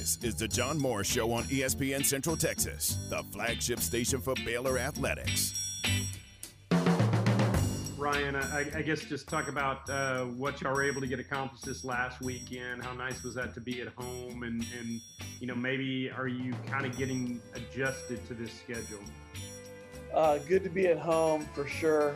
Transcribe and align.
This 0.00 0.16
is 0.22 0.34
the 0.34 0.48
John 0.48 0.78
Morris 0.78 1.08
Show 1.08 1.30
on 1.30 1.44
ESPN 1.44 2.02
Central 2.02 2.34
Texas, 2.34 2.96
the 3.10 3.22
flagship 3.24 3.80
station 3.80 4.18
for 4.18 4.32
Baylor 4.46 4.78
Athletics. 4.78 5.82
Ryan, 7.98 8.34
I, 8.34 8.64
I 8.76 8.80
guess 8.80 9.02
just 9.02 9.28
talk 9.28 9.48
about 9.48 9.90
uh, 9.90 10.24
what 10.24 10.58
y'all 10.62 10.72
were 10.72 10.84
able 10.84 11.02
to 11.02 11.06
get 11.06 11.20
accomplished 11.20 11.66
this 11.66 11.84
last 11.84 12.22
weekend. 12.22 12.82
How 12.82 12.94
nice 12.94 13.22
was 13.22 13.34
that 13.34 13.52
to 13.52 13.60
be 13.60 13.82
at 13.82 13.88
home, 13.88 14.42
and 14.42 14.64
and 14.78 15.02
you 15.38 15.46
know 15.46 15.54
maybe 15.54 16.10
are 16.10 16.28
you 16.28 16.54
kind 16.66 16.86
of 16.86 16.96
getting 16.96 17.42
adjusted 17.54 18.26
to 18.28 18.32
this 18.32 18.54
schedule? 18.54 19.04
Uh, 20.14 20.38
good 20.48 20.64
to 20.64 20.70
be 20.70 20.86
at 20.86 20.98
home 20.98 21.46
for 21.54 21.66
sure. 21.66 22.14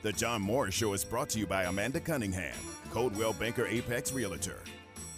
The 0.00 0.14
John 0.14 0.40
Morris 0.40 0.74
Show 0.74 0.94
is 0.94 1.04
brought 1.04 1.28
to 1.30 1.38
you 1.38 1.46
by 1.46 1.64
Amanda 1.64 2.00
Cunningham, 2.00 2.56
Coldwell 2.90 3.34
Banker 3.34 3.66
Apex 3.66 4.14
Realtor, 4.14 4.62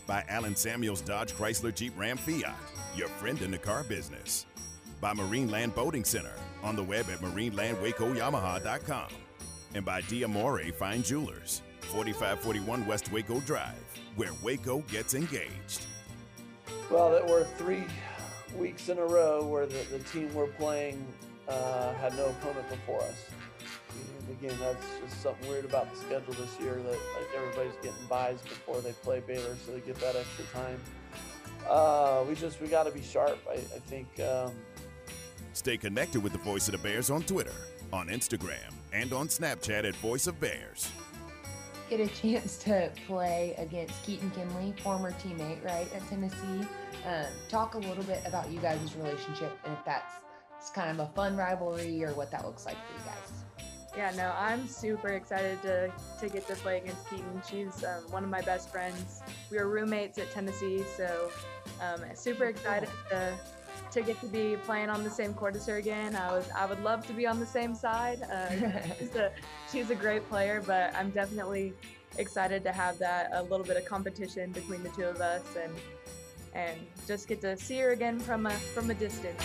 by 0.06 0.24
Allen 0.28 0.54
Samuels 0.54 1.00
Dodge 1.00 1.32
Chrysler 1.32 1.74
Jeep 1.74 1.92
Ram 1.96 2.16
Fiat, 2.16 2.54
your 2.94 3.08
friend 3.08 3.42
in 3.42 3.50
the 3.50 3.58
car 3.58 3.82
business, 3.82 4.46
by 5.00 5.12
Marineland 5.12 5.74
Boating 5.74 6.04
Center, 6.04 6.32
on 6.62 6.76
the 6.76 6.82
web 6.82 7.06
at 7.10 7.18
marinelandwacoyamaha.com, 7.18 9.08
and 9.74 9.84
by 9.84 10.00
Diamore 10.02 10.72
Fine 10.74 11.02
Jewelers, 11.02 11.62
4541 11.80 12.86
West 12.86 13.10
Waco 13.12 13.40
Drive, 13.40 13.74
where 14.14 14.32
Waco 14.42 14.78
gets 14.90 15.14
engaged. 15.14 15.86
Well, 16.90 17.10
that 17.10 17.26
were 17.26 17.44
three 17.56 17.84
weeks 18.56 18.88
in 18.88 18.98
a 18.98 19.04
row 19.04 19.44
where 19.44 19.66
the, 19.66 19.84
the 19.90 19.98
team 19.98 20.32
we're 20.34 20.46
playing 20.46 21.04
uh, 21.48 21.92
had 21.94 22.16
no 22.16 22.26
opponent 22.26 22.68
before 22.68 23.02
us. 23.02 23.30
And 24.26 24.38
again, 24.38 24.56
that's 24.60 24.86
just 25.00 25.22
something 25.22 25.48
weird 25.48 25.64
about 25.64 25.92
the 25.92 25.98
schedule 25.98 26.34
this 26.34 26.58
year 26.60 26.74
that 26.74 26.86
like 26.86 27.28
everybody's 27.36 27.76
getting 27.76 28.06
buys 28.08 28.40
before 28.42 28.80
they 28.80 28.92
play 28.92 29.20
Baylor, 29.20 29.56
so 29.64 29.72
they 29.72 29.80
get 29.80 29.96
that 30.00 30.16
extra 30.16 30.44
time. 30.52 30.80
Uh, 31.68 32.24
we 32.28 32.34
just 32.34 32.60
we 32.60 32.68
got 32.68 32.84
to 32.84 32.92
be 32.92 33.02
sharp. 33.02 33.38
I, 33.48 33.54
I 33.54 33.80
think. 33.88 34.08
Um, 34.20 34.52
Stay 35.52 35.76
connected 35.76 36.22
with 36.22 36.32
the 36.32 36.38
Voice 36.38 36.68
of 36.68 36.72
the 36.72 36.78
Bears 36.78 37.08
on 37.08 37.22
Twitter, 37.22 37.54
on 37.92 38.08
Instagram, 38.08 38.74
and 38.92 39.12
on 39.12 39.26
Snapchat 39.26 39.84
at 39.84 39.96
Voice 39.96 40.26
of 40.26 40.38
Bears. 40.38 40.90
Get 41.88 42.00
a 42.00 42.08
chance 42.08 42.58
to 42.58 42.90
play 43.06 43.54
against 43.56 44.02
Keaton 44.04 44.30
Kinley, 44.32 44.74
former 44.82 45.12
teammate, 45.12 45.64
right, 45.64 45.86
at 45.94 46.06
Tennessee. 46.08 46.66
Um, 47.06 47.26
talk 47.48 47.74
a 47.74 47.78
little 47.78 48.02
bit 48.04 48.20
about 48.26 48.50
you 48.50 48.58
guys' 48.58 48.94
relationship 48.96 49.56
and 49.64 49.72
if 49.72 49.84
that's 49.84 50.16
it's 50.58 50.70
kind 50.70 50.90
of 50.90 50.98
a 50.98 51.12
fun 51.14 51.36
rivalry 51.36 52.02
or 52.04 52.12
what 52.14 52.32
that 52.32 52.44
looks 52.44 52.66
like 52.66 52.74
for 52.74 52.92
you 52.92 53.04
guys. 53.04 53.25
Yeah, 53.96 54.12
no, 54.14 54.34
I'm 54.38 54.68
super 54.68 55.08
excited 55.08 55.62
to, 55.62 55.90
to 56.20 56.28
get 56.28 56.46
to 56.48 56.54
play 56.56 56.78
against 56.78 57.08
Keaton. 57.08 57.42
She's 57.48 57.82
um, 57.82 58.02
one 58.10 58.24
of 58.24 58.28
my 58.28 58.42
best 58.42 58.70
friends. 58.70 59.22
We 59.50 59.56
were 59.56 59.68
roommates 59.68 60.18
at 60.18 60.30
Tennessee, 60.32 60.84
so 60.96 61.30
um, 61.80 62.02
super 62.14 62.44
excited 62.44 62.90
to 63.10 63.32
to 63.92 64.02
get 64.02 64.20
to 64.20 64.26
be 64.26 64.56
playing 64.64 64.90
on 64.90 65.04
the 65.04 65.10
same 65.10 65.32
court 65.32 65.54
as 65.54 65.66
her 65.66 65.76
again. 65.76 66.14
I 66.16 66.32
was 66.32 66.48
I 66.54 66.66
would 66.66 66.82
love 66.82 67.06
to 67.06 67.12
be 67.14 67.26
on 67.26 67.40
the 67.40 67.46
same 67.46 67.74
side. 67.74 68.22
Uh, 68.22 68.50
she's, 68.98 69.14
a, 69.14 69.32
she's 69.72 69.90
a 69.90 69.94
great 69.94 70.28
player, 70.28 70.62
but 70.66 70.94
I'm 70.94 71.10
definitely 71.10 71.72
excited 72.18 72.64
to 72.64 72.72
have 72.72 72.98
that 72.98 73.30
a 73.32 73.42
little 73.44 73.64
bit 73.64 73.76
of 73.76 73.84
competition 73.86 74.52
between 74.52 74.82
the 74.82 74.90
two 74.90 75.04
of 75.04 75.20
us 75.20 75.44
and 75.62 75.72
and 76.54 76.78
just 77.06 77.28
get 77.28 77.40
to 77.42 77.56
see 77.56 77.78
her 77.78 77.92
again 77.92 78.18
from 78.18 78.46
a 78.46 78.50
from 78.50 78.90
a 78.90 78.94
distance. 78.94 79.42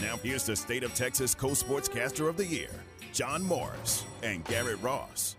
Now 0.00 0.16
here's 0.18 0.46
the 0.46 0.54
State 0.54 0.84
of 0.84 0.94
Texas 0.94 1.34
Co-Sportscaster 1.34 2.28
of 2.28 2.36
the 2.36 2.46
Year, 2.46 2.70
John 3.12 3.42
Morris 3.42 4.04
and 4.22 4.44
Garrett 4.44 4.80
Ross. 4.80 5.34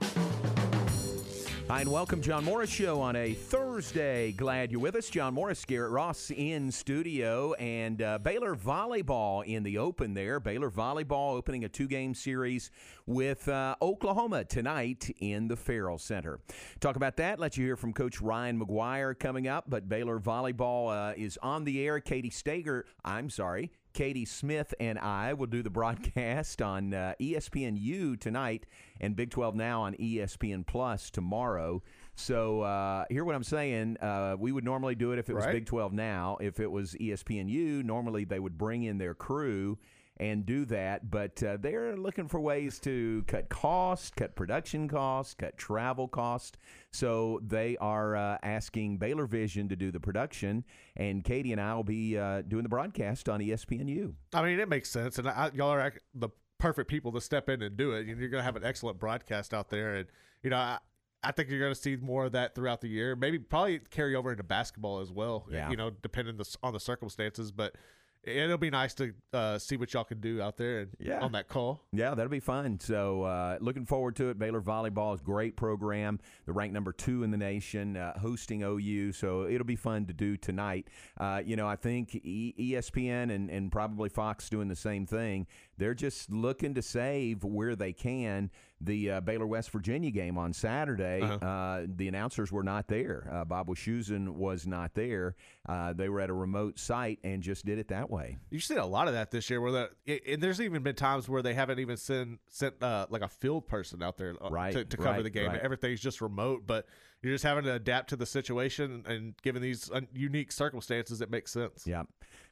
Hi, 1.69 1.81
and 1.81 1.91
welcome, 1.91 2.19
John 2.21 2.43
Morris 2.43 2.69
Show 2.69 2.99
on 2.99 3.15
a 3.15 3.33
Thursday. 3.33 4.31
Glad 4.31 4.71
you're 4.71 4.81
with 4.81 4.95
us. 4.95 5.07
John 5.07 5.35
Morris, 5.35 5.63
Garrett 5.63 5.91
Ross 5.91 6.31
in 6.31 6.71
studio, 6.71 7.53
and 7.53 8.01
uh, 8.01 8.17
Baylor 8.17 8.55
Volleyball 8.55 9.45
in 9.45 9.61
the 9.63 9.77
open 9.77 10.15
there. 10.15 10.39
Baylor 10.39 10.71
Volleyball 10.71 11.35
opening 11.35 11.63
a 11.63 11.69
two 11.69 11.87
game 11.87 12.15
series 12.15 12.71
with 13.05 13.47
uh, 13.47 13.75
Oklahoma 13.83 14.45
tonight 14.45 15.15
in 15.19 15.47
the 15.47 15.55
Ferrell 15.55 15.99
Center. 15.99 16.39
Talk 16.79 16.95
about 16.95 17.17
that. 17.17 17.39
Let 17.39 17.55
you 17.55 17.63
hear 17.63 17.77
from 17.77 17.93
Coach 17.93 18.19
Ryan 18.19 18.59
McGuire 18.59 19.17
coming 19.17 19.47
up, 19.47 19.65
but 19.69 19.87
Baylor 19.87 20.19
Volleyball 20.19 21.11
uh, 21.11 21.13
is 21.15 21.37
on 21.43 21.65
the 21.65 21.85
air. 21.85 21.99
Katie 21.99 22.31
Stager, 22.31 22.83
I'm 23.05 23.29
sorry. 23.29 23.71
Katie 23.93 24.25
Smith 24.25 24.73
and 24.79 24.99
I 24.99 25.33
will 25.33 25.47
do 25.47 25.63
the 25.63 25.69
broadcast 25.69 26.61
on 26.61 26.93
uh, 26.93 27.13
ESPNU 27.19 28.19
tonight 28.19 28.65
and 29.01 29.15
Big 29.15 29.31
12 29.31 29.55
Now 29.55 29.81
on 29.81 29.95
ESPN 29.95 30.65
Plus 30.65 31.09
tomorrow. 31.09 31.81
So 32.15 32.61
uh, 32.61 33.05
hear 33.09 33.23
what 33.23 33.35
I'm 33.35 33.43
saying. 33.43 33.97
Uh, 33.97 34.35
we 34.37 34.51
would 34.51 34.63
normally 34.65 34.95
do 34.95 35.11
it 35.11 35.19
if 35.19 35.29
it 35.29 35.33
was 35.33 35.45
Right. 35.45 35.53
Big 35.53 35.65
12 35.65 35.93
Now. 35.93 36.37
If 36.41 36.59
it 36.59 36.69
was 36.71 36.93
ESPNU, 36.95 37.83
normally 37.83 38.25
they 38.25 38.39
would 38.39 38.57
bring 38.57 38.83
in 38.83 38.97
their 38.97 39.13
crew 39.13 39.77
and 40.19 40.45
do 40.45 40.65
that. 40.65 41.09
But 41.09 41.41
uh, 41.41 41.57
they're 41.59 41.95
looking 41.95 42.27
for 42.27 42.39
ways 42.39 42.79
to 42.79 43.23
cut 43.27 43.49
costs, 43.49 44.11
cut 44.15 44.35
production 44.35 44.87
costs, 44.87 45.33
cut 45.33 45.57
travel 45.57 46.07
costs. 46.07 46.57
So 46.91 47.39
they 47.45 47.77
are 47.77 48.15
uh, 48.15 48.37
asking 48.43 48.97
Baylor 48.97 49.25
Vision 49.25 49.69
to 49.69 49.75
do 49.75 49.91
the 49.91 49.99
production, 49.99 50.65
and 50.95 51.23
Katie 51.23 51.51
and 51.51 51.61
I 51.61 51.73
will 51.75 51.83
be 51.83 52.17
uh, 52.17 52.41
doing 52.41 52.63
the 52.63 52.69
broadcast 52.69 53.29
on 53.29 53.39
ESPNU. 53.39 54.13
I 54.33 54.43
mean, 54.43 54.59
it 54.59 54.69
makes 54.69 54.89
sense, 54.89 55.17
and 55.17 55.27
I, 55.27 55.51
y'all 55.53 55.69
are 55.69 55.93
the 56.13 56.29
perfect 56.59 56.89
people 56.89 57.11
to 57.13 57.21
step 57.21 57.49
in 57.49 57.61
and 57.61 57.77
do 57.77 57.93
it. 57.93 58.05
You're 58.07 58.15
going 58.15 58.31
to 58.31 58.43
have 58.43 58.55
an 58.55 58.63
excellent 58.63 58.99
broadcast 58.99 59.53
out 59.53 59.69
there, 59.69 59.95
and 59.95 60.07
you 60.43 60.49
know, 60.49 60.57
I, 60.57 60.79
I 61.23 61.31
think 61.31 61.49
you're 61.49 61.59
going 61.59 61.73
to 61.73 61.79
see 61.79 61.95
more 61.95 62.25
of 62.25 62.31
that 62.33 62.55
throughout 62.55 62.81
the 62.81 62.87
year. 62.87 63.15
Maybe 63.15 63.39
probably 63.39 63.79
carry 63.79 64.15
over 64.15 64.31
into 64.31 64.43
basketball 64.43 64.99
as 64.99 65.11
well. 65.11 65.47
Yeah. 65.51 65.69
You 65.69 65.77
know, 65.77 65.91
depending 66.01 66.37
the, 66.37 66.57
on 66.63 66.73
the 66.73 66.79
circumstances, 66.79 67.51
but 67.51 67.75
it'll 68.23 68.57
be 68.57 68.69
nice 68.69 68.93
to 68.95 69.13
uh, 69.33 69.57
see 69.57 69.77
what 69.77 69.93
y'all 69.93 70.03
can 70.03 70.19
do 70.19 70.41
out 70.41 70.57
there 70.57 70.79
and 70.81 70.89
Yeah. 70.99 71.19
on 71.21 71.31
that 71.31 71.47
call. 71.47 71.85
Yeah, 71.91 72.13
that'll 72.15 72.29
be 72.29 72.39
fun. 72.39 72.79
So, 72.79 73.23
uh, 73.23 73.57
looking 73.61 73.85
forward 73.85 74.15
to 74.17 74.29
it. 74.29 74.37
Baylor 74.37 74.61
Volleyball 74.61 75.15
is 75.15 75.21
a 75.21 75.23
great 75.23 75.55
program. 75.55 76.19
They're 76.45 76.53
ranked 76.53 76.73
number 76.73 76.91
two 76.91 77.23
in 77.23 77.31
the 77.31 77.37
nation, 77.37 77.95
uh, 77.97 78.19
hosting 78.19 78.61
OU. 78.63 79.13
So, 79.13 79.45
it'll 79.47 79.65
be 79.65 79.75
fun 79.77 80.05
to 80.07 80.13
do 80.13 80.35
tonight. 80.37 80.87
Uh, 81.17 81.41
you 81.45 81.55
know, 81.55 81.67
I 81.67 81.75
think 81.75 82.11
ESPN 82.13 83.31
and, 83.33 83.49
and 83.49 83.71
probably 83.71 84.09
Fox 84.09 84.49
doing 84.49 84.67
the 84.67 84.75
same 84.75 85.05
thing. 85.05 85.47
They're 85.77 85.93
just 85.93 86.29
looking 86.31 86.73
to 86.75 86.81
save 86.81 87.43
where 87.43 87.75
they 87.75 87.93
can. 87.93 88.51
The 88.81 89.11
uh, 89.11 89.21
Baylor 89.21 89.45
West 89.45 89.71
Virginia 89.71 90.09
game 90.09 90.37
on 90.37 90.53
Saturday, 90.53 91.21
Uh-huh. 91.21 91.45
uh, 91.45 91.85
the 91.87 92.07
announcers 92.07 92.49
were 92.51 92.63
not 92.63 92.87
there. 92.87 93.27
Uh, 93.29 93.43
Bob 93.43 93.67
Wischusen 93.67 94.29
was 94.29 94.65
not 94.65 94.93
there. 94.93 95.35
Uh, 95.67 95.91
they 95.91 96.07
were 96.07 96.21
at 96.21 96.29
a 96.29 96.33
remote 96.33 96.79
site 96.79 97.19
and 97.25 97.43
just 97.43 97.65
did 97.65 97.77
it 97.77 97.89
that 97.89 98.09
way. 98.09 98.37
You've 98.49 98.63
seen 98.63 98.77
a 98.77 98.85
lot 98.85 99.07
of 99.07 99.13
that 99.15 99.31
this 99.31 99.49
year, 99.49 99.59
where 99.59 99.71
the, 99.73 99.89
it, 100.05 100.23
and 100.27 100.41
there's 100.41 100.61
even 100.61 100.81
been 100.81 100.95
times 100.95 101.27
where 101.27 101.41
they 101.41 101.53
haven't 101.53 101.79
even 101.79 101.97
sent 101.97 102.39
sent 102.47 102.81
uh, 102.81 103.07
like 103.09 103.21
a 103.21 103.27
field 103.27 103.67
person 103.67 104.01
out 104.01 104.17
there 104.17 104.33
uh, 104.41 104.49
Right, 104.49 104.71
to, 104.73 104.85
to 104.85 104.97
cover 104.97 105.09
right, 105.09 105.23
the 105.23 105.29
game. 105.29 105.47
right. 105.49 105.59
Everything's 105.59 105.99
just 105.99 106.21
remote, 106.21 106.63
but 106.65 106.85
you're 107.21 107.33
just 107.33 107.43
having 107.43 107.65
to 107.65 107.73
adapt 107.73 108.11
to 108.11 108.15
the 108.15 108.25
situation, 108.25 109.03
and 109.05 109.35
given 109.41 109.61
these 109.61 109.91
un- 109.91 110.07
unique 110.13 110.53
circumstances, 110.53 111.19
it 111.19 111.29
makes 111.29 111.51
sense. 111.51 111.85
Yeah. 111.85 112.03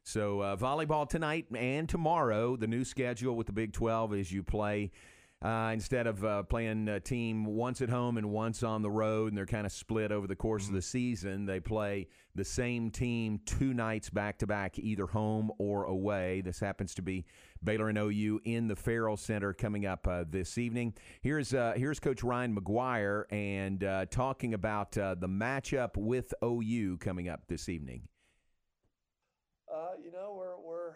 So 0.04 0.42
uh, 0.42 0.56
volleyball 0.58 1.08
tonight 1.08 1.46
and 1.56 1.88
tomorrow. 1.88 2.58
The 2.58 2.68
new 2.68 2.84
schedule 2.84 3.36
with 3.38 3.48
the 3.48 3.54
Big 3.54 3.72
12 3.72 4.14
is 4.16 4.32
you 4.32 4.44
play 4.44 4.92
uh, 5.44 5.70
instead 5.72 6.08
of 6.08 6.26
uh, 6.26 6.42
playing 6.44 6.88
a 6.88 7.00
team 7.00 7.46
once 7.46 7.82
at 7.82 7.90
home 7.90 8.18
and 8.18 8.32
once 8.32 8.64
on 8.64 8.82
the 8.82 8.90
road, 8.90 9.28
and 9.28 9.38
they're 9.38 9.46
kind 9.46 9.68
of 9.68 9.72
split 9.72 10.12
over 10.12 10.26
the 10.26 10.36
course 10.36 10.68
of 10.68 10.74
the 10.74 10.82
season. 10.82 11.46
They 11.46 11.60
play 11.60 12.08
the 12.34 12.44
same 12.44 12.90
team 12.90 13.40
two 13.46 13.74
nights 13.74 14.10
back 14.10 14.40
to 14.40 14.48
back, 14.48 14.80
either 14.80 15.06
home 15.06 15.52
or 15.60 15.84
away. 15.84 16.42
This 16.42 16.60
happens 16.60 16.96
to 16.96 17.04
be 17.04 17.26
Baylor 17.64 17.90
and 17.90 18.00
OU 18.00 18.42
in 18.46 18.68
the 18.68 18.76
Ferrell 18.76 19.16
Center 19.16 19.54
coming 19.54 19.86
up 19.86 20.08
uh, 20.08 20.24
this 20.28 20.58
evening. 20.58 20.96
Here's 21.22 21.54
uh, 21.54 21.74
here's 21.76 22.00
Coach 22.00 22.24
Ryan 22.24 22.56
McGuire 22.56 23.26
and 23.32 23.84
uh, 23.84 24.06
talking 24.08 24.56
about 24.56 24.98
uh, 24.98 25.14
the 25.16 25.30
matchup 25.30 25.98
with 25.98 26.34
OU 26.44 26.98
coming 26.98 27.30
up 27.30 27.48
this 27.48 27.70
evening. 27.70 28.08
Uh, 29.72 29.92
you 30.04 30.12
know, 30.12 30.34
we're 30.36 30.58
we're 30.60 30.94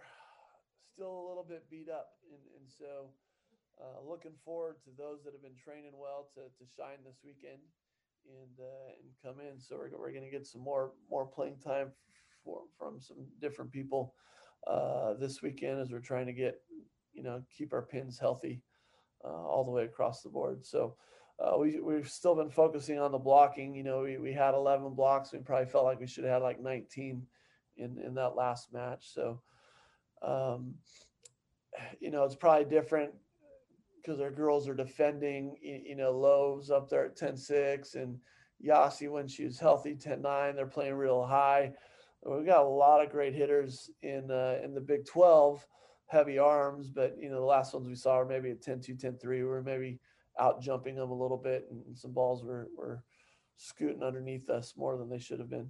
still 0.95 1.11
a 1.11 1.25
little 1.27 1.45
bit 1.47 1.69
beat 1.69 1.89
up, 1.89 2.13
and 2.31 2.41
and 2.59 2.67
so 2.67 3.11
uh, 3.81 4.07
looking 4.07 4.33
forward 4.45 4.75
to 4.83 4.91
those 4.97 5.23
that 5.23 5.33
have 5.33 5.41
been 5.41 5.57
training 5.57 5.93
well 5.97 6.27
to 6.35 6.41
to 6.41 6.71
shine 6.71 6.97
this 7.03 7.19
weekend 7.23 7.59
and 8.25 8.59
uh, 8.59 8.91
and 9.01 9.11
come 9.23 9.43
in. 9.45 9.59
So 9.59 9.75
we're 9.77 9.97
we're 9.97 10.11
going 10.11 10.23
to 10.23 10.29
get 10.29 10.45
some 10.45 10.61
more 10.61 10.91
more 11.09 11.25
playing 11.25 11.57
time 11.57 11.91
for 12.43 12.61
from 12.77 12.99
some 12.99 13.17
different 13.39 13.71
people 13.71 14.13
uh, 14.67 15.13
this 15.15 15.41
weekend 15.41 15.79
as 15.79 15.91
we're 15.91 15.99
trying 15.99 16.27
to 16.27 16.33
get 16.33 16.61
you 17.13 17.23
know 17.23 17.41
keep 17.55 17.73
our 17.73 17.81
pins 17.81 18.19
healthy 18.19 18.61
uh, 19.23 19.27
all 19.27 19.63
the 19.65 19.71
way 19.71 19.85
across 19.85 20.21
the 20.21 20.29
board. 20.29 20.65
So. 20.65 20.95
Uh, 21.39 21.57
we, 21.57 21.79
we've 21.79 22.07
still 22.07 22.35
been 22.35 22.51
focusing 22.51 22.99
on 22.99 23.11
the 23.11 23.17
blocking. 23.17 23.73
You 23.73 23.81
know, 23.81 24.01
we, 24.01 24.19
we 24.19 24.31
had 24.31 24.53
11 24.53 24.93
blocks. 24.93 25.33
We 25.33 25.39
probably 25.39 25.65
felt 25.65 25.85
like 25.85 25.99
we 25.99 26.05
should 26.05 26.23
have 26.23 26.33
had 26.33 26.43
like 26.43 26.61
19 26.61 27.25
in 27.77 27.97
in 27.97 28.13
that 28.13 28.35
last 28.35 28.71
match. 28.71 29.11
So, 29.11 29.41
um, 30.21 30.75
you 31.99 32.11
know, 32.11 32.25
it's 32.25 32.35
probably 32.35 32.65
different 32.65 33.11
because 34.01 34.19
our 34.19 34.31
girls 34.31 34.67
are 34.67 34.73
defending. 34.73 35.55
You, 35.61 35.95
know, 35.95 36.11
lows 36.11 36.69
up 36.71 36.89
there 36.89 37.05
at 37.05 37.17
10-6 37.17 37.95
and 37.95 38.17
Yossi 38.65 39.09
when 39.09 39.27
she 39.27 39.45
was 39.45 39.59
healthy, 39.59 39.95
10-9. 39.95 40.55
They're 40.55 40.65
playing 40.65 40.93
real 40.93 41.25
high. 41.25 41.73
We've 42.23 42.45
got 42.45 42.63
a 42.63 42.67
lot 42.67 43.03
of 43.03 43.11
great 43.11 43.33
hitters 43.33 43.89
in 44.03 44.29
uh, 44.29 44.59
in 44.63 44.75
the 44.75 44.81
Big 44.81 45.05
12, 45.05 45.65
heavy 46.05 46.37
arms, 46.37 46.91
but 46.91 47.15
you 47.19 47.29
know 47.29 47.39
the 47.39 47.45
last 47.45 47.73
ones 47.73 47.87
we 47.87 47.95
saw 47.95 48.17
were 48.17 48.25
maybe 48.25 48.51
at 48.51 48.61
10-2, 48.61 49.01
10-3. 49.01 49.25
We 49.25 49.43
were 49.43 49.63
maybe 49.63 49.99
out 50.39 50.61
jumping 50.61 50.95
them 50.95 51.09
a 51.09 51.19
little 51.19 51.37
bit, 51.37 51.65
and 51.71 51.97
some 51.97 52.13
balls 52.13 52.43
were 52.43 52.69
were 52.77 53.03
scooting 53.57 54.03
underneath 54.03 54.49
us 54.51 54.75
more 54.77 54.97
than 54.97 55.09
they 55.09 55.17
should 55.17 55.39
have 55.39 55.49
been. 55.49 55.69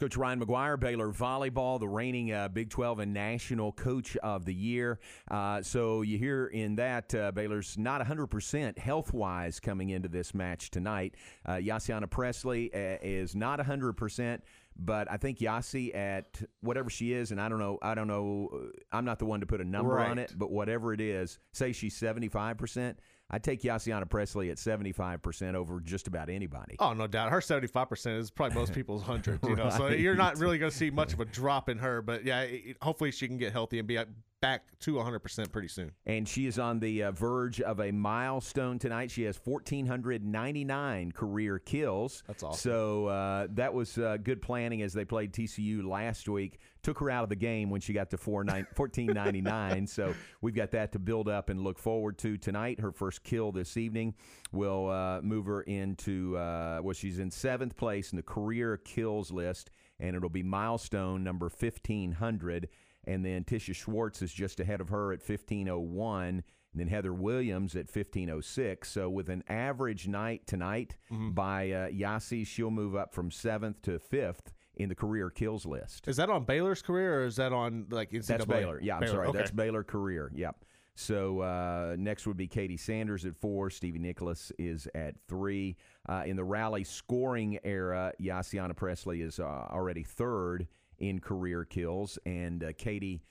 Coach 0.00 0.16
Ryan 0.16 0.40
McGuire, 0.40 0.80
Baylor 0.80 1.12
Volleyball, 1.12 1.78
the 1.78 1.86
reigning 1.86 2.32
uh, 2.32 2.48
Big 2.48 2.70
12 2.70 3.00
and 3.00 3.12
National 3.12 3.70
Coach 3.70 4.16
of 4.16 4.46
the 4.46 4.54
Year. 4.54 4.98
Uh, 5.30 5.60
so 5.60 6.00
you 6.00 6.16
hear 6.16 6.46
in 6.46 6.76
that 6.76 7.14
uh, 7.14 7.30
Baylor's 7.32 7.76
not 7.76 8.00
100% 8.00 8.78
health 8.78 9.12
wise 9.12 9.60
coming 9.60 9.90
into 9.90 10.08
this 10.08 10.32
match 10.32 10.70
tonight. 10.70 11.16
Uh, 11.44 11.56
Yossiana 11.56 12.08
Pressley 12.08 12.72
uh, 12.72 12.96
is 13.02 13.34
not 13.36 13.60
100%. 13.60 14.40
But 14.82 15.10
I 15.10 15.18
think 15.18 15.40
Yossi 15.40 15.94
at 15.94 16.40
whatever 16.62 16.88
she 16.88 17.12
is, 17.12 17.32
and 17.32 17.40
I 17.40 17.50
don't 17.50 17.58
know, 17.58 17.78
I 17.82 17.94
don't 17.94 18.08
know, 18.08 18.48
uh, 18.54 18.96
I'm 18.96 19.04
not 19.04 19.18
the 19.18 19.26
one 19.26 19.40
to 19.40 19.46
put 19.46 19.60
a 19.60 19.64
number 19.64 19.94
Right. 19.96 20.08
on 20.08 20.18
it, 20.18 20.32
but 20.34 20.50
whatever 20.50 20.94
it 20.94 21.02
is, 21.02 21.38
say 21.52 21.72
she's 21.72 21.94
75%. 22.00 22.94
I'd 23.30 23.44
take 23.44 23.62
Yossiana 23.62 24.08
Pressley 24.08 24.50
at 24.50 24.56
75% 24.56 25.54
over 25.54 25.80
just 25.80 26.08
about 26.08 26.28
anybody. 26.28 26.76
Oh, 26.78 26.92
no 26.92 27.06
doubt. 27.06 27.30
Her 27.30 27.40
seventy-five 27.40 27.88
percent 27.88 28.16
is 28.16 28.30
probably 28.30 28.56
most 28.56 28.72
people's 28.74 29.02
hundred. 29.02 29.40
You 29.44 29.56
know, 29.56 29.70
so 29.70 29.88
you're 29.88 30.16
not 30.16 30.38
really 30.38 30.58
going 30.58 30.70
to 30.70 30.76
see 30.76 30.90
much 30.90 31.12
of 31.12 31.20
a 31.20 31.24
drop 31.24 31.68
in 31.68 31.78
her. 31.78 32.02
But 32.02 32.24
yeah, 32.24 32.46
hopefully 32.82 33.12
she 33.12 33.28
can 33.28 33.36
get 33.36 33.52
healthy 33.52 33.78
and 33.78 33.86
be 33.86 33.98
uh, 33.98 34.06
back 34.40 34.62
to 34.80 34.94
one 34.94 35.04
hundred 35.04 35.20
percent 35.20 35.52
pretty 35.52 35.68
soon. 35.68 35.92
And 36.06 36.26
she 36.28 36.46
is 36.46 36.58
on 36.58 36.80
the 36.80 37.04
uh, 37.04 37.12
verge 37.12 37.60
of 37.60 37.80
a 37.80 37.92
milestone 37.92 38.78
tonight. 38.78 39.10
She 39.10 39.22
has 39.24 39.38
1,499 39.44 41.12
career 41.12 41.58
kills. 41.58 42.22
That's 42.26 42.42
awesome. 42.42 42.58
So 42.70 43.06
uh, 43.06 43.46
that 43.50 43.74
was 43.74 43.98
uh, 43.98 44.16
good 44.22 44.40
planning 44.42 44.82
as 44.82 44.92
they 44.92 45.04
played 45.04 45.32
TCU 45.32 45.86
last 45.86 46.28
week. 46.28 46.58
Took 46.82 46.98
her 47.00 47.10
out 47.10 47.22
of 47.24 47.28
the 47.28 47.36
game 47.36 47.68
when 47.68 47.80
she 47.82 47.92
got 47.92 48.10
to 48.10 48.16
4 48.16 48.44
nine- 48.44 48.66
1499. 48.76 49.86
so 49.86 50.14
we've 50.40 50.54
got 50.54 50.70
that 50.70 50.92
to 50.92 50.98
build 50.98 51.28
up 51.28 51.50
and 51.50 51.60
look 51.62 51.78
forward 51.78 52.16
to 52.18 52.38
tonight. 52.38 52.80
Her 52.80 52.92
first 52.92 53.22
kill 53.22 53.52
this 53.52 53.76
evening 53.76 54.14
will 54.52 54.88
uh, 54.88 55.20
move 55.20 55.46
her 55.46 55.60
into, 55.62 56.36
uh, 56.38 56.80
well, 56.82 56.94
she's 56.94 57.18
in 57.18 57.30
seventh 57.30 57.76
place 57.76 58.12
in 58.12 58.16
the 58.16 58.22
career 58.22 58.78
kills 58.78 59.30
list, 59.30 59.70
and 59.98 60.16
it'll 60.16 60.30
be 60.30 60.42
milestone 60.42 61.22
number 61.22 61.46
1,500 61.50 62.68
and 63.04 63.24
then 63.24 63.44
Tisha 63.44 63.74
Schwartz 63.74 64.22
is 64.22 64.32
just 64.32 64.60
ahead 64.60 64.80
of 64.80 64.88
her 64.90 65.12
at 65.12 65.20
1501, 65.20 66.28
and 66.28 66.42
then 66.74 66.88
Heather 66.88 67.12
Williams 67.12 67.74
at 67.74 67.86
1506. 67.94 68.88
So 68.90 69.08
with 69.10 69.28
an 69.28 69.42
average 69.48 70.06
night 70.08 70.46
tonight 70.46 70.96
Mm-hmm. 71.12 71.30
by 71.30 71.70
uh, 71.70 71.88
Yossi, 71.88 72.46
she'll 72.46 72.70
move 72.70 72.94
up 72.94 73.12
from 73.14 73.30
seventh 73.30 73.82
to 73.82 73.98
fifth 73.98 74.52
in 74.76 74.88
the 74.88 74.94
career 74.94 75.30
kills 75.30 75.66
list. 75.66 76.06
Is 76.08 76.16
that 76.16 76.30
on 76.30 76.44
Baylor's 76.44 76.80
career 76.82 77.22
or 77.22 77.26
is 77.26 77.36
that 77.36 77.52
on 77.52 77.86
like 77.90 78.10
NCAA? 78.12 78.26
That's 78.26 78.44
Baylor. 78.46 78.80
Yeah, 78.82 78.96
I'm 78.98 79.06
sorry. 79.08 79.26
okay. 79.28 79.38
That's 79.38 79.50
Baylor 79.50 79.82
career. 79.82 80.30
Yep. 80.34 80.64
So 80.94 81.40
uh, 81.40 81.96
next 81.98 82.26
would 82.26 82.36
be 82.36 82.46
Katie 82.46 82.76
Sanders 82.76 83.24
at 83.24 83.34
four. 83.36 83.70
Stevie 83.70 83.98
Nicholas 83.98 84.52
is 84.58 84.86
at 84.94 85.14
three. 85.28 85.76
Uh, 86.08 86.22
in 86.26 86.36
the 86.36 86.44
rally 86.44 86.84
scoring 86.84 87.58
era, 87.64 88.12
Yossiana 88.20 88.76
Pressley 88.76 89.22
is 89.22 89.40
uh, 89.40 89.44
already 89.44 90.02
third 90.02 90.66
in 91.00 91.18
career 91.20 91.64
kills, 91.64 92.18
and 92.26 92.62
uh, 92.64 92.72
Katie. 92.76 93.22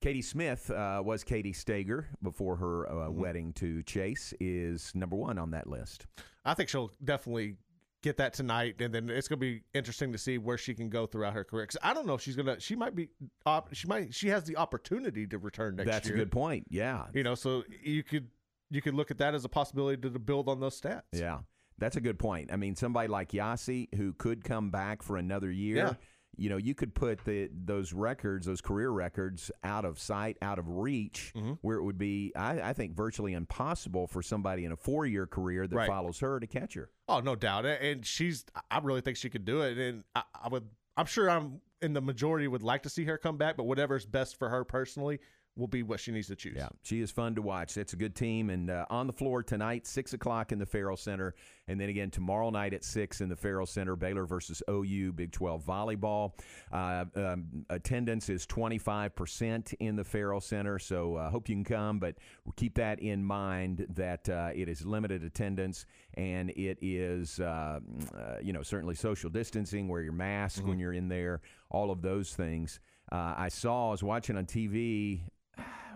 Katie 0.00 0.22
Smith 0.22 0.70
uh, 0.70 1.02
was 1.04 1.24
Katie 1.24 1.52
Stager 1.52 2.06
before 2.22 2.54
her 2.56 2.88
uh, 2.88 2.92
Mm-hmm. 3.08 3.20
wedding 3.20 3.52
to 3.54 3.82
Chase 3.82 4.32
is 4.38 4.92
number 4.94 5.16
one 5.16 5.38
on 5.38 5.50
that 5.50 5.66
list. 5.66 6.06
I 6.44 6.54
think 6.54 6.68
she'll 6.68 6.92
definitely 7.02 7.56
get 8.04 8.16
that 8.18 8.32
tonight, 8.32 8.76
and 8.80 8.94
then 8.94 9.10
it's 9.10 9.26
going 9.26 9.40
to 9.40 9.44
be 9.44 9.62
interesting 9.74 10.12
to 10.12 10.18
see 10.18 10.38
where 10.38 10.56
she 10.56 10.72
can 10.72 10.88
go 10.88 11.06
throughout 11.06 11.32
her 11.34 11.42
career. 11.42 11.64
Because 11.64 11.78
I 11.82 11.94
don't 11.94 12.06
know 12.06 12.14
if 12.14 12.20
she's 12.22 12.36
going 12.36 12.46
to. 12.46 12.60
She 12.60 12.76
might 12.76 12.94
be. 12.94 13.08
Op, 13.44 13.74
she 13.74 13.88
might. 13.88 14.14
She 14.14 14.28
has 14.28 14.44
the 14.44 14.56
opportunity 14.56 15.26
to 15.26 15.38
return 15.38 15.74
next 15.74 15.90
That's 15.90 16.06
year. 16.06 16.14
a 16.14 16.18
good 16.20 16.30
point. 16.30 16.66
Yeah, 16.70 17.06
You 17.12 17.24
know, 17.24 17.34
so 17.34 17.64
you 17.82 18.04
could 18.04 18.28
you 18.70 18.80
could 18.80 18.94
look 18.94 19.10
at 19.10 19.18
that 19.18 19.34
as 19.34 19.44
a 19.44 19.48
possibility 19.48 20.00
to, 20.02 20.10
to 20.10 20.18
build 20.20 20.48
on 20.48 20.60
those 20.60 20.80
stats. 20.80 21.02
Yeah, 21.12 21.40
that's 21.76 21.96
a 21.96 22.00
good 22.00 22.20
point. 22.20 22.52
I 22.52 22.56
mean, 22.56 22.76
somebody 22.76 23.08
like 23.08 23.30
Yossi 23.32 23.92
who 23.96 24.12
could 24.12 24.44
come 24.44 24.70
back 24.70 25.02
for 25.02 25.16
another 25.16 25.50
year. 25.50 25.76
Yeah. 25.76 25.92
You 26.38 26.48
know, 26.50 26.56
you 26.56 26.74
could 26.74 26.94
put 26.94 27.24
the 27.24 27.50
those 27.52 27.92
records, 27.92 28.46
those 28.46 28.60
career 28.60 28.90
records, 28.90 29.50
out 29.64 29.84
of 29.84 29.98
sight, 29.98 30.36
out 30.40 30.58
of 30.58 30.68
reach, 30.68 31.32
Mm-hmm. 31.36 31.52
where 31.62 31.76
it 31.78 31.82
would 31.82 31.98
be, 31.98 32.32
I, 32.36 32.60
I 32.60 32.72
think, 32.72 32.94
virtually 32.94 33.32
impossible 33.32 34.06
for 34.06 34.22
somebody 34.22 34.64
in 34.64 34.72
a 34.72 34.76
four 34.76 35.04
year 35.04 35.26
career 35.26 35.66
that 35.66 35.74
Right. 35.76 35.88
follows 35.88 36.20
her 36.20 36.38
to 36.38 36.46
catch 36.46 36.74
her. 36.74 36.90
Oh, 37.08 37.20
no 37.20 37.34
doubt. 37.34 37.66
And 37.66 38.06
she's. 38.06 38.44
I 38.70 38.78
really 38.78 39.00
think 39.00 39.16
she 39.16 39.28
could 39.30 39.44
do 39.44 39.62
it, 39.62 39.76
and 39.78 40.04
I, 40.14 40.22
I 40.44 40.48
would. 40.48 40.64
I'm 40.96 41.06
sure 41.06 41.28
I'm 41.28 41.60
in 41.80 41.92
the 41.92 42.00
majority 42.00 42.48
would 42.48 42.62
like 42.62 42.82
to 42.84 42.88
see 42.88 43.04
her 43.04 43.16
come 43.18 43.36
back, 43.36 43.56
but 43.56 43.64
whatever's 43.64 44.04
best 44.06 44.36
for 44.38 44.48
her 44.48 44.64
personally 44.64 45.20
will 45.58 45.66
be 45.66 45.82
what 45.82 46.00
she 46.00 46.12
needs 46.12 46.28
to 46.28 46.36
choose. 46.36 46.54
Yeah, 46.56 46.68
she 46.82 47.00
is 47.00 47.10
fun 47.10 47.34
to 47.34 47.42
watch. 47.42 47.74
That's 47.74 47.92
a 47.92 47.96
good 47.96 48.14
team. 48.14 48.48
And 48.48 48.70
uh, 48.70 48.86
on 48.88 49.06
the 49.06 49.12
floor 49.12 49.42
tonight, 49.42 49.86
6 49.86 50.12
o'clock 50.14 50.52
in 50.52 50.58
the 50.58 50.66
Ferrell 50.66 50.96
Center. 50.96 51.34
And 51.66 51.78
then 51.78 51.88
again 51.88 52.10
tomorrow 52.10 52.48
night 52.50 52.72
at 52.72 52.84
6 52.84 53.20
in 53.20 53.28
the 53.28 53.36
Ferrell 53.36 53.66
Center, 53.66 53.96
Baylor 53.96 54.24
versus 54.24 54.62
OU, 54.70 55.12
Big 55.12 55.32
12 55.32 55.64
volleyball. 55.64 56.32
Uh, 56.72 57.04
um, 57.16 57.66
attendance 57.68 58.28
is 58.28 58.46
25% 58.46 59.74
in 59.80 59.96
the 59.96 60.04
Ferrell 60.04 60.40
Center. 60.40 60.78
So 60.78 61.16
I 61.16 61.24
uh, 61.24 61.30
hope 61.30 61.48
you 61.48 61.56
can 61.56 61.64
come, 61.64 61.98
but 61.98 62.14
keep 62.56 62.74
that 62.76 63.00
in 63.00 63.24
mind 63.24 63.86
that 63.94 64.28
uh, 64.28 64.50
it 64.54 64.68
is 64.68 64.86
limited 64.86 65.24
attendance 65.24 65.86
and 66.14 66.50
it 66.50 66.78
is, 66.80 67.40
uh, 67.40 67.80
uh, 68.16 68.36
you 68.40 68.52
know, 68.52 68.62
certainly 68.62 68.94
social 68.94 69.28
distancing, 69.28 69.88
wear 69.88 70.02
your 70.02 70.12
mask 70.12 70.66
when 70.66 70.78
you're 70.78 70.92
in 70.92 71.08
there, 71.08 71.40
all 71.70 71.90
of 71.90 72.00
those 72.00 72.34
things. 72.34 72.80
Uh, 73.10 73.34
I 73.36 73.48
saw, 73.48 73.88
I 73.88 73.90
was 73.92 74.02
watching 74.02 74.36
on 74.36 74.46
TV 74.46 75.20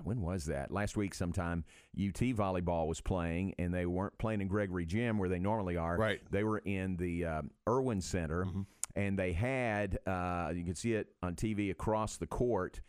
when 0.05 0.21
was 0.21 0.47
that? 0.47 0.71
Last 0.71 0.97
week 0.97 1.15
sometime. 1.15 1.65
UT 1.97 2.15
volleyball 2.15 2.87
was 2.87 3.01
playing, 3.01 3.55
and 3.59 3.73
they 3.73 3.87
weren't 3.87 4.17
playing 4.19 4.41
in 4.41 4.49
Gregory 4.49 4.87
Gym 4.87 5.19
where 5.19 5.29
they 5.29 5.39
normally 5.39 5.77
are. 5.77 5.97
Right. 5.97 6.21
They 6.31 6.45
were 6.45 6.59
in 6.59 6.97
the 6.97 7.25
um, 7.25 7.51
Erwin 7.69 8.01
Center, 8.01 8.47
and 8.97 9.19
they 9.19 9.33
had 9.33 9.99
uh, 10.07 10.53
you 10.55 10.65
can 10.65 10.75
see 10.75 10.95
it 10.95 11.09
on 11.23 11.35
TV 11.35 11.71
across 11.71 12.17
the 12.17 12.27
court. 12.27 12.81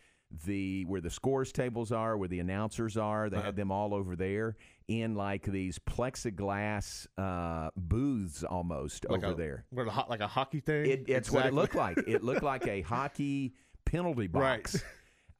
The 0.46 0.84
where 0.86 1.00
the 1.00 1.12
scores 1.12 1.52
tables 1.52 1.92
are, 1.92 2.18
where 2.18 2.28
the 2.28 2.40
announcers 2.40 2.98
are, 2.98 3.30
they 3.30 3.40
had 3.40 3.56
them 3.56 3.72
all 3.72 3.94
over 3.94 4.16
there 4.16 4.56
in 4.88 5.14
like 5.14 5.44
these 5.44 5.78
plexiglass 5.78 7.06
uh, 7.18 7.70
booths 7.76 8.44
almost 8.44 9.06
Like 9.10 9.24
over 9.24 9.34
a, 9.34 9.36
there. 9.36 9.66
what, 9.70 10.10
like 10.10 10.22
a 10.22 10.28
hockey 10.28 10.60
thing. 10.60 10.86
It, 10.90 11.04
it's 11.08 11.30
what 11.32 11.46
it 11.46 11.54
looked 11.54 11.76
like. 11.76 11.98
It 12.08 12.24
looked 12.24 12.44
like 12.44 12.68
a 12.68 12.82
hockey 12.94 13.54
penalty 13.86 14.28
Right. 14.32 14.84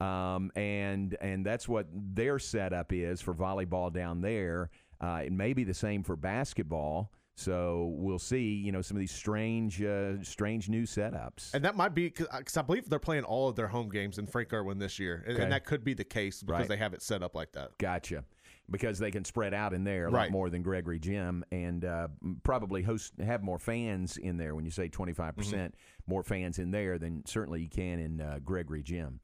Um, 0.02 0.52
and 0.56 1.16
and 1.22 1.46
that's 1.46 1.68
what 1.70 1.88
their 1.94 2.40
setup 2.40 2.92
is 2.92 3.22
for 3.22 3.34
volleyball 3.34 3.92
down 3.94 4.22
there. 4.22 4.70
Uh, 5.02 5.22
it 5.26 5.32
may 5.34 5.54
be 5.54 5.64
the 5.64 5.74
same 5.74 6.04
for 6.04 6.16
basketball. 6.16 7.12
So 7.36 7.92
we'll 7.98 8.20
see. 8.20 8.54
You 8.54 8.72
know, 8.72 8.82
some 8.84 8.96
of 8.96 9.00
these 9.00 9.12
strange, 9.12 9.82
uh, 9.82 10.22
strange 10.22 10.70
new 10.70 10.84
setups. 10.84 11.54
And 11.56 11.66
that 11.66 11.76
might 11.76 11.96
be 11.96 12.10
because 12.10 12.56
I 12.58 12.62
believe 12.62 12.88
they're 12.90 13.00
playing 13.00 13.24
all 13.24 13.50
of 13.50 13.56
their 13.56 13.68
home 13.68 13.90
games 13.90 14.20
in 14.20 14.28
Frank 14.28 14.54
Irwin 14.54 14.78
this 14.78 15.00
year, 15.00 15.24
and, 15.26 15.34
Okay. 15.36 15.44
and 15.44 15.52
that 15.52 15.66
could 15.66 15.84
be 15.84 15.94
the 15.96 16.04
case 16.04 16.44
because 16.44 16.60
Right. 16.62 16.70
they 16.70 16.78
have 16.78 16.94
it 16.94 17.02
set 17.02 17.24
up 17.24 17.34
like 17.34 17.52
that. 17.54 17.72
Gotcha. 17.80 18.24
Because 18.70 19.00
they 19.00 19.10
can 19.12 19.26
spread 19.26 19.54
out 19.54 19.74
in 19.74 19.84
there 19.84 20.06
a 20.08 20.12
lot 20.12 20.18
Right. 20.20 20.32
more 20.32 20.50
than 20.52 20.62
Gregory 20.62 21.00
Jim, 21.00 21.44
and 21.52 21.84
uh, 21.84 22.08
probably 22.44 22.84
host 22.84 23.14
have 23.20 23.42
more 23.42 23.58
fans 23.60 24.16
in 24.18 24.38
there. 24.38 24.54
When 24.56 24.64
you 24.64 24.72
say 24.72 24.88
25% 24.88 25.74
more 26.08 26.24
fans 26.24 26.60
in 26.60 26.70
there 26.72 27.00
than 27.00 27.26
certainly 27.26 27.62
you 27.62 27.70
can 27.70 28.00
in 28.00 28.22
uh, 28.22 28.40
Gregory 28.46 28.84
Gym. 28.84 29.20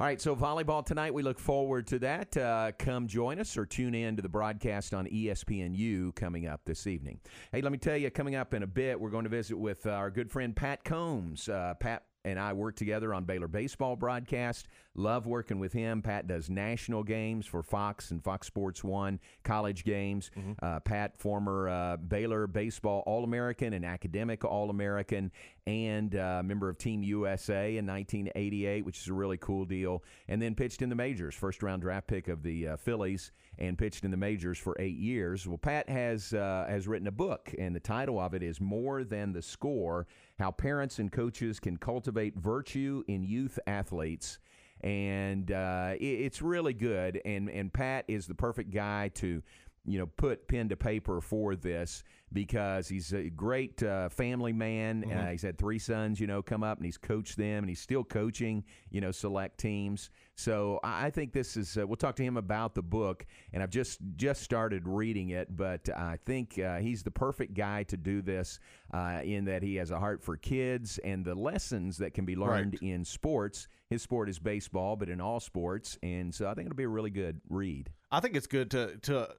All 0.00 0.06
right, 0.06 0.18
so 0.18 0.34
volleyball 0.34 0.82
tonight. 0.82 1.12
We 1.12 1.22
look 1.22 1.38
forward 1.38 1.86
to 1.88 1.98
that. 1.98 2.34
Uh, 2.34 2.72
come 2.78 3.06
join 3.06 3.38
us 3.38 3.58
or 3.58 3.66
tune 3.66 3.94
in 3.94 4.16
to 4.16 4.22
the 4.22 4.30
broadcast 4.30 4.94
on 4.94 5.06
ESPNU 5.06 6.14
coming 6.14 6.46
up 6.46 6.62
this 6.64 6.86
evening. 6.86 7.20
Hey, 7.52 7.60
let 7.60 7.70
me 7.70 7.76
tell 7.76 7.98
you, 7.98 8.10
coming 8.10 8.34
up 8.34 8.54
in 8.54 8.62
a 8.62 8.66
bit, 8.66 8.98
we're 8.98 9.10
going 9.10 9.24
to 9.24 9.30
visit 9.30 9.58
with 9.58 9.84
our 9.86 10.10
good 10.10 10.30
friend 10.30 10.56
Pat 10.56 10.84
Combs. 10.84 11.50
Uh, 11.50 11.74
Pat 11.78 12.04
and 12.24 12.38
I 12.38 12.52
work 12.52 12.76
together 12.76 13.14
on 13.14 13.24
Baylor 13.24 13.48
baseball 13.48 13.96
broadcast. 13.96 14.68
Love 14.94 15.26
working 15.26 15.58
with 15.58 15.72
him. 15.72 16.02
Pat 16.02 16.26
does 16.26 16.50
national 16.50 17.02
games 17.02 17.46
for 17.46 17.62
Fox 17.62 18.10
and 18.10 18.22
Fox 18.22 18.46
Sports 18.46 18.84
One, 18.84 19.20
college 19.42 19.84
games. 19.84 20.30
Uh, 20.62 20.80
Pat, 20.80 21.18
former 21.18 21.68
uh, 21.68 21.96
Baylor 21.96 22.46
baseball 22.46 23.02
All 23.06 23.24
American 23.24 23.72
and 23.72 23.84
academic 23.84 24.44
All 24.44 24.70
American, 24.70 25.30
and 25.66 26.16
uh, 26.16 26.42
member 26.44 26.68
of 26.68 26.78
Team 26.78 27.02
USA 27.02 27.76
in 27.76 27.86
1988, 27.86 28.84
which 28.84 29.00
is 29.00 29.08
a 29.08 29.12
really 29.12 29.36
cool 29.36 29.64
deal. 29.64 30.02
And 30.28 30.40
then 30.40 30.54
pitched 30.54 30.82
in 30.82 30.88
the 30.88 30.94
majors, 30.94 31.34
first 31.34 31.62
round 31.62 31.82
draft 31.82 32.06
pick 32.06 32.28
of 32.28 32.42
the 32.42 32.68
uh, 32.68 32.76
Phillies, 32.76 33.32
and 33.58 33.76
pitched 33.76 34.04
in 34.04 34.10
the 34.10 34.16
majors 34.16 34.58
for 34.58 34.76
eight 34.78 34.96
years. 34.96 35.46
Well, 35.46 35.58
Pat 35.58 35.88
has 35.88 36.32
uh, 36.32 36.66
has 36.68 36.88
written 36.88 37.08
a 37.08 37.12
book, 37.12 37.54
and 37.58 37.74
the 37.74 37.80
title 37.80 38.18
of 38.18 38.34
it 38.34 38.42
is 38.42 38.60
More 38.60 39.04
Than 39.04 39.32
the 39.32 39.42
Score: 39.42 40.06
How 40.38 40.50
Parents 40.50 40.98
and 40.98 41.10
Coaches 41.12 41.60
Can 41.60 41.76
Cultivate 41.76 42.36
Virtue 42.36 43.02
in 43.08 43.22
Youth 43.22 43.58
Athletes 43.66 44.38
and 44.82 45.52
uh, 45.52 45.92
it, 46.00 46.04
it's 46.04 46.42
really 46.42 46.72
good. 46.72 47.20
And 47.24 47.50
and 47.50 47.72
Pat 47.72 48.04
is 48.08 48.26
the 48.26 48.34
perfect 48.34 48.70
guy 48.70 49.08
to 49.16 49.42
you 49.86 49.98
know 49.98 50.06
put 50.06 50.46
pen 50.48 50.68
to 50.68 50.76
paper 50.76 51.20
for 51.20 51.56
this 51.56 52.02
because 52.32 52.86
he's 52.86 53.12
a 53.12 53.28
great 53.28 53.82
uh, 53.82 54.08
family 54.08 54.52
man. 54.52 55.02
Mm-hmm. 55.02 55.18
Uh, 55.18 55.30
he's 55.32 55.42
had 55.42 55.58
three 55.58 55.80
sons, 55.80 56.20
you 56.20 56.28
know, 56.28 56.42
come 56.42 56.62
up 56.62 56.78
and 56.78 56.84
he's 56.84 56.96
coached 56.96 57.36
them, 57.36 57.64
and 57.64 57.68
he's 57.68 57.80
still 57.80 58.04
coaching, 58.04 58.62
you 58.90 59.00
know, 59.00 59.10
select 59.10 59.58
teams. 59.58 60.10
So 60.36 60.78
I 60.84 61.06
I 61.06 61.10
think 61.10 61.32
this 61.32 61.56
is. 61.56 61.76
Uh, 61.76 61.86
we'll 61.86 61.96
talk 61.96 62.14
to 62.16 62.22
him 62.22 62.36
about 62.36 62.74
the 62.74 62.82
book, 62.82 63.26
and 63.52 63.62
I've 63.62 63.70
just 63.70 63.98
just 64.16 64.42
started 64.42 64.86
reading 64.86 65.30
it, 65.30 65.56
but 65.56 65.88
I 65.88 66.18
think 66.24 66.58
uh, 66.58 66.78
he's 66.78 67.02
the 67.02 67.10
perfect 67.10 67.54
guy 67.54 67.82
to 67.84 67.96
do 67.96 68.22
this 68.22 68.60
uh, 68.94 69.20
in 69.24 69.46
that 69.46 69.62
he 69.62 69.76
has 69.76 69.90
a 69.90 69.98
heart 69.98 70.22
for 70.22 70.36
kids 70.36 70.98
and 71.02 71.24
the 71.24 71.34
lessons 71.34 71.98
that 71.98 72.14
can 72.14 72.24
be 72.24 72.36
learned 72.36 72.78
Right. 72.80 72.90
in 72.90 73.04
sports. 73.04 73.66
His 73.88 74.02
sport 74.02 74.28
is 74.28 74.38
baseball, 74.38 74.94
but 74.94 75.08
in 75.08 75.20
all 75.20 75.40
sports, 75.40 75.98
and 76.02 76.32
so 76.32 76.46
I 76.46 76.54
think 76.54 76.66
it'll 76.66 76.76
be 76.76 76.84
a 76.84 76.88
really 76.88 77.10
good 77.10 77.40
read. 77.48 77.90
I 78.12 78.20
think 78.20 78.36
it's 78.36 78.46
good 78.46 78.70
to 78.70 78.96
to 78.98 79.30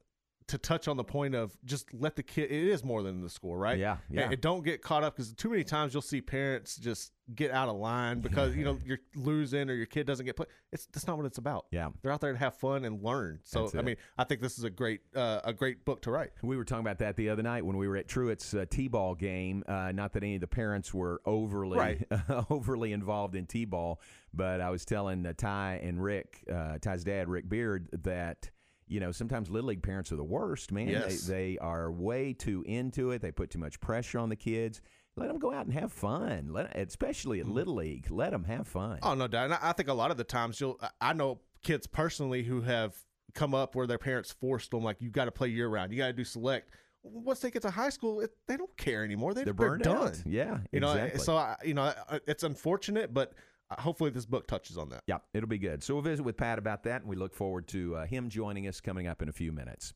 to 0.47 0.57
touch 0.57 0.87
on 0.87 0.97
the 0.97 1.03
point 1.03 1.35
of 1.35 1.55
just 1.65 1.93
let 1.93 2.15
the 2.15 2.23
kid. 2.23 2.51
It 2.51 2.67
is 2.67 2.83
more 2.83 3.03
than 3.03 3.21
the 3.21 3.29
score, 3.29 3.57
right? 3.57 3.77
Yeah, 3.77 3.97
yeah. 4.09 4.29
And, 4.31 4.41
don't 4.41 4.63
get 4.63 4.81
caught 4.81 5.03
up 5.03 5.15
because 5.15 5.33
too 5.33 5.49
many 5.49 5.63
times 5.63 5.93
you'll 5.93 6.01
see 6.01 6.21
parents 6.21 6.75
just 6.75 7.11
get 7.33 7.51
out 7.51 7.69
of 7.69 7.77
line 7.77 8.19
because 8.19 8.55
you 8.55 8.65
know 8.65 8.77
you're 8.85 8.99
losing 9.15 9.69
or 9.69 9.73
your 9.73 9.85
kid 9.85 10.05
doesn't 10.05 10.25
get 10.25 10.35
play. 10.35 10.47
It's 10.71 10.87
that's 10.87 11.07
not 11.07 11.17
what 11.17 11.25
it's 11.25 11.37
about. 11.37 11.65
Yeah. 11.71 11.89
they're 12.01 12.11
out 12.11 12.21
there 12.21 12.33
to 12.33 12.37
have 12.37 12.55
fun 12.55 12.85
and 12.85 13.01
learn. 13.01 13.39
So 13.43 13.69
I 13.77 13.81
mean, 13.81 13.95
I 14.17 14.23
think 14.23 14.41
this 14.41 14.57
is 14.57 14.63
a 14.63 14.69
great 14.69 15.01
uh, 15.15 15.41
a 15.43 15.53
great 15.53 15.85
book 15.85 16.01
to 16.03 16.11
write. 16.11 16.31
We 16.41 16.57
were 16.57 16.65
talking 16.65 16.85
about 16.85 16.99
that 16.99 17.15
the 17.15 17.29
other 17.29 17.43
night 17.43 17.65
when 17.65 17.77
we 17.77 17.87
were 17.87 17.97
at 17.97 18.07
Truett's 18.07 18.53
uh, 18.53 18.65
T-ball 18.69 19.15
game. 19.15 19.63
Uh, 19.67 19.91
not 19.93 20.13
that 20.13 20.23
any 20.23 20.35
of 20.35 20.41
the 20.41 20.47
parents 20.47 20.93
were 20.93 21.21
overly 21.25 21.77
Right. 21.77 22.05
overly 22.49 22.91
involved 22.93 23.35
in 23.35 23.45
T-ball, 23.45 24.01
but 24.33 24.59
I 24.61 24.69
was 24.69 24.85
telling 24.85 25.25
uh, 25.25 25.33
Ty 25.37 25.79
and 25.83 26.01
Rick, 26.03 26.43
uh, 26.51 26.77
Ty's 26.79 27.03
dad, 27.03 27.29
Rick 27.29 27.47
Beard, 27.49 27.89
that 28.03 28.49
you 28.91 28.99
know 28.99 29.11
sometimes 29.11 29.49
little 29.49 29.69
league 29.69 29.81
parents 29.81 30.11
are 30.11 30.17
the 30.17 30.23
worst. 30.23 30.71
Man, 30.71 30.89
Yes. 30.89 31.21
they, 31.21 31.33
they 31.33 31.57
are 31.59 31.91
way 31.91 32.33
too 32.33 32.63
into 32.67 33.11
it. 33.11 33.21
They 33.21 33.31
put 33.31 33.49
too 33.49 33.59
much 33.59 33.79
pressure 33.79 34.19
on 34.19 34.29
the 34.29 34.35
kids. 34.35 34.81
Let 35.15 35.27
them 35.27 35.39
go 35.39 35.53
out 35.53 35.65
and 35.65 35.73
have 35.73 35.91
fun. 35.91 36.49
Let, 36.51 36.75
especially 36.75 37.39
at 37.39 37.45
mm-hmm. 37.45 37.55
little 37.55 37.75
league, 37.75 38.11
let 38.11 38.31
them 38.31 38.43
have 38.45 38.67
fun. 38.67 38.99
Oh 39.01 39.13
no, 39.13 39.27
doubt. 39.27 39.45
And 39.45 39.53
I 39.53 39.71
think 39.73 39.89
a 39.89 39.93
lot 39.93 40.11
of 40.11 40.17
the 40.17 40.23
times 40.23 40.59
you'll. 40.59 40.79
I- 40.99 41.13
know 41.13 41.39
kids 41.63 41.85
personally 41.87 42.43
who 42.43 42.61
have 42.61 42.95
come 43.33 43.53
up 43.53 43.75
where 43.75 43.87
their 43.87 43.97
parents 43.97 44.31
forced 44.31 44.71
them 44.71 44.83
like 44.83 45.01
you 45.01 45.09
got 45.09 45.25
to 45.25 45.31
play 45.31 45.47
year 45.47 45.67
round. 45.67 45.91
You 45.91 45.97
got 45.97 46.07
to 46.07 46.13
do 46.13 46.23
select. 46.23 46.69
Once 47.03 47.39
they 47.39 47.49
get 47.49 47.63
to 47.63 47.71
high 47.71 47.89
school, 47.89 48.21
it, 48.21 48.31
they 48.47 48.57
don't 48.57 48.75
care 48.77 49.03
anymore. 49.03 49.33
They, 49.33 49.43
burned 49.43 49.83
done. 49.83 50.09
out. 50.09 50.21
Yeah, 50.25 50.59
You 50.71 50.81
know, 50.81 50.91
exactly. 50.91 51.19
so 51.21 51.35
I, 51.35 51.55
you 51.63 51.73
know, 51.73 51.93
it's 52.27 52.43
unfortunate, 52.43 53.11
but 53.11 53.33
hopefully 53.79 54.09
this 54.09 54.25
book 54.25 54.47
touches 54.47 54.77
on 54.77 54.89
that. 54.89 55.03
Yeah, 55.07 55.19
it'll 55.33 55.49
be 55.49 55.57
good. 55.57 55.83
So 55.83 55.93
we'll 55.93 56.03
visit 56.03 56.23
with 56.23 56.37
Pat 56.37 56.59
about 56.59 56.83
that, 56.83 57.01
and 57.01 57.09
we 57.09 57.15
look 57.15 57.33
forward 57.33 57.67
to 57.69 57.95
uh, 57.95 58.05
him 58.05 58.29
joining 58.29 58.67
us 58.67 58.81
coming 58.81 59.07
up 59.07 59.21
in 59.21 59.29
a 59.29 59.31
few 59.31 59.51
minutes. 59.51 59.93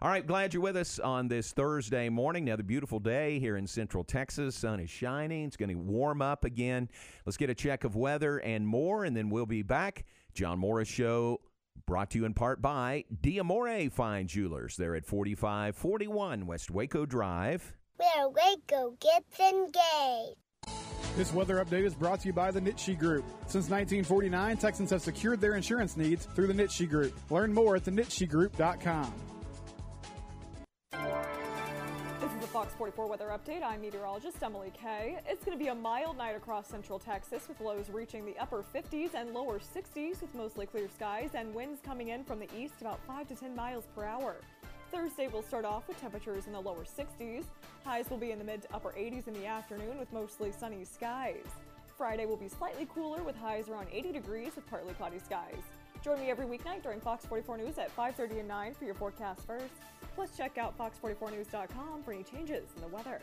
All 0.00 0.08
right, 0.08 0.26
glad 0.26 0.54
you're 0.54 0.62
with 0.62 0.76
us 0.76 0.98
on 0.98 1.28
this 1.28 1.52
Thursday 1.52 2.08
morning. 2.08 2.48
Another 2.48 2.62
beautiful 2.62 2.98
day 2.98 3.38
here 3.38 3.56
in 3.56 3.66
Central 3.66 4.04
Texas. 4.04 4.54
Sun 4.54 4.80
is 4.80 4.90
shining. 4.90 5.44
It's 5.44 5.56
going 5.56 5.70
to 5.70 5.74
warm 5.74 6.22
up 6.22 6.44
again. 6.44 6.88
Let's 7.24 7.36
get 7.36 7.50
a 7.50 7.54
check 7.54 7.84
of 7.84 7.96
weather 7.96 8.38
and 8.38 8.66
more, 8.66 9.04
and 9.04 9.16
then 9.16 9.28
we'll 9.28 9.46
be 9.46 9.62
back. 9.62 10.04
John 10.34 10.58
Morris 10.58 10.88
Show. 10.88 11.40
Brought 11.86 12.10
to 12.12 12.18
you 12.18 12.24
in 12.24 12.32
part 12.32 12.62
by 12.62 13.04
Diamore 13.22 13.92
Fine 13.92 14.28
Jewelers. 14.28 14.76
They're 14.76 14.96
at 14.96 15.04
4541 15.04 16.46
West 16.46 16.70
Waco 16.70 17.04
Drive. 17.04 17.74
Where 17.96 18.28
Waco 18.28 18.96
gets 18.98 19.38
engaged. 19.38 20.45
This 21.16 21.32
weather 21.32 21.64
update 21.64 21.84
is 21.84 21.94
brought 21.94 22.20
to 22.20 22.26
you 22.26 22.34
by 22.34 22.50
the 22.50 22.60
Nitsche 22.60 22.98
Group. 22.98 23.24
Since 23.46 23.70
1949, 23.70 24.58
Texans 24.58 24.90
have 24.90 25.00
secured 25.00 25.40
their 25.40 25.54
insurance 25.54 25.96
needs 25.96 26.26
through 26.34 26.46
the 26.46 26.52
Nitsche 26.52 26.86
Group. 26.86 27.18
Learn 27.30 27.54
more 27.54 27.76
at 27.76 27.84
thenitschegroup.com. 27.84 29.14
This 32.20 32.32
is 32.32 32.40
the 32.42 32.46
Fox 32.48 32.74
44 32.74 33.06
weather 33.06 33.28
update. 33.28 33.62
I'm 33.62 33.80
meteorologist 33.80 34.42
Emily 34.42 34.70
Kay. 34.78 35.18
It's 35.26 35.42
going 35.42 35.56
to 35.56 35.64
be 35.64 35.70
a 35.70 35.74
mild 35.74 36.18
night 36.18 36.36
across 36.36 36.68
central 36.68 36.98
Texas 36.98 37.48
with 37.48 37.62
lows 37.62 37.88
reaching 37.88 38.26
the 38.26 38.36
upper 38.36 38.62
50s 38.74 39.14
and 39.14 39.32
lower 39.32 39.58
60s 39.58 40.20
with 40.20 40.34
mostly 40.34 40.66
clear 40.66 40.86
skies 40.94 41.30
and 41.32 41.54
winds 41.54 41.80
coming 41.82 42.08
in 42.08 42.24
from 42.24 42.40
the 42.40 42.48
east 42.54 42.74
about 42.82 43.00
5 43.06 43.28
to 43.28 43.34
10 43.34 43.56
miles 43.56 43.84
per 43.94 44.04
hour. 44.04 44.36
Thursday 44.92 45.28
will 45.28 45.42
start 45.42 45.64
off 45.64 45.88
with 45.88 46.00
temperatures 46.00 46.46
in 46.46 46.52
the 46.52 46.60
lower 46.60 46.84
60s. 46.84 47.44
Highs 47.84 48.08
will 48.10 48.18
be 48.18 48.30
in 48.30 48.38
the 48.38 48.44
mid 48.44 48.62
to 48.62 48.74
upper 48.74 48.90
80s 48.90 49.26
in 49.28 49.34
the 49.34 49.46
afternoon 49.46 49.98
with 49.98 50.12
mostly 50.12 50.52
sunny 50.52 50.84
skies. 50.84 51.44
Friday 51.96 52.26
will 52.26 52.36
be 52.36 52.48
slightly 52.48 52.86
cooler 52.94 53.22
with 53.22 53.36
highs 53.36 53.68
around 53.68 53.88
80 53.92 54.12
degrees 54.12 54.54
with 54.54 54.66
partly 54.68 54.94
cloudy 54.94 55.18
skies. 55.18 55.62
Join 56.02 56.20
me 56.20 56.30
every 56.30 56.46
weeknight 56.46 56.82
during 56.82 57.00
Fox 57.00 57.24
44 57.26 57.58
News 57.58 57.78
at 57.78 57.94
5:30 57.96 58.40
and 58.40 58.48
9 58.48 58.74
for 58.74 58.84
your 58.84 58.94
forecast 58.94 59.46
first. 59.46 59.74
Plus, 60.14 60.36
check 60.36 60.56
out 60.58 60.76
fox44news.com 60.78 62.02
for 62.02 62.12
any 62.12 62.22
changes 62.22 62.64
in 62.74 62.82
the 62.82 62.88
weather. 62.88 63.20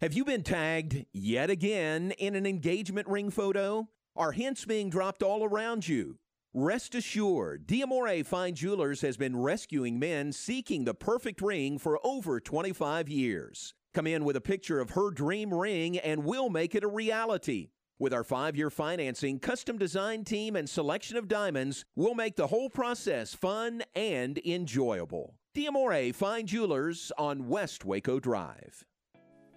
Have 0.00 0.12
you 0.12 0.24
been 0.24 0.42
tagged 0.42 1.06
yet 1.12 1.48
again 1.48 2.12
in 2.18 2.34
an 2.34 2.46
engagement 2.46 3.08
ring 3.08 3.30
photo? 3.30 3.88
Are 4.14 4.32
hints 4.32 4.64
being 4.64 4.90
dropped 4.90 5.22
all 5.22 5.44
around 5.44 5.88
you? 5.88 6.18
Rest 6.58 6.94
assured, 6.94 7.66
Diamore 7.66 8.24
Fine 8.24 8.54
Jewelers 8.54 9.02
has 9.02 9.18
been 9.18 9.36
rescuing 9.36 9.98
men 9.98 10.32
seeking 10.32 10.86
the 10.86 10.94
perfect 10.94 11.42
ring 11.42 11.78
for 11.78 12.00
over 12.02 12.40
25 12.40 13.10
years. 13.10 13.74
Come 13.92 14.06
in 14.06 14.24
with 14.24 14.36
a 14.36 14.40
picture 14.40 14.80
of 14.80 14.88
her 14.92 15.10
dream 15.10 15.52
ring 15.52 15.98
and 15.98 16.24
we'll 16.24 16.48
make 16.48 16.74
it 16.74 16.82
a 16.82 16.88
reality. 16.88 17.68
With 17.98 18.14
our 18.14 18.24
five 18.24 18.56
year 18.56 18.70
financing, 18.70 19.38
custom 19.38 19.76
design 19.76 20.24
team, 20.24 20.56
and 20.56 20.66
selection 20.66 21.18
of 21.18 21.28
diamonds, 21.28 21.84
we'll 21.94 22.14
make 22.14 22.36
the 22.36 22.46
whole 22.46 22.70
process 22.70 23.34
fun 23.34 23.82
and 23.94 24.38
enjoyable. 24.42 25.34
Diamore 25.54 26.14
Fine 26.14 26.46
Jewelers 26.46 27.12
on 27.18 27.48
West 27.48 27.84
Waco 27.84 28.18
Drive. 28.18 28.82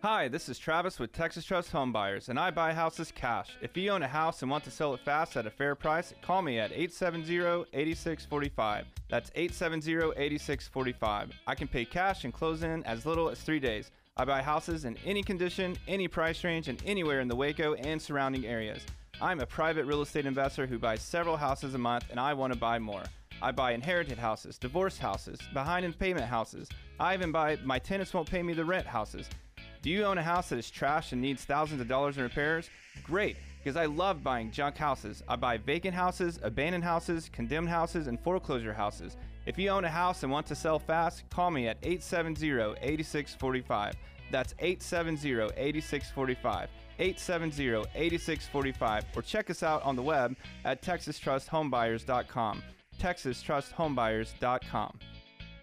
Hi, 0.01 0.29
this 0.29 0.47
is 0.47 0.57
Travis 0.57 0.97
with 0.97 1.11
Texas 1.11 1.43
Trust 1.43 1.71
Home 1.71 1.91
Buyers, 1.91 2.29
and 2.29 2.39
I 2.39 2.51
buy 2.51 2.73
houses 2.73 3.11
cash. 3.11 3.57
If 3.61 3.75
you 3.75 3.91
own 3.91 4.01
a 4.01 4.07
house 4.07 4.41
and 4.41 4.49
want 4.49 4.63
to 4.63 4.71
sell 4.71 4.93
it 4.93 5.01
fast 5.01 5.35
at 5.35 5.45
a 5.45 5.51
fair 5.51 5.75
price, 5.75 6.13
call 6.21 6.41
me 6.41 6.57
at 6.57 6.71
870-8645. 6.71 8.85
That's 9.09 9.29
870-8645. 9.31 11.31
I 11.45 11.53
can 11.53 11.67
pay 11.67 11.83
cash 11.83 12.23
and 12.23 12.33
close 12.33 12.63
in 12.63 12.81
as 12.85 13.05
little 13.05 13.27
as 13.27 13.41
three 13.41 13.59
days. 13.59 13.91
I 14.15 14.23
buy 14.23 14.41
houses 14.41 14.85
in 14.85 14.95
any 15.03 15.21
condition, 15.21 15.75
any 15.85 16.07
price 16.07 16.45
range, 16.45 16.69
and 16.69 16.81
anywhere 16.85 17.19
in 17.19 17.27
the 17.27 17.35
Waco 17.35 17.73
and 17.73 18.01
surrounding 18.01 18.45
areas. 18.45 18.85
I'm 19.21 19.41
a 19.41 19.45
private 19.45 19.85
real 19.85 20.01
estate 20.01 20.25
investor 20.25 20.65
who 20.65 20.79
buys 20.79 21.01
several 21.01 21.35
houses 21.35 21.73
a 21.73 21.77
month, 21.77 22.05
and 22.09 22.21
I 22.21 22.35
want 22.35 22.53
to 22.53 22.59
buy 22.59 22.79
more. 22.79 23.03
I 23.41 23.51
buy 23.51 23.73
inherited 23.73 24.17
houses, 24.17 24.57
divorce 24.57 24.97
houses, 24.97 25.41
behind 25.53 25.85
in 25.85 25.91
payment 25.91 26.25
houses. 26.25 26.69
I 27.01 27.15
even 27.15 27.33
buy 27.33 27.57
my 27.65 27.79
tenants 27.79 28.13
won't 28.13 28.29
pay 28.29 28.43
me 28.43 28.53
the 28.53 28.63
rent 28.63 28.87
houses. 28.87 29.29
Do 29.81 29.89
you 29.89 30.03
own 30.03 30.17
a 30.17 30.23
house 30.23 30.49
that 30.49 30.59
is 30.59 30.69
trashed 30.69 31.13
and 31.13 31.21
needs 31.21 31.45
thousands 31.45 31.79
of 31.79 31.87
dollars 31.87 32.17
in 32.17 32.23
repairs? 32.23 32.69
Great, 33.01 33.37
because 33.63 33.77
I 33.77 33.85
love 33.85 34.21
buying 34.21 34.51
junk 34.51 34.75
houses. 34.75 35.23
I 35.27 35.37
buy 35.37 35.55
vacant 35.55 35.95
houses, 35.95 36.37
abandoned 36.43 36.83
houses, 36.83 37.29
condemned 37.31 37.69
houses, 37.69 38.07
and 38.07 38.19
foreclosure 38.19 38.73
houses. 38.73 39.15
If 39.45 39.57
you 39.57 39.69
own 39.69 39.85
a 39.85 39.89
house 39.89 40.23
and 40.23 40.31
want 40.31 40.47
to 40.47 40.55
sell 40.55 40.79
fast, 40.79 41.23
call 41.29 41.49
me 41.49 41.69
at 41.69 41.77
870 41.81 42.75
8645. 42.81 43.95
That's 44.31 44.53
870 44.59 45.53
8645. 45.55 46.69
870 46.99 47.89
8645. 47.95 49.05
Or 49.15 49.21
check 49.21 49.49
us 49.49 49.63
out 49.63 49.81
on 49.83 49.95
the 49.95 50.03
web 50.03 50.35
at 50.65 50.81
texastrusthomebuyers.com. 50.81 52.63
texastrusthomebuyers.com. 52.99 54.99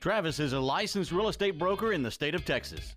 Travis 0.00 0.40
is 0.40 0.54
a 0.54 0.60
licensed 0.60 1.12
real 1.12 1.28
estate 1.28 1.58
broker 1.58 1.92
in 1.92 2.02
the 2.02 2.10
state 2.10 2.34
of 2.34 2.46
Texas. 2.46 2.96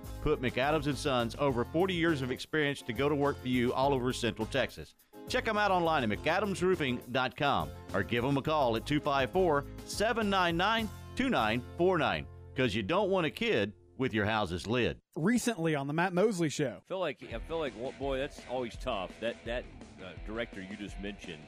Put 0.21 0.41
McAdams 0.41 0.87
and 0.87 0.97
Sons 0.97 1.35
over 1.39 1.65
40 1.65 1.93
years 1.93 2.21
of 2.21 2.31
experience 2.31 2.81
to 2.83 2.93
go 2.93 3.09
to 3.09 3.15
work 3.15 3.41
for 3.41 3.47
you 3.47 3.73
all 3.73 3.93
over 3.93 4.13
Central 4.13 4.45
Texas. 4.47 4.95
Check 5.27 5.45
them 5.45 5.57
out 5.57 5.71
online 5.71 6.09
at 6.09 6.19
McAdamsRoofing.com 6.19 7.69
or 7.93 8.03
give 8.03 8.23
them 8.23 8.37
a 8.37 8.41
call 8.41 8.75
at 8.75 8.85
254 8.85 9.65
799 9.85 10.89
2949 11.15 12.25
because 12.53 12.75
you 12.75 12.83
don't 12.83 13.09
want 13.09 13.25
a 13.25 13.29
kid 13.29 13.73
with 13.97 14.13
your 14.13 14.25
house's 14.25 14.67
lid. 14.67 14.97
Recently 15.15 15.75
on 15.75 15.87
the 15.87 15.93
Matt 15.93 16.13
Mosley 16.13 16.49
Show. 16.49 16.77
I 16.77 16.87
feel 16.87 16.99
like 16.99 17.23
I 17.33 17.39
feel 17.39 17.59
like 17.59 17.73
well, 17.77 17.93
boy, 17.99 18.17
that's 18.17 18.41
always 18.49 18.75
tough. 18.75 19.11
That 19.21 19.35
that 19.45 19.63
uh, 20.01 20.09
director 20.25 20.61
you 20.61 20.75
just 20.75 20.99
mentioned, 20.99 21.43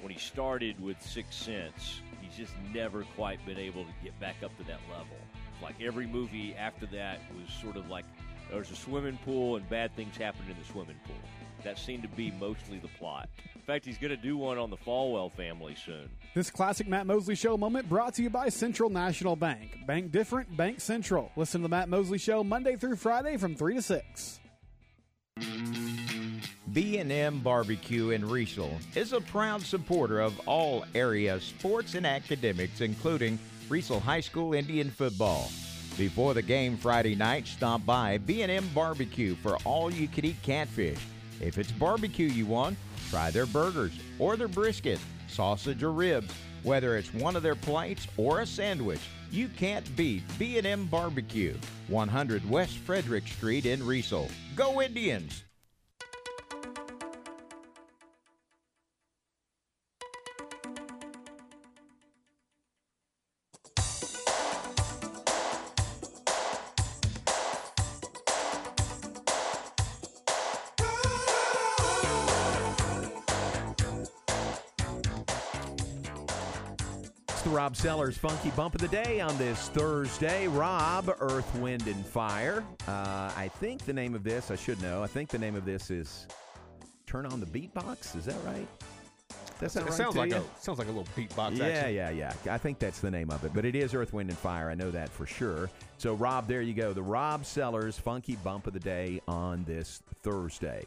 when 0.00 0.12
he 0.12 0.18
started 0.18 0.80
with 0.82 1.00
Six 1.00 1.34
Sense, 1.34 2.00
he's 2.20 2.36
just 2.36 2.52
never 2.72 3.04
quite 3.16 3.44
been 3.46 3.58
able 3.58 3.84
to 3.84 3.90
get 4.02 4.18
back 4.20 4.36
up 4.44 4.56
to 4.58 4.64
that 4.64 4.80
level. 4.90 5.16
Like 5.64 5.80
every 5.80 6.06
movie 6.06 6.54
after 6.54 6.84
that 6.86 7.20
was 7.34 7.52
sort 7.54 7.76
of 7.76 7.88
like 7.88 8.04
there's 8.50 8.70
a 8.70 8.76
swimming 8.76 9.18
pool 9.24 9.56
and 9.56 9.68
bad 9.70 9.96
things 9.96 10.14
happened 10.16 10.50
in 10.50 10.56
the 10.58 10.64
swimming 10.70 11.00
pool. 11.06 11.16
That 11.64 11.78
seemed 11.78 12.02
to 12.02 12.08
be 12.10 12.30
mostly 12.32 12.78
the 12.78 12.88
plot. 12.98 13.30
In 13.54 13.62
fact, 13.62 13.86
he's 13.86 13.96
going 13.96 14.10
to 14.10 14.18
do 14.18 14.36
one 14.36 14.58
on 14.58 14.68
the 14.68 14.76
Falwell 14.76 15.32
family 15.32 15.74
soon. 15.74 16.10
This 16.34 16.50
classic 16.50 16.86
Matt 16.86 17.06
Mosley 17.06 17.34
Show 17.34 17.56
moment 17.56 17.88
brought 17.88 18.12
to 18.14 18.22
you 18.22 18.28
by 18.28 18.50
Central 18.50 18.90
National 18.90 19.36
Bank. 19.36 19.78
Bank 19.86 20.12
different, 20.12 20.54
bank 20.54 20.82
central. 20.82 21.32
Listen 21.34 21.62
to 21.62 21.64
the 21.64 21.68
Matt 21.70 21.88
Mosley 21.88 22.18
Show 22.18 22.44
Monday 22.44 22.76
through 22.76 22.96
Friday 22.96 23.38
from 23.38 23.54
3 23.54 23.76
to 23.76 23.82
6. 23.82 24.40
B&M 26.74 27.38
Barbecue 27.38 28.10
in 28.10 28.22
Riesel 28.22 28.70
is 28.96 29.14
a 29.14 29.20
proud 29.20 29.62
supporter 29.62 30.20
of 30.20 30.38
all 30.46 30.84
area 30.94 31.40
sports 31.40 31.94
and 31.94 32.04
academics, 32.04 32.82
including 32.82 33.38
Riesel 33.68 34.00
High 34.00 34.20
School 34.20 34.54
Indian 34.54 34.90
football. 34.90 35.50
Before 35.96 36.34
the 36.34 36.42
game 36.42 36.76
Friday 36.76 37.14
night, 37.14 37.46
stop 37.46 37.84
by 37.86 38.18
B&M 38.18 38.68
Barbecue 38.74 39.34
for 39.36 39.56
all 39.64 39.90
you 39.90 40.08
can 40.08 40.24
eat 40.24 40.42
catfish. 40.42 40.98
If 41.40 41.56
it's 41.56 41.72
barbecue 41.72 42.26
you 42.26 42.46
want, 42.46 42.76
try 43.10 43.30
their 43.30 43.46
burgers 43.46 43.92
or 44.18 44.36
their 44.36 44.48
brisket, 44.48 44.98
sausage 45.28 45.82
or 45.82 45.92
ribs. 45.92 46.32
Whether 46.62 46.96
it's 46.96 47.12
one 47.14 47.36
of 47.36 47.42
their 47.42 47.54
plates 47.54 48.06
or 48.16 48.40
a 48.40 48.46
sandwich, 48.46 49.00
you 49.30 49.48
can't 49.48 49.94
beat 49.96 50.22
B&M 50.38 50.86
Barbecue, 50.86 51.56
100 51.88 52.48
West 52.48 52.78
Frederick 52.78 53.26
Street 53.26 53.66
in 53.66 53.80
Riesel. 53.80 54.30
Go 54.56 54.82
Indians! 54.82 55.44
Rob 77.64 77.76
Sellers 77.76 78.18
Funky 78.18 78.50
Bump 78.50 78.74
of 78.74 78.82
the 78.82 78.88
Day 78.88 79.22
on 79.22 79.38
this 79.38 79.70
Thursday. 79.70 80.46
Rob, 80.48 81.08
Earth, 81.18 81.50
Wind, 81.56 81.86
and 81.86 82.04
Fire. 82.04 82.62
Uh, 82.86 83.32
I 83.34 83.50
think 83.54 83.86
the 83.86 83.92
name 83.94 84.14
of 84.14 84.22
this, 84.22 84.50
I 84.50 84.54
should 84.56 84.82
know, 84.82 85.02
I 85.02 85.06
think 85.06 85.30
the 85.30 85.38
name 85.38 85.56
of 85.56 85.64
this 85.64 85.90
is 85.90 86.26
Turn 87.06 87.24
on 87.24 87.40
the 87.40 87.46
Beatbox. 87.46 88.16
Is 88.16 88.26
that 88.26 88.36
right? 88.44 88.68
That 89.60 89.70
sound 89.70 89.86
it 89.86 89.90
right 89.90 89.96
sounds 89.96 90.14
like 90.14 90.32
you? 90.32 90.36
a 90.36 90.60
sounds 90.60 90.78
like 90.78 90.88
a 90.88 90.90
little 90.90 91.08
beatbox. 91.16 91.56
Yeah, 91.56 91.64
action. 91.64 91.94
yeah, 91.94 92.10
yeah. 92.10 92.34
I 92.50 92.58
think 92.58 92.78
that's 92.78 93.00
the 93.00 93.10
name 93.10 93.30
of 93.30 93.42
it. 93.44 93.52
But 93.54 93.64
it 93.64 93.74
is 93.74 93.94
Earth, 93.94 94.12
Wind, 94.12 94.28
and 94.28 94.38
Fire. 94.38 94.68
I 94.68 94.74
know 94.74 94.90
that 94.90 95.08
for 95.08 95.24
sure. 95.24 95.70
So, 95.96 96.12
Rob, 96.12 96.46
there 96.46 96.60
you 96.60 96.74
go. 96.74 96.92
The 96.92 97.02
Rob 97.02 97.46
Sellers 97.46 97.98
Funky 97.98 98.36
Bump 98.36 98.66
of 98.66 98.74
the 98.74 98.80
Day 98.80 99.22
on 99.26 99.64
this 99.64 100.02
Thursday. 100.22 100.84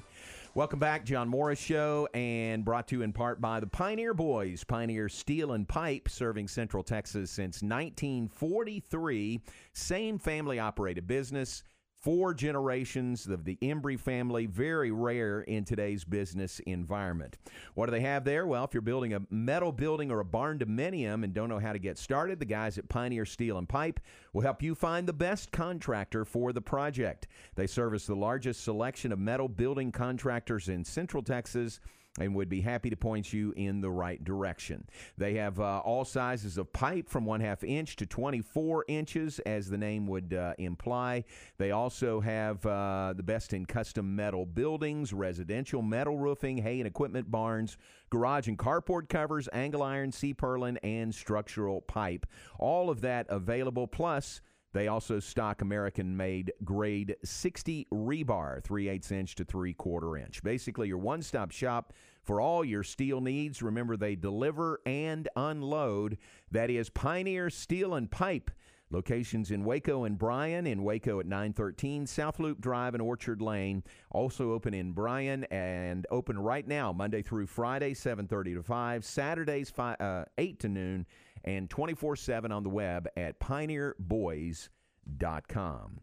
Welcome 0.58 0.80
back, 0.80 1.06
John 1.06 1.30
Morris 1.30 1.60
Show, 1.60 2.10
and 2.16 2.66
brought 2.66 2.88
to 2.88 2.96
you 2.96 3.02
in 3.04 3.14
part 3.14 3.40
by 3.40 3.60
the 3.60 3.68
Pioneer 3.68 4.16
Boys. 4.16 4.64
Pioneer 4.64 5.08
Steel 5.08 5.52
and 5.52 5.70
Pipe, 5.70 6.10
serving 6.10 6.48
Central 6.48 6.82
Texas 6.82 7.30
since 7.30 7.62
1943. 7.62 9.44
Same 9.74 10.18
family 10.18 10.58
operated 10.58 11.06
business. 11.06 11.62
Four 12.00 12.36
generations 12.36 13.26
of 13.26 13.44
the 13.44 13.58
Embry 13.62 14.00
family, 14.00 14.46
very 14.46 14.92
rare 14.92 15.42
in 15.42 15.66
today's 15.66 16.04
business 16.04 16.60
environment. 16.60 17.38
What 17.74 17.88
do 17.88 17.92
they 17.92 18.02
have 18.02 18.24
there? 18.24 18.46
Well, 18.46 18.64
if 18.66 18.74
you're 18.74 18.82
building 18.82 19.16
a 19.16 19.22
metal 19.32 19.72
building 19.72 20.12
or 20.12 20.20
a 20.20 20.26
barndominium 20.26 21.24
and 21.24 21.34
don't 21.34 21.50
know 21.50 21.58
how 21.58 21.74
to 21.74 21.80
get 21.80 21.98
started, 21.98 22.40
the 22.40 22.46
guys 22.46 22.78
at 22.78 22.88
Pioneer 22.88 23.26
Steel 23.26 23.58
and 23.58 23.68
Pipe 23.68 24.00
will 24.32 24.44
help 24.44 24.62
you 24.62 24.76
find 24.76 25.08
the 25.08 25.14
best 25.14 25.52
contractor 25.52 26.24
for 26.24 26.54
the 26.54 26.62
project. 26.62 27.28
They 27.56 27.66
service 27.66 28.06
the 28.06 28.16
largest 28.16 28.64
selection 28.64 29.12
of 29.12 29.18
metal 29.18 29.48
building 29.48 29.92
contractors 29.92 30.70
in 30.70 30.86
Central 30.86 31.24
Texas 31.24 31.80
and 32.18 32.36
would 32.36 32.50
be 32.50 32.62
happy 32.62 32.90
to 32.90 32.96
point 32.96 33.32
you 33.34 33.54
in 33.56 33.82
the 33.82 33.90
right 33.90 34.24
direction. 34.24 34.86
They 35.18 35.36
have 35.36 35.60
uh, 35.60 35.80
all 35.80 36.06
sizes 36.06 36.58
of 36.58 36.72
pipe 36.74 37.10
from 37.10 37.26
one 37.26 37.42
half 37.42 37.64
inch 37.64 37.96
to 37.98 38.06
24 38.06 38.86
inches, 38.88 39.40
as 39.40 39.70
the 39.70 39.78
name 39.78 40.08
would 40.08 40.34
uh, 40.34 40.54
imply. 40.58 41.24
They 41.58 41.72
also 41.72 42.20
have 42.22 42.66
uh, 42.66 43.14
the 43.16 43.24
best 43.24 43.54
in 43.54 43.66
custom 43.66 44.16
metal 44.16 44.46
buildings, 44.46 45.14
residential 45.14 45.82
metal 45.82 46.18
roofing, 46.18 46.58
hay 46.58 46.80
and 46.80 46.88
equipment 46.88 47.30
barns, 47.30 47.78
garage 48.10 48.48
and 48.48 48.58
carport 48.58 49.10
covers, 49.10 49.50
angle 49.54 49.84
iron, 49.84 50.12
C 50.12 50.34
purlin, 50.34 50.78
and 50.84 51.14
structural 51.14 51.82
pipe. 51.82 52.26
All 52.60 52.90
of 52.90 53.02
that 53.02 53.28
available, 53.30 53.88
plus. 53.88 54.42
They 54.74 54.88
also 54.88 55.20
stock 55.20 55.62
American 55.62 56.16
made 56.18 56.54
grade 56.64 57.16
60 57.24 57.88
rebar, 57.92 58.64
3 58.64 58.90
8 58.90 59.12
inch 59.12 59.36
to 59.36 59.46
3 59.46 59.74
quarter 59.74 60.18
inch. 60.18 60.44
Basically, 60.44 60.88
your 60.88 60.98
one 60.98 61.22
stop 61.22 61.52
shop 61.52 61.94
for 62.24 62.42
all 62.42 62.66
your 62.66 62.84
steel 62.84 63.22
needs. 63.22 63.62
Remember, 63.62 63.96
they 63.96 64.16
deliver 64.16 64.82
and 64.86 65.28
unload. 65.36 66.18
That 66.52 66.70
is 66.70 66.90
Pioneer 66.90 67.50
Steel 67.50 67.96
and 67.96 68.12
Pipe. 68.12 68.52
Locations 68.90 69.52
in 69.52 69.66
Waco 69.66 70.06
and 70.06 70.18
Bryan. 70.18 70.66
In 70.68 70.84
Waco 70.84 71.20
at 71.20 71.26
913 71.26 72.06
South 72.06 72.40
Loop 72.40 72.62
Drive 72.62 72.94
and 72.94 73.02
Orchard 73.02 73.42
Lane. 73.42 73.84
Also 74.12 74.52
open 74.52 74.74
in 74.74 74.94
Bryan 74.94 75.44
and 75.46 76.06
open 76.10 76.40
right 76.40 76.66
now, 76.66 76.94
Monday 76.94 77.22
through 77.22 77.48
Friday, 77.48 77.94
7:30 77.94 78.54
to 78.54 78.64
5. 78.64 79.04
Saturdays, 79.04 79.70
5, 79.70 80.00
uh, 80.00 80.26
8 80.38 80.60
to 80.60 80.70
noon, 80.70 81.06
and 81.48 81.70
24/7 81.70 82.52
on 82.52 82.64
the 82.64 82.70
web 82.70 83.08
at 83.16 83.40
pioneerboys.com. 83.40 86.02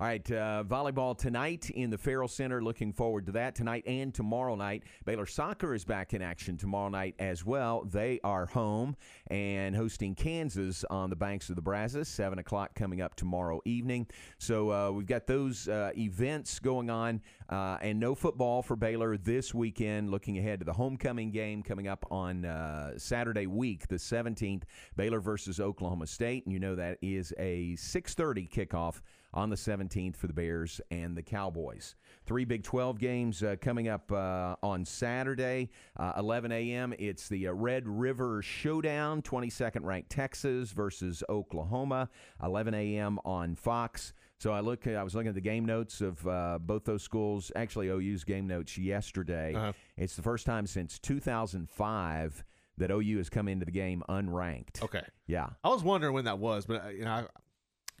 All 0.00 0.06
right, 0.06 0.32
uh, 0.32 0.64
volleyball 0.66 1.14
tonight 1.14 1.68
in 1.68 1.90
the 1.90 1.98
Ferrell 1.98 2.26
Center. 2.26 2.62
Looking 2.62 2.90
forward 2.90 3.26
to 3.26 3.32
that 3.32 3.54
tonight 3.54 3.84
and 3.86 4.14
tomorrow 4.14 4.54
night. 4.54 4.84
Baylor 5.04 5.26
Soccer 5.26 5.74
is 5.74 5.84
back 5.84 6.14
in 6.14 6.22
action 6.22 6.56
tomorrow 6.56 6.88
night 6.88 7.16
as 7.18 7.44
well. 7.44 7.84
They 7.84 8.18
are 8.24 8.46
home 8.46 8.96
and 9.26 9.76
hosting 9.76 10.14
Kansas 10.14 10.86
on 10.88 11.10
the 11.10 11.16
banks 11.16 11.50
of 11.50 11.56
the 11.56 11.60
Brazos. 11.60 12.08
7 12.08 12.38
o'clock 12.38 12.74
coming 12.74 13.02
up 13.02 13.14
tomorrow 13.14 13.60
evening. 13.66 14.06
So 14.38 14.72
uh, 14.72 14.90
we've 14.90 15.06
got 15.06 15.26
those 15.26 15.68
uh, 15.68 15.90
events 15.94 16.60
going 16.60 16.88
on 16.88 17.20
uh, 17.50 17.78
and 17.82 17.98
no 17.98 18.14
football 18.14 18.62
for 18.62 18.76
Baylor 18.76 19.16
this 19.16 19.52
weekend. 19.52 20.10
Looking 20.10 20.38
ahead 20.38 20.60
to 20.60 20.64
the 20.64 20.72
homecoming 20.72 21.32
game 21.32 21.62
coming 21.62 21.88
up 21.88 22.06
on 22.10 22.44
uh, 22.44 22.96
Saturday 22.96 23.46
week, 23.46 23.88
the 23.88 23.96
17th, 23.96 24.62
Baylor 24.96 25.20
versus 25.20 25.58
Oklahoma 25.58 26.06
State. 26.06 26.46
And 26.46 26.52
you 26.52 26.60
know 26.60 26.76
that 26.76 26.98
is 27.02 27.34
a 27.38 27.74
630 27.76 28.46
kickoff 28.46 29.00
on 29.32 29.50
the 29.50 29.56
17th 29.56 30.16
for 30.16 30.26
the 30.26 30.32
Bears 30.32 30.80
and 30.90 31.16
the 31.16 31.22
Cowboys. 31.22 31.94
Three 32.26 32.44
Big 32.44 32.62
12 32.62 32.98
games 32.98 33.42
uh, 33.42 33.56
coming 33.60 33.88
up 33.88 34.10
uh, 34.12 34.56
on 34.62 34.84
Saturday, 34.84 35.70
uh, 35.96 36.12
11 36.18 36.52
a.m. 36.52 36.94
It's 36.98 37.28
the 37.28 37.48
uh, 37.48 37.52
Red 37.52 37.86
River 37.86 38.42
Showdown, 38.42 39.22
22nd 39.22 39.84
ranked 39.84 40.10
Texas 40.10 40.70
versus 40.70 41.22
Oklahoma, 41.28 42.08
11 42.42 42.74
a.m. 42.74 43.18
on 43.24 43.54
Fox. 43.54 44.12
So 44.40 44.52
I 44.52 44.60
look, 44.60 44.86
I 44.86 45.02
was 45.02 45.14
looking 45.14 45.28
at 45.28 45.34
the 45.34 45.40
game 45.42 45.66
notes 45.66 46.00
of 46.00 46.26
uh, 46.26 46.58
both 46.58 46.84
those 46.84 47.02
schools. 47.02 47.52
Actually, 47.54 47.88
OU's 47.90 48.24
game 48.24 48.46
notes 48.46 48.78
yesterday. 48.78 49.52
Uh-huh. 49.54 49.72
It's 49.98 50.16
the 50.16 50.22
first 50.22 50.46
time 50.46 50.66
since 50.66 50.98
2005 50.98 52.44
that 52.78 52.90
OU 52.90 53.18
has 53.18 53.28
come 53.28 53.48
into 53.48 53.66
the 53.66 53.70
game 53.70 54.02
unranked. 54.08 54.82
Okay. 54.82 55.02
Yeah. 55.26 55.50
I 55.62 55.68
was 55.68 55.84
wondering 55.84 56.14
when 56.14 56.24
that 56.24 56.38
was, 56.38 56.64
but 56.64 56.86
uh, 56.86 56.88
you 56.88 57.04
know, 57.04 57.10
I, 57.10 57.24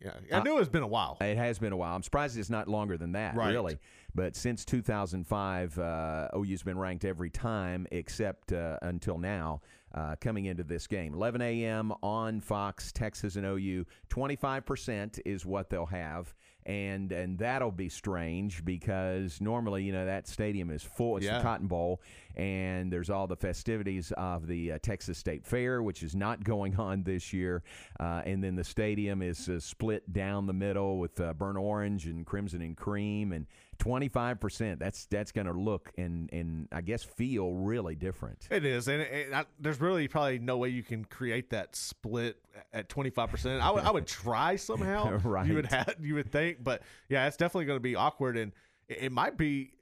yeah, 0.02 0.38
I 0.38 0.42
knew 0.42 0.56
it's 0.58 0.70
been 0.70 0.82
a 0.82 0.86
while. 0.86 1.18
It 1.20 1.36
has 1.36 1.58
been 1.58 1.74
a 1.74 1.76
while. 1.76 1.94
I'm 1.94 2.02
surprised 2.02 2.38
it's 2.38 2.48
not 2.48 2.68
longer 2.68 2.96
than 2.96 3.12
that, 3.12 3.36
Right. 3.36 3.50
really. 3.50 3.78
But 4.14 4.34
since 4.34 4.64
2005, 4.64 5.78
uh, 5.78 6.28
OU's 6.34 6.62
been 6.62 6.78
ranked 6.78 7.04
every 7.04 7.28
time 7.28 7.86
except 7.92 8.50
uh, 8.52 8.78
until 8.80 9.18
now. 9.18 9.60
Uh, 9.92 10.14
coming 10.20 10.44
into 10.44 10.62
this 10.62 10.86
game, 10.86 11.14
11 11.14 11.42
a.m. 11.42 11.92
on 12.00 12.40
Fox, 12.40 12.92
Texas 12.92 13.34
and 13.34 13.44
OU. 13.44 13.84
25% 14.08 15.20
is 15.24 15.44
what 15.44 15.68
they'll 15.68 15.86
have, 15.86 16.32
and 16.64 17.10
and 17.10 17.36
that'll 17.38 17.72
be 17.72 17.88
strange 17.88 18.64
because 18.64 19.40
normally, 19.40 19.82
you 19.82 19.92
know, 19.92 20.06
that 20.06 20.28
stadium 20.28 20.70
is 20.70 20.82
full. 20.84 21.16
It's 21.16 21.26
Yeah. 21.26 21.38
the 21.38 21.42
Cotton 21.42 21.66
Bowl, 21.66 22.00
and 22.36 22.92
there's 22.92 23.10
all 23.10 23.26
the 23.26 23.34
festivities 23.36 24.12
of 24.12 24.46
the 24.46 24.72
uh, 24.72 24.78
Texas 24.80 25.18
State 25.18 25.44
Fair, 25.44 25.82
which 25.82 26.02
is 26.04 26.14
not 26.14 26.44
going 26.44 26.76
on 26.76 27.02
this 27.02 27.32
year. 27.32 27.62
Uh, 27.98 28.22
and 28.24 28.44
then 28.44 28.54
the 28.54 28.64
stadium 28.64 29.22
is 29.22 29.48
uh, 29.48 29.58
split 29.58 30.12
down 30.12 30.46
the 30.46 30.52
middle 30.52 30.98
with 30.98 31.20
uh, 31.20 31.32
burnt 31.34 31.58
orange 31.58 32.06
and 32.06 32.24
crimson 32.26 32.62
and 32.62 32.76
cream 32.76 33.32
and 33.32 33.46
25%. 33.80 34.78
That's 34.78 35.06
that's 35.06 35.32
going 35.32 35.46
to 35.46 35.52
look 35.52 35.90
and 35.96 36.30
and 36.32 36.68
I 36.70 36.80
guess 36.82 37.02
feel 37.02 37.52
really 37.54 37.96
different. 37.96 38.46
It 38.50 38.64
is, 38.64 38.88
and, 38.88 39.02
and 39.02 39.34
I, 39.34 39.44
there's 39.58 39.80
really 39.80 40.06
probably 40.08 40.38
no 40.38 40.58
way 40.58 40.68
you 40.68 40.82
can 40.82 41.04
create 41.04 41.50
that 41.50 41.74
split 41.74 42.36
at 42.72 42.88
25. 42.88 43.30
percent 43.30 43.62
I 43.62 43.70
would 43.70 43.84
I 43.84 43.90
would 43.90 44.06
try 44.06 44.56
somehow. 44.56 45.18
Right. 45.30 45.46
You 45.46 45.54
would 45.54 45.66
have 45.66 45.96
you 46.00 46.14
would 46.14 46.30
think, 46.30 46.62
but 46.62 46.82
yeah, 47.08 47.26
it's 47.26 47.36
definitely 47.36 47.66
going 47.66 47.76
to 47.76 47.82
be 47.82 47.94
awkward, 47.94 48.36
and 48.36 48.52
it, 48.88 48.98
it 49.04 49.12
might 49.12 49.36
be. 49.36 49.72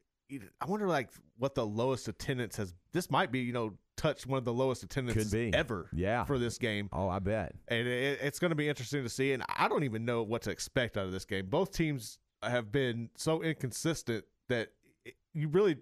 I 0.60 0.66
wonder 0.66 0.86
like 0.86 1.10
what 1.38 1.54
the 1.54 1.66
lowest 1.66 2.08
attendance 2.08 2.56
has. 2.56 2.74
This 2.92 3.10
might 3.10 3.30
be 3.32 3.40
you 3.40 3.52
know 3.52 3.74
touched 3.98 4.26
one 4.26 4.38
of 4.38 4.44
the 4.44 4.52
lowest 4.52 4.86
be. 5.30 5.52
ever. 5.52 5.88
Yeah. 5.92 6.24
for 6.24 6.38
this 6.38 6.56
game. 6.56 6.88
Oh, 6.92 7.08
I 7.08 7.18
bet. 7.18 7.54
and 7.68 7.86
it, 7.86 8.20
it's 8.22 8.38
going 8.38 8.50
to 8.50 8.54
be 8.56 8.68
interesting 8.68 9.02
to 9.02 9.08
see. 9.08 9.32
And 9.32 9.42
I 9.48 9.68
don't 9.68 9.84
even 9.84 10.04
know 10.04 10.22
what 10.22 10.42
to 10.42 10.50
expect 10.50 10.96
out 10.96 11.04
of 11.04 11.12
this 11.12 11.24
game. 11.24 11.46
Both 11.46 11.72
teams 11.72 12.18
have 12.42 12.70
been 12.72 13.10
so 13.16 13.42
inconsistent 13.42 14.24
that 14.48 14.68
it, 15.04 15.14
you 15.34 15.48
really 15.48 15.76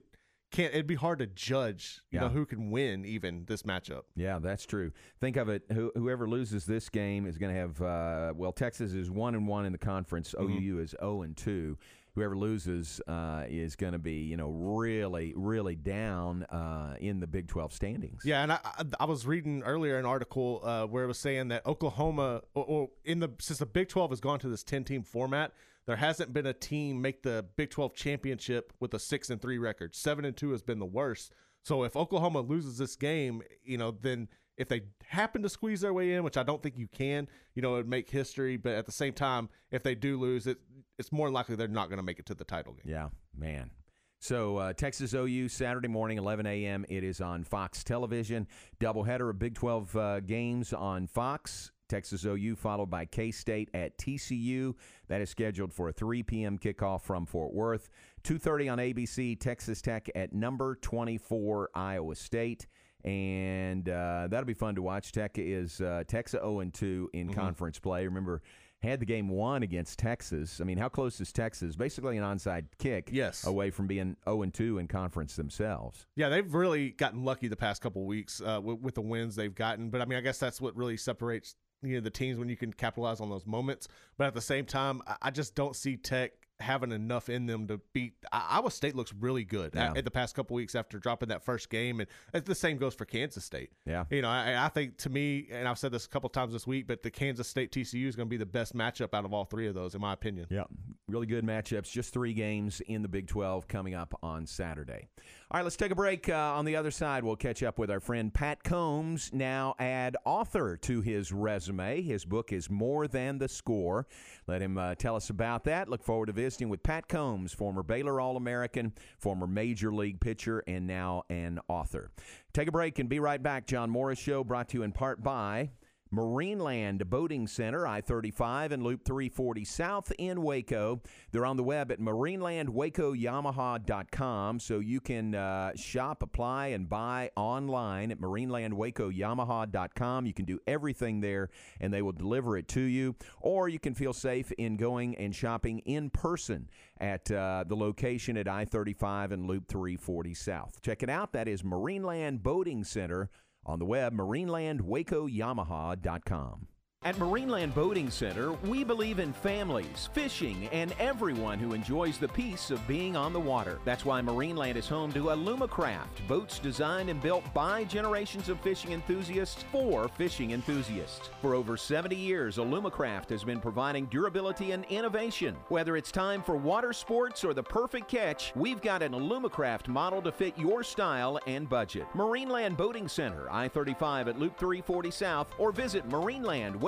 can't. 0.50 0.72
It'd 0.72 0.86
be 0.86 0.94
hard 0.94 1.18
to 1.20 1.26
judge, 1.26 2.00
you 2.10 2.20
know, 2.20 2.28
who 2.28 2.46
can 2.46 2.70
win 2.70 3.04
even 3.04 3.44
this 3.46 3.62
matchup. 3.62 4.02
Yeah, 4.14 4.38
that's 4.38 4.64
true. 4.64 4.92
Think 5.20 5.36
of 5.36 5.48
it. 5.48 5.62
Who, 5.72 5.92
whoever 5.94 6.28
loses 6.28 6.64
this 6.64 6.88
game 6.88 7.26
is 7.26 7.38
going 7.38 7.54
to 7.54 7.60
have. 7.60 7.82
Uh, 7.82 8.32
well, 8.34 8.52
Texas 8.52 8.92
is 8.92 9.10
one 9.10 9.34
and 9.34 9.46
one 9.46 9.66
in 9.66 9.72
the 9.72 9.78
conference. 9.78 10.34
Mm-hmm. 10.38 10.58
OU 10.58 10.78
is 10.80 10.90
zero 10.90 11.22
and 11.22 11.36
two. 11.36 11.78
Whoever 12.14 12.34
loses 12.34 12.98
uh, 13.06 13.44
is 13.46 13.76
going 13.76 13.92
to 13.92 13.98
be, 13.98 14.22
you 14.22 14.38
know, 14.38 14.48
really, 14.48 15.34
really 15.36 15.76
down 15.76 16.44
uh, 16.44 16.96
in 16.98 17.20
the 17.20 17.26
Big 17.26 17.46
Twelve 17.46 17.74
standings. 17.74 18.22
Yeah, 18.24 18.42
and 18.42 18.52
I, 18.52 18.60
I, 18.98 19.04
was 19.04 19.26
reading 19.26 19.62
earlier 19.64 19.98
an 19.98 20.06
article 20.06 20.62
uh, 20.64 20.86
where 20.86 21.04
it 21.04 21.08
was 21.08 21.18
saying 21.18 21.48
that 21.48 21.66
Oklahoma, 21.66 22.40
or, 22.54 22.64
or 22.64 22.90
in 23.04 23.20
the 23.20 23.28
since 23.38 23.58
the 23.58 23.66
Big 23.66 23.90
Twelve 23.90 24.12
has 24.12 24.20
gone 24.20 24.38
to 24.38 24.48
this 24.48 24.62
ten 24.62 24.82
team 24.82 25.02
format, 25.02 25.52
there 25.86 25.96
hasn't 25.96 26.32
been 26.32 26.46
a 26.46 26.52
team 26.52 27.00
make 27.00 27.22
the 27.22 27.46
Big 27.56 27.70
Twelve 27.70 27.94
championship 27.94 28.72
with 28.80 28.94
a 28.94 28.98
six 28.98 29.30
and 29.30 29.40
three 29.40 29.58
record. 29.58 29.94
Seven 29.94 30.24
and 30.24 30.36
two 30.36 30.50
has 30.50 30.62
been 30.62 30.78
the 30.78 30.86
worst. 30.86 31.32
So 31.62 31.84
if 31.84 31.96
Oklahoma 31.96 32.40
loses 32.40 32.78
this 32.78 32.96
game, 32.96 33.42
you 33.64 33.78
know, 33.78 33.90
then 33.90 34.28
if 34.56 34.68
they 34.68 34.82
happen 35.06 35.42
to 35.42 35.48
squeeze 35.48 35.80
their 35.80 35.92
way 35.92 36.14
in, 36.14 36.22
which 36.22 36.36
I 36.36 36.42
don't 36.42 36.62
think 36.62 36.78
you 36.78 36.88
can, 36.88 37.28
you 37.54 37.62
know, 37.62 37.74
it 37.74 37.78
would 37.78 37.88
make 37.88 38.10
history. 38.10 38.56
But 38.56 38.74
at 38.74 38.86
the 38.86 38.92
same 38.92 39.12
time, 39.12 39.48
if 39.70 39.82
they 39.82 39.94
do 39.94 40.18
lose, 40.18 40.46
it 40.46 40.58
it's 40.98 41.12
more 41.12 41.30
likely 41.30 41.56
they're 41.56 41.68
not 41.68 41.88
going 41.88 41.98
to 41.98 42.02
make 42.02 42.18
it 42.18 42.26
to 42.26 42.34
the 42.34 42.44
title 42.44 42.72
game. 42.72 42.84
Yeah, 42.86 43.08
man. 43.36 43.70
So 44.18 44.56
uh, 44.56 44.72
Texas 44.72 45.12
OU 45.12 45.48
Saturday 45.48 45.88
morning, 45.88 46.18
11 46.18 46.46
a.m. 46.46 46.86
It 46.88 47.04
is 47.04 47.20
on 47.20 47.44
Fox 47.44 47.84
Television. 47.84 48.48
Doubleheader 48.80 49.28
of 49.28 49.38
Big 49.38 49.54
12 49.54 49.96
uh, 49.96 50.20
games 50.20 50.72
on 50.72 51.06
Fox. 51.06 51.70
Texas 51.88 52.24
OU 52.24 52.56
followed 52.56 52.90
by 52.90 53.04
K 53.04 53.30
State 53.30 53.70
at 53.74 53.96
TCU. 53.98 54.74
That 55.08 55.20
is 55.20 55.30
scheduled 55.30 55.72
for 55.72 55.88
a 55.88 55.92
3 55.92 56.22
p.m. 56.22 56.58
kickoff 56.58 57.02
from 57.02 57.26
Fort 57.26 57.52
Worth. 57.52 57.88
2:30 58.24 58.72
on 58.72 58.78
ABC. 58.78 59.38
Texas 59.38 59.80
Tech 59.80 60.08
at 60.14 60.32
number 60.32 60.76
24 60.76 61.70
Iowa 61.74 62.14
State. 62.14 62.66
And 63.04 63.88
uh, 63.88 64.26
that'll 64.28 64.46
be 64.46 64.54
fun 64.54 64.74
to 64.74 64.82
watch. 64.82 65.12
Tech 65.12 65.32
is 65.36 65.80
uh, 65.80 66.02
Texas 66.08 66.40
0 66.40 66.60
and 66.60 66.74
2 66.74 67.10
in 67.12 67.32
conference 67.32 67.78
play. 67.78 68.04
Remember, 68.04 68.42
had 68.82 69.00
the 69.00 69.06
game 69.06 69.28
won 69.28 69.62
against 69.62 69.98
Texas. 69.98 70.60
I 70.60 70.64
mean, 70.64 70.78
how 70.78 70.88
close 70.88 71.20
is 71.20 71.32
Texas? 71.32 71.76
Basically, 71.76 72.16
an 72.16 72.24
onside 72.24 72.66
kick. 72.78 73.10
Yes. 73.12 73.46
Away 73.46 73.70
from 73.70 73.86
being 73.86 74.16
0 74.24 74.42
and 74.42 74.52
2 74.52 74.78
in 74.78 74.88
conference 74.88 75.36
themselves. 75.36 76.06
Yeah, 76.16 76.28
they've 76.28 76.52
really 76.52 76.90
gotten 76.90 77.24
lucky 77.24 77.48
the 77.48 77.56
past 77.56 77.82
couple 77.82 78.04
weeks 78.04 78.40
uh, 78.40 78.60
with, 78.62 78.80
with 78.80 78.94
the 78.94 79.02
wins 79.02 79.36
they've 79.36 79.54
gotten. 79.54 79.90
But 79.90 80.02
I 80.02 80.04
mean, 80.04 80.18
I 80.18 80.22
guess 80.22 80.38
that's 80.38 80.60
what 80.60 80.76
really 80.76 80.96
separates 80.96 81.54
you 81.86 81.94
know 81.96 82.00
the 82.00 82.10
teams 82.10 82.38
when 82.38 82.48
you 82.48 82.56
can 82.56 82.72
capitalize 82.72 83.20
on 83.20 83.30
those 83.30 83.46
moments. 83.46 83.88
But 84.18 84.26
at 84.28 84.34
the 84.34 84.40
same 84.40 84.64
time, 84.64 85.02
I, 85.22 85.30
just 85.30 85.54
don't 85.54 85.76
see 85.76 85.96
Tech 85.96 86.32
having 86.58 86.90
enough 86.90 87.28
in 87.28 87.44
them 87.44 87.66
to 87.66 87.78
beat. 87.92 88.14
Iowa 88.32 88.70
State 88.70 88.96
looks 88.96 89.12
really 89.12 89.44
good 89.44 89.72
Yeah. 89.74 89.90
at, 89.90 89.98
at 89.98 90.04
the 90.06 90.10
past 90.10 90.34
couple 90.34 90.54
weeks 90.54 90.74
after 90.74 90.98
dropping 90.98 91.28
that 91.28 91.44
first 91.44 91.68
game, 91.68 92.00
and 92.32 92.44
the 92.46 92.54
same 92.54 92.78
goes 92.78 92.94
for 92.94 93.04
Kansas 93.04 93.44
State. 93.44 93.70
Yeah. 93.84 94.04
You 94.10 94.22
know, 94.22 94.28
I, 94.30 94.64
I 94.64 94.68
think 94.70 94.96
to 94.98 95.10
me, 95.10 95.48
and 95.52 95.68
I've 95.68 95.78
said 95.78 95.92
this 95.92 96.06
a 96.06 96.08
couple 96.08 96.30
times 96.30 96.54
this 96.54 96.66
week, 96.66 96.86
but 96.86 97.02
the 97.02 97.10
Kansas 97.10 97.46
State 97.46 97.72
TCU 97.72 98.06
is 98.06 98.16
going 98.16 98.26
to 98.26 98.30
be 98.30 98.38
the 98.38 98.46
best 98.46 98.74
matchup 98.74 99.12
out 99.12 99.26
of 99.26 99.34
all 99.34 99.44
three 99.44 99.66
of 99.66 99.74
those, 99.74 99.94
in 99.94 100.00
my 100.00 100.14
opinion. 100.14 100.46
Yeah. 100.48 100.64
Really 101.08 101.26
good 101.26 101.44
matchups. 101.44 101.90
Just 101.90 102.12
three 102.14 102.32
games 102.32 102.80
in 102.80 103.02
the 103.02 103.08
Big 103.08 103.26
12 103.26 103.68
coming 103.68 103.94
up 103.94 104.18
on 104.22 104.46
Saturday. 104.46 105.08
All 105.48 105.58
right, 105.58 105.62
let's 105.62 105.76
take 105.76 105.92
a 105.92 105.94
break. 105.94 106.28
Uh, 106.28 106.34
on 106.34 106.64
the 106.64 106.74
other 106.74 106.90
side, 106.90 107.22
we'll 107.22 107.36
catch 107.36 107.62
up 107.62 107.78
with 107.78 107.88
our 107.88 108.00
friend 108.00 108.34
Pat 108.34 108.64
Combs, 108.64 109.30
now 109.32 109.76
add 109.78 110.16
author 110.24 110.76
to 110.78 111.00
his 111.02 111.30
resume. 111.30 112.02
His 112.02 112.24
book 112.24 112.52
is 112.52 112.68
More 112.68 113.06
Than 113.06 113.38
the 113.38 113.46
Score. 113.48 114.08
Let 114.48 114.60
him 114.60 114.76
uh, 114.76 114.96
tell 114.96 115.14
us 115.14 115.30
about 115.30 115.62
that. 115.64 115.88
Look 115.88 116.02
forward 116.02 116.26
to 116.26 116.32
visiting 116.32 116.68
with 116.68 116.82
Pat 116.82 117.06
Combs, 117.06 117.52
former 117.52 117.84
Baylor 117.84 118.20
All 118.20 118.36
American, 118.36 118.92
former 119.20 119.46
Major 119.46 119.92
League 119.94 120.18
pitcher, 120.18 120.64
and 120.66 120.84
now 120.84 121.22
an 121.30 121.60
author. 121.68 122.10
Take 122.52 122.66
a 122.66 122.72
break 122.72 122.98
and 122.98 123.08
be 123.08 123.20
right 123.20 123.40
back. 123.40 123.68
John 123.68 123.88
Morris 123.88 124.18
Show 124.18 124.42
brought 124.42 124.70
to 124.70 124.78
you 124.78 124.82
in 124.82 124.90
part 124.90 125.22
by. 125.22 125.70
Marineland 126.14 127.04
Boating 127.06 127.46
Center, 127.46 127.86
I 127.86 128.00
35 128.00 128.72
and 128.72 128.82
Loop 128.82 129.04
340 129.04 129.64
South 129.64 130.10
in 130.18 130.42
Waco. 130.42 131.00
They're 131.32 131.46
on 131.46 131.56
the 131.56 131.62
web 131.62 131.92
at 131.92 132.00
marinelandwacoyamaha.com, 132.00 134.60
so 134.60 134.78
you 134.78 135.00
can 135.00 135.34
uh, 135.34 135.72
shop, 135.74 136.22
apply, 136.22 136.68
and 136.68 136.88
buy 136.88 137.30
online 137.36 138.12
at 138.12 138.20
marinelandwacoyamaha.com. 138.20 140.26
You 140.26 140.32
can 140.32 140.44
do 140.44 140.60
everything 140.66 141.20
there, 141.20 141.50
and 141.80 141.92
they 141.92 142.02
will 142.02 142.12
deliver 142.12 142.56
it 142.56 142.68
to 142.68 142.80
you. 142.80 143.16
Or 143.40 143.68
you 143.68 143.78
can 143.78 143.94
feel 143.94 144.12
safe 144.12 144.52
in 144.52 144.76
going 144.76 145.16
and 145.16 145.34
shopping 145.34 145.80
in 145.80 146.10
person 146.10 146.68
at 146.98 147.30
uh, 147.30 147.64
the 147.66 147.76
location 147.76 148.36
at 148.36 148.48
I 148.48 148.64
35 148.64 149.32
and 149.32 149.46
Loop 149.46 149.68
340 149.68 150.34
South. 150.34 150.80
Check 150.82 151.02
it 151.02 151.10
out. 151.10 151.32
That 151.32 151.48
is 151.48 151.62
Marineland 151.62 152.42
Boating 152.42 152.84
Center 152.84 153.30
on 153.66 153.78
the 153.78 153.84
web, 153.84 154.14
marinelandwacoyamaha.com. 154.14 156.66
At 157.06 157.14
Marineland 157.14 157.72
Boating 157.72 158.10
Center, 158.10 158.50
we 158.64 158.82
believe 158.82 159.20
in 159.20 159.32
families, 159.32 160.08
fishing, 160.12 160.68
and 160.72 160.92
everyone 160.98 161.60
who 161.60 161.72
enjoys 161.72 162.18
the 162.18 162.26
peace 162.26 162.72
of 162.72 162.84
being 162.88 163.14
on 163.16 163.32
the 163.32 163.38
water. 163.38 163.78
That's 163.84 164.04
why 164.04 164.20
Marineland 164.20 164.74
is 164.74 164.88
home 164.88 165.12
to 165.12 165.26
Alumacraft, 165.26 166.26
boats 166.26 166.58
designed 166.58 167.08
and 167.08 167.22
built 167.22 167.44
by 167.54 167.84
generations 167.84 168.48
of 168.48 168.58
fishing 168.58 168.90
enthusiasts 168.90 169.64
for 169.70 170.08
fishing 170.08 170.50
enthusiasts. 170.50 171.30
For 171.40 171.54
over 171.54 171.76
70 171.76 172.16
years, 172.16 172.56
Alumacraft 172.56 173.28
has 173.28 173.44
been 173.44 173.60
providing 173.60 174.06
durability 174.06 174.72
and 174.72 174.84
innovation. 174.86 175.54
Whether 175.68 175.96
it's 175.96 176.10
time 176.10 176.42
for 176.42 176.56
water 176.56 176.92
sports 176.92 177.44
or 177.44 177.54
the 177.54 177.62
perfect 177.62 178.08
catch, 178.08 178.52
we've 178.56 178.82
got 178.82 179.04
an 179.04 179.12
Alumacraft 179.12 179.86
model 179.86 180.20
to 180.22 180.32
fit 180.32 180.58
your 180.58 180.82
style 180.82 181.38
and 181.46 181.68
budget. 181.68 182.08
Marineland 182.16 182.76
Boating 182.76 183.06
Center, 183.06 183.46
I 183.48 183.68
35 183.68 184.26
at 184.26 184.40
Loop 184.40 184.58
340 184.58 185.12
South, 185.12 185.46
or 185.56 185.70
visit 185.70 186.04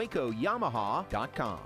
marinelandwacoyamaha.com. 0.08 1.58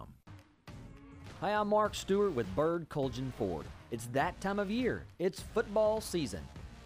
Hi, 1.41 1.51
I'm 1.51 1.69
Mark 1.69 1.95
Stewart 1.95 2.35
with 2.35 2.53
Bird 2.55 2.89
Kultgen 2.89 3.33
Ford. 3.35 3.67
It's 3.91 4.07
that 4.13 4.41
time 4.41 4.59
of 4.59 4.71
year. 4.71 5.05
It's 5.19 5.41
football 5.41 6.01
season. 6.01 6.41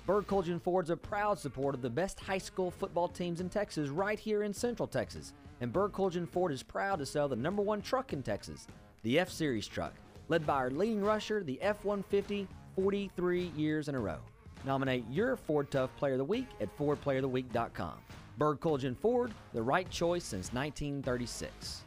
Bird 0.07 0.27
Kultgen 0.27 0.61
Ford's 0.61 0.91
a 0.91 0.97
proud 0.97 1.39
supporter 1.39 1.77
of 1.77 1.83
the 1.83 1.91
best 1.91 2.21
high 2.21 2.39
school 2.39 2.71
football 2.71 3.09
teams 3.09 3.41
in 3.41 3.49
Texas 3.49 3.91
right 3.91 4.19
here 4.19 4.45
in 4.45 4.55
Central 4.55 4.87
Texas. 4.87 5.35
And 5.61 5.73
Bird 5.73 5.93
Kultgen 5.93 6.29
Ford 6.29 6.53
is 6.53 6.63
proud 6.63 6.99
to 7.01 7.07
sell 7.07 7.29
the 7.29 7.37
number 7.37 7.63
one 7.63 7.83
truck 7.83 8.13
in 8.13 8.23
Texas, 8.23 8.67
the 9.03 9.19
F 9.19 9.31
Series 9.31 9.67
truck, 9.67 9.95
led 10.29 10.47
by 10.47 10.55
our 10.55 10.71
leading 10.71 11.03
rusher, 11.03 11.43
the 11.43 11.61
F 11.61 11.85
150, 11.85 12.47
43 12.77 13.53
years 13.57 13.89
in 13.89 13.95
a 13.95 14.01
row. 14.01 14.19
Nominate 14.65 15.05
your 15.11 15.37
Ford 15.37 15.71
Tough 15.71 15.95
Player 15.97 16.15
of 16.15 16.19
the 16.19 16.25
Week 16.25 16.47
at 16.61 16.77
FordPlayerOfTheWeek.com. 16.79 17.95
Bird 18.39 18.61
Kultgen 18.61 18.97
Ford, 18.97 19.33
the 19.55 19.63
right 19.63 19.89
choice 19.89 20.25
since 20.25 20.53
1936. 20.53 21.86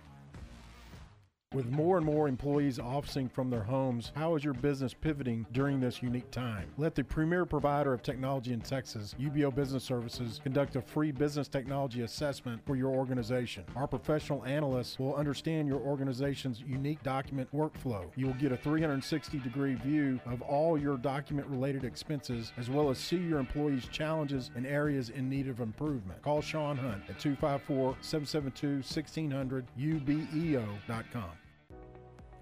With 1.55 1.71
more 1.71 1.97
and 1.97 2.05
more 2.05 2.27
employees 2.27 2.77
officing 2.77 3.27
from 3.27 3.49
their 3.49 3.63
homes, 3.63 4.11
how 4.15 4.35
is 4.35 4.43
your 4.43 4.53
business 4.53 4.93
pivoting 4.93 5.47
during 5.51 5.79
this 5.79 6.03
unique 6.03 6.29
time? 6.29 6.69
Let 6.77 6.93
the 6.93 7.03
premier 7.03 7.43
provider 7.43 7.91
of 7.91 8.03
technology 8.03 8.53
in 8.53 8.61
Texas, 8.61 9.15
UBEO 9.19 9.55
Business 9.55 9.83
Services, 9.83 10.39
conduct 10.43 10.75
a 10.75 10.81
free 10.83 11.11
business 11.11 11.47
technology 11.47 12.01
assessment 12.01 12.63
for 12.67 12.75
your 12.75 12.91
organization. 12.91 13.63
Our 13.75 13.87
professional 13.87 14.45
analysts 14.45 14.99
will 14.99 15.15
understand 15.15 15.67
your 15.67 15.79
organization's 15.79 16.61
unique 16.61 17.01
document 17.01 17.49
workflow. 17.51 18.11
You 18.15 18.27
will 18.27 18.35
get 18.35 18.51
a 18.51 18.57
360 18.57 19.39
degree 19.39 19.73
view 19.73 20.19
of 20.27 20.43
all 20.43 20.77
your 20.77 20.97
document 20.97 21.47
related 21.47 21.83
expenses, 21.83 22.53
as 22.57 22.69
well 22.69 22.91
as 22.91 22.99
see 22.99 23.17
your 23.17 23.39
employees' 23.39 23.87
challenges 23.87 24.51
and 24.55 24.67
areas 24.67 25.09
in 25.09 25.27
need 25.27 25.47
of 25.47 25.61
improvement. 25.61 26.21
Call 26.21 26.43
Sean 26.43 26.77
Hunt 26.77 27.01
at 27.09 27.17
254 27.17 27.97
772 28.01 28.67
1600 28.83 29.65
ubeo.com. 29.79 31.38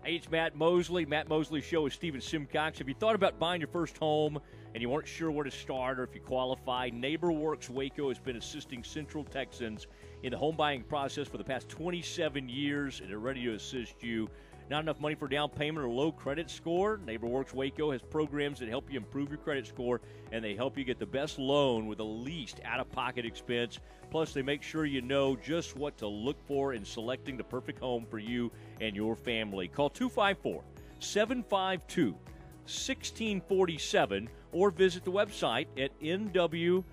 Hey, 0.07 0.15
it's 0.15 0.31
Matt 0.31 0.55
Mosley. 0.55 1.05
Matt 1.05 1.27
Mosley 1.27 1.59
Show 1.59 1.81
with 1.81 1.91
Stephen 1.91 2.21
Simcox. 2.21 2.77
Have 2.77 2.87
you 2.87 2.95
thought 2.95 3.13
about 3.13 3.39
buying 3.39 3.59
your 3.59 3.67
first 3.67 3.97
home 3.97 4.39
and 4.73 4.81
you 4.81 4.87
weren't 4.87 5.05
sure 5.05 5.29
where 5.29 5.43
to 5.43 5.51
start 5.51 5.99
or 5.99 6.03
if 6.03 6.15
you 6.15 6.21
qualify? 6.21 6.89
NeighborWorks 6.89 7.69
Waco 7.69 8.07
has 8.07 8.17
been 8.17 8.37
assisting 8.37 8.85
Central 8.85 9.25
Texans 9.25 9.87
in 10.23 10.31
the 10.31 10.37
home 10.37 10.55
buying 10.55 10.83
process 10.83 11.27
for 11.27 11.37
the 11.37 11.43
past 11.43 11.67
27 11.67 12.47
years 12.47 13.01
and 13.01 13.09
they're 13.09 13.19
ready 13.19 13.43
to 13.43 13.55
assist 13.55 14.01
you. 14.01 14.29
Not 14.69 14.81
enough 14.81 14.99
money 14.99 15.15
for 15.15 15.29
down 15.29 15.49
payment 15.49 15.85
or 15.85 15.89
low 15.89 16.11
credit 16.11 16.49
score? 16.49 16.97
NeighborWorks 16.97 17.53
Waco 17.53 17.91
has 17.91 18.01
programs 18.01 18.59
that 18.59 18.67
help 18.67 18.91
you 18.91 18.97
improve 18.97 19.29
your 19.29 19.37
credit 19.37 19.65
score 19.65 20.01
and 20.33 20.43
they 20.43 20.55
help 20.55 20.77
you 20.77 20.83
get 20.83 20.99
the 20.99 21.05
best 21.05 21.39
loan 21.39 21.87
with 21.87 21.99
the 21.99 22.05
least 22.05 22.59
out 22.65 22.81
of 22.81 22.91
pocket 22.91 23.25
expense. 23.25 23.79
Plus, 24.11 24.33
they 24.33 24.41
make 24.41 24.61
sure 24.61 24.85
you 24.85 25.01
know 25.01 25.37
just 25.37 25.77
what 25.77 25.97
to 25.97 26.07
look 26.07 26.45
for 26.45 26.73
in 26.73 26.83
selecting 26.83 27.37
the 27.37 27.43
perfect 27.43 27.79
home 27.79 28.05
for 28.09 28.19
you 28.19 28.51
and 28.81 28.93
your 28.93 29.15
family. 29.15 29.69
Call 29.69 29.89
254 29.89 30.61
752 30.99 32.11
1647 32.11 34.29
or 34.51 34.69
visit 34.69 35.05
the 35.05 35.11
website 35.11 35.67
at 35.77 35.97
nw 36.01 36.83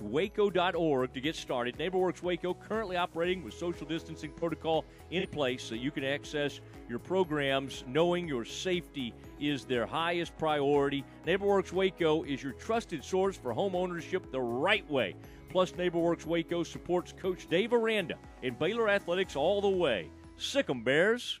waco.org 0.00 1.12
to 1.12 1.20
get 1.20 1.36
started. 1.36 1.78
NeighborWorks 1.78 2.22
Waco 2.22 2.54
currently 2.54 2.96
operating 2.96 3.42
with 3.42 3.54
social 3.54 3.86
distancing 3.86 4.32
protocol 4.32 4.84
in 5.10 5.26
place 5.28 5.62
so 5.62 5.74
you 5.74 5.90
can 5.90 6.04
access 6.04 6.60
your 6.88 6.98
programs 6.98 7.84
knowing 7.86 8.28
your 8.28 8.44
safety 8.44 9.14
is 9.40 9.64
their 9.64 9.86
highest 9.86 10.36
priority. 10.38 11.04
NeighborWorks 11.26 11.72
Waco 11.72 12.22
is 12.24 12.42
your 12.42 12.52
trusted 12.52 13.04
source 13.04 13.36
for 13.36 13.52
home 13.52 13.74
ownership 13.74 14.30
the 14.30 14.40
right 14.40 14.88
way. 14.90 15.14
Plus, 15.50 15.72
NeighborWorks 15.72 16.26
Waco 16.26 16.62
supports 16.62 17.12
Coach 17.12 17.48
Dave 17.48 17.72
Aranda 17.72 18.16
in 18.42 18.54
Baylor 18.54 18.88
Athletics 18.88 19.36
all 19.36 19.60
the 19.60 19.68
way. 19.68 20.10
Sick 20.36 20.68
'em 20.68 20.82
Bears. 20.82 21.40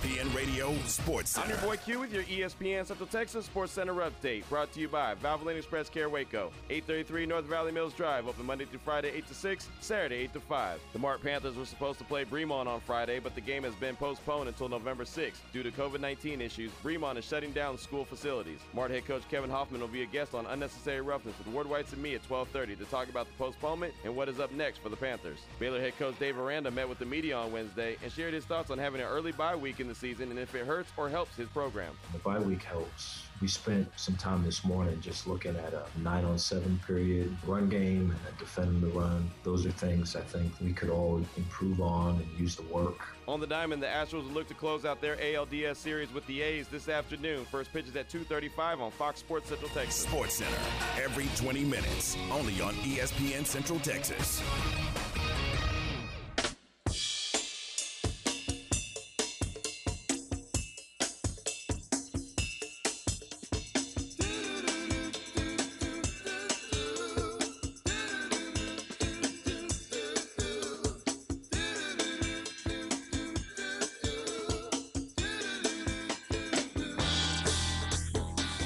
ESPN 0.00 0.34
Radio 0.34 0.74
Sports 0.86 1.36
I'm 1.36 1.48
your 1.48 1.58
boy 1.58 1.76
Q 1.76 2.00
with 2.00 2.12
your 2.12 2.22
ESPN 2.22 2.86
Central 2.86 3.06
Texas 3.06 3.44
Sports 3.46 3.72
Center 3.72 3.92
update. 3.94 4.48
Brought 4.48 4.72
to 4.72 4.80
you 4.80 4.88
by 4.88 5.14
Valvoline 5.16 5.58
Express 5.58 5.90
Care 5.90 6.08
Waco. 6.08 6.50
833 6.70 7.26
North 7.26 7.44
Valley 7.44 7.70
Mills 7.70 7.92
Drive, 7.92 8.26
open 8.26 8.46
Monday 8.46 8.64
through 8.64 8.78
Friday 8.78 9.10
8 9.14 9.26
to 9.26 9.34
6, 9.34 9.68
Saturday 9.80 10.14
8 10.16 10.32
to 10.32 10.40
5. 10.40 10.80
The 10.94 10.98
Mart 10.98 11.22
Panthers 11.22 11.56
were 11.56 11.66
supposed 11.66 11.98
to 11.98 12.04
play 12.04 12.24
Bremond 12.24 12.66
on 12.66 12.80
Friday, 12.80 13.18
but 13.18 13.34
the 13.34 13.42
game 13.42 13.62
has 13.62 13.74
been 13.74 13.94
postponed 13.94 14.48
until 14.48 14.68
November 14.70 15.04
6th. 15.04 15.36
Due 15.52 15.62
to 15.62 15.70
COVID 15.70 16.00
19 16.00 16.40
issues, 16.40 16.70
Bremond 16.82 17.18
is 17.18 17.24
shutting 17.26 17.52
down 17.52 17.76
school 17.76 18.04
facilities. 18.06 18.60
Mart 18.72 18.90
head 18.90 19.06
coach 19.06 19.22
Kevin 19.30 19.50
Hoffman 19.50 19.82
will 19.82 19.88
be 19.88 20.02
a 20.02 20.06
guest 20.06 20.34
on 20.34 20.46
Unnecessary 20.46 21.02
Roughness 21.02 21.36
with 21.36 21.48
Ward 21.48 21.68
Whites 21.68 21.92
and 21.92 22.02
me 22.02 22.14
at 22.14 22.22
1230 22.22 22.82
to 22.82 22.90
talk 22.90 23.10
about 23.10 23.26
the 23.26 23.34
postponement 23.34 23.92
and 24.04 24.16
what 24.16 24.28
is 24.30 24.40
up 24.40 24.52
next 24.52 24.78
for 24.78 24.88
the 24.88 24.96
Panthers. 24.96 25.40
Baylor 25.58 25.80
head 25.80 25.98
coach 25.98 26.18
Dave 26.18 26.38
Aranda 26.38 26.70
met 26.70 26.88
with 26.88 26.98
the 26.98 27.04
media 27.04 27.36
on 27.36 27.52
Wednesday 27.52 27.96
and 28.02 28.10
shared 28.10 28.32
his 28.32 28.46
thoughts 28.46 28.70
on 28.70 28.78
having 28.78 29.02
an 29.02 29.06
early 29.06 29.32
bye 29.32 29.56
week 29.56 29.78
in 29.80 29.89
the 29.90 29.94
season 29.96 30.30
and 30.30 30.38
if 30.38 30.54
it 30.54 30.64
hurts 30.64 30.92
or 30.96 31.08
helps 31.08 31.34
his 31.36 31.48
program. 31.48 31.92
The 32.12 32.20
bye 32.20 32.38
week 32.38 32.62
helps. 32.62 33.24
We 33.42 33.48
spent 33.48 33.88
some 33.96 34.14
time 34.14 34.44
this 34.44 34.64
morning 34.64 35.00
just 35.00 35.26
looking 35.26 35.56
at 35.56 35.74
a 35.74 35.84
nine 36.00 36.24
on 36.24 36.38
seven 36.38 36.80
period 36.86 37.36
run 37.44 37.68
game 37.68 38.14
and 38.26 38.38
defending 38.38 38.80
the 38.80 38.86
run. 38.96 39.28
Those 39.42 39.66
are 39.66 39.72
things 39.72 40.14
I 40.14 40.20
think 40.20 40.52
we 40.60 40.72
could 40.72 40.90
all 40.90 41.20
improve 41.36 41.80
on 41.80 42.20
and 42.20 42.38
use 42.38 42.54
the 42.54 42.62
work. 42.64 43.00
On 43.26 43.40
the 43.40 43.46
diamond, 43.48 43.82
the 43.82 43.88
Astros 43.88 44.32
look 44.32 44.46
to 44.48 44.54
close 44.54 44.84
out 44.84 45.00
their 45.00 45.16
ALDS 45.16 45.76
series 45.76 46.12
with 46.12 46.24
the 46.26 46.40
A's 46.40 46.68
this 46.68 46.88
afternoon. 46.88 47.44
First 47.50 47.72
pitch 47.72 47.86
is 47.88 47.96
at 47.96 48.08
2:35 48.08 48.80
on 48.80 48.92
Fox 48.92 49.18
Sports 49.18 49.48
Central 49.48 49.70
Texas. 49.70 50.02
Sports 50.02 50.34
Center, 50.34 50.60
every 51.02 51.26
20 51.36 51.64
minutes, 51.64 52.16
only 52.30 52.60
on 52.60 52.74
ESPN 52.84 53.44
Central 53.44 53.80
Texas. 53.80 54.40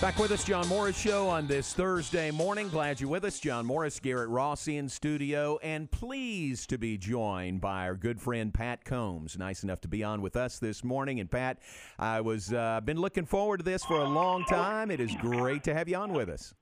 Back 0.05 0.19
with 0.19 0.33
us, 0.33 0.45
John 0.45 0.69
Morris 0.69 0.99
Show 0.99 1.31
on 1.31 1.47
this 1.47 1.73
Thursday 1.73 2.31
morning. 2.31 2.69
Glad 2.69 3.01
you're 3.01 3.09
with 3.09 3.25
us. 3.25 3.41
John 3.41 3.65
Morris, 3.65 3.99
Garrett 3.99 4.29
Ross 4.29 4.69
in 4.69 4.87
studio, 4.91 5.59
and 5.63 5.91
pleased 5.91 6.69
to 6.69 6.77
be 6.77 6.99
joined 6.99 7.63
by 7.63 7.87
our 7.87 7.95
good 7.95 8.21
friend 8.21 8.53
Pat 8.53 8.85
Combs. 8.85 9.39
Nice 9.39 9.63
enough 9.63 9.81
to 9.81 9.89
be 9.89 10.05
on 10.05 10.21
with 10.21 10.37
us 10.37 10.59
this 10.59 10.85
morning. 10.85 11.21
And 11.21 11.31
Pat, 11.31 11.59
I 11.99 12.21
was 12.21 12.53
uh, 12.53 12.83
been 12.85 12.99
looking 13.01 13.25
forward 13.25 13.61
to 13.61 13.65
this 13.65 13.83
for 13.83 13.97
a 13.97 14.05
long 14.05 14.45
time. 14.45 14.91
It 14.91 15.01
is 15.01 15.11
great 15.23 15.65
to 15.65 15.73
have 15.73 15.89
you 15.89 15.97
on 15.97 16.13
with 16.13 16.29
us. 16.29 16.53